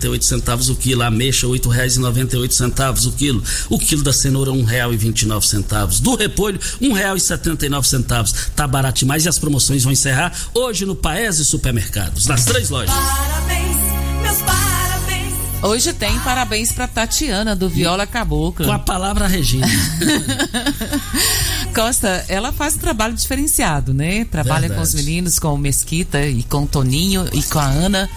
oito 0.09 0.25
centavos 0.25 0.69
o 0.69 0.75
quilo. 0.75 1.03
Ameixa, 1.03 1.47
oito 1.47 2.55
centavos 2.55 3.07
o 3.07 3.13
quilo. 3.13 3.43
O 3.69 3.79
quilo 3.79 4.03
da 4.03 4.13
cenoura, 4.13 4.53
nove 5.27 5.47
centavos. 5.47 6.01
Do 6.01 6.17
repolho, 6.17 6.59
nove 7.69 7.89
centavos. 7.89 8.35
Tá 8.55 8.67
barato 8.67 9.01
demais 9.01 9.25
e 9.25 9.29
as 9.29 9.39
promoções 9.39 9.85
vão 9.85 9.93
encerrar 9.93 10.33
hoje 10.55 10.85
no 10.85 10.95
Paes 10.95 11.37
Supermercados. 11.47 12.27
Nas 12.27 12.45
três 12.45 12.71
lojas. 12.71 12.95
Parabéns, 12.95 13.77
meus 14.23 14.39
parabéns. 14.39 14.90
Hoje 15.63 15.93
tem 15.93 16.19
parabéns 16.21 16.73
para 16.73 16.89
Tatiana 16.89 17.55
do 17.55 17.69
Viola 17.69 18.07
Cabocla. 18.07 18.65
Com 18.65 18.73
a 18.73 18.79
palavra 18.79 19.27
Regina. 19.27 19.67
Costa, 21.75 22.25
ela 22.29 22.51
faz 22.51 22.77
um 22.77 22.79
trabalho 22.79 23.15
diferenciado, 23.15 23.93
né? 23.93 24.25
Trabalha 24.25 24.69
Verdade. 24.69 24.79
com 24.79 24.83
os 24.83 24.95
meninos, 24.95 25.39
com 25.39 25.53
o 25.53 25.59
Mesquita 25.59 26.27
e 26.27 26.43
com 26.45 26.63
o 26.63 26.67
Toninho 26.67 27.29
e 27.35 27.43
com 27.43 27.59
a 27.59 27.67
Ana. 27.67 28.09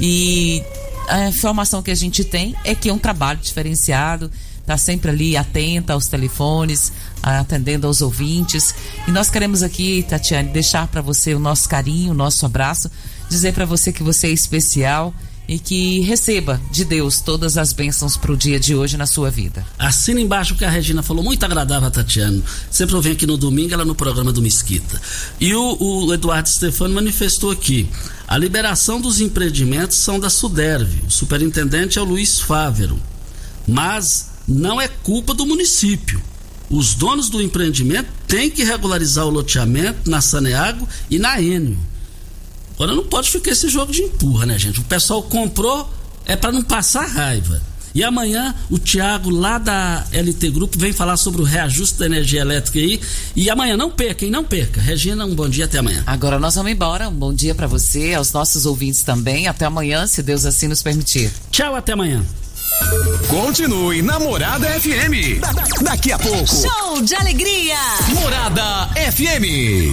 E 0.00 0.62
a 1.08 1.28
informação 1.28 1.82
que 1.82 1.90
a 1.90 1.94
gente 1.94 2.22
tem 2.22 2.54
é 2.64 2.72
que 2.72 2.88
é 2.88 2.92
um 2.92 2.98
trabalho 2.98 3.40
diferenciado, 3.40 4.30
tá 4.64 4.78
sempre 4.78 5.10
ali 5.10 5.36
atenta 5.36 5.94
aos 5.94 6.06
telefones, 6.06 6.92
atendendo 7.20 7.88
aos 7.88 8.00
ouvintes. 8.00 8.76
E 9.08 9.10
nós 9.10 9.28
queremos 9.28 9.64
aqui, 9.64 10.06
Tatiane, 10.08 10.50
deixar 10.50 10.86
para 10.86 11.02
você 11.02 11.34
o 11.34 11.40
nosso 11.40 11.68
carinho, 11.68 12.12
o 12.12 12.14
nosso 12.14 12.46
abraço, 12.46 12.88
dizer 13.28 13.52
para 13.52 13.64
você 13.64 13.92
que 13.92 14.04
você 14.04 14.28
é 14.28 14.30
especial 14.30 15.12
e 15.48 15.58
que 15.58 16.00
receba 16.00 16.60
de 16.70 16.84
Deus 16.84 17.20
todas 17.20 17.58
as 17.58 17.72
bênçãos 17.72 18.16
para 18.16 18.32
o 18.32 18.36
dia 18.36 18.58
de 18.58 18.74
hoje 18.74 18.96
na 18.96 19.06
sua 19.06 19.30
vida. 19.30 19.66
Assina 19.78 20.20
embaixo 20.20 20.54
o 20.54 20.56
que 20.56 20.64
a 20.64 20.70
Regina 20.70 21.02
falou, 21.02 21.22
muito 21.22 21.44
agradável 21.44 21.88
a 21.88 21.90
Tatiana. 21.90 22.42
Sempre 22.70 22.94
eu 22.94 23.02
venho 23.02 23.14
aqui 23.14 23.26
no 23.26 23.36
domingo, 23.36 23.74
ela 23.74 23.84
no 23.84 23.94
programa 23.94 24.32
do 24.32 24.40
Mesquita. 24.40 25.00
E 25.40 25.54
o, 25.54 25.76
o 25.80 26.14
Eduardo 26.14 26.48
Stefano 26.48 26.94
manifestou 26.94 27.50
aqui: 27.50 27.88
a 28.26 28.38
liberação 28.38 29.00
dos 29.00 29.20
empreendimentos 29.20 29.98
são 29.98 30.18
da 30.18 30.30
Suderve. 30.30 31.02
O 31.06 31.10
superintendente 31.10 31.98
é 31.98 32.02
o 32.02 32.04
Luiz 32.04 32.40
Fávero. 32.40 32.98
Mas 33.66 34.30
não 34.46 34.80
é 34.80 34.88
culpa 34.88 35.34
do 35.34 35.46
município. 35.46 36.20
Os 36.70 36.94
donos 36.94 37.28
do 37.28 37.42
empreendimento 37.42 38.08
têm 38.26 38.50
que 38.50 38.64
regularizar 38.64 39.26
o 39.26 39.30
loteamento 39.30 40.08
na 40.08 40.20
Saneago 40.20 40.88
e 41.10 41.18
na 41.18 41.40
Enio. 41.40 41.91
Agora 42.82 42.96
não 42.96 43.04
pode 43.04 43.30
ficar 43.30 43.52
esse 43.52 43.68
jogo 43.68 43.92
de 43.92 44.02
empurra, 44.02 44.44
né, 44.44 44.58
gente? 44.58 44.80
O 44.80 44.84
pessoal 44.84 45.22
comprou 45.22 45.88
é 46.26 46.34
para 46.34 46.50
não 46.50 46.62
passar 46.64 47.06
raiva. 47.06 47.62
E 47.94 48.02
amanhã 48.02 48.52
o 48.68 48.76
Tiago 48.76 49.30
lá 49.30 49.56
da 49.56 50.04
LT 50.12 50.50
Grupo 50.50 50.76
vem 50.76 50.92
falar 50.92 51.16
sobre 51.16 51.42
o 51.42 51.44
reajuste 51.44 52.00
da 52.00 52.06
energia 52.06 52.40
elétrica 52.40 52.80
aí. 52.80 53.00
E 53.36 53.48
amanhã 53.48 53.76
não 53.76 53.88
perca, 53.88 54.24
hein? 54.24 54.32
Não 54.32 54.42
perca. 54.42 54.80
Regina, 54.80 55.24
um 55.24 55.32
bom 55.32 55.48
dia 55.48 55.66
até 55.66 55.78
amanhã. 55.78 56.02
Agora 56.04 56.40
nós 56.40 56.56
vamos 56.56 56.72
embora. 56.72 57.08
Um 57.08 57.14
bom 57.14 57.32
dia 57.32 57.54
para 57.54 57.68
você, 57.68 58.14
aos 58.14 58.32
nossos 58.32 58.66
ouvintes 58.66 59.04
também. 59.04 59.46
Até 59.46 59.64
amanhã, 59.64 60.04
se 60.08 60.20
Deus 60.20 60.44
assim 60.44 60.66
nos 60.66 60.82
permitir. 60.82 61.30
Tchau, 61.52 61.76
até 61.76 61.92
amanhã. 61.92 62.24
Continue 63.28 64.02
Namorada 64.02 64.66
FM. 64.80 65.38
Da- 65.40 65.52
da- 65.52 65.64
daqui 65.82 66.10
a 66.10 66.18
pouco. 66.18 66.48
Show 66.48 67.00
de 67.02 67.14
alegria. 67.14 67.76
Morada 68.14 68.88
FM. 68.96 69.92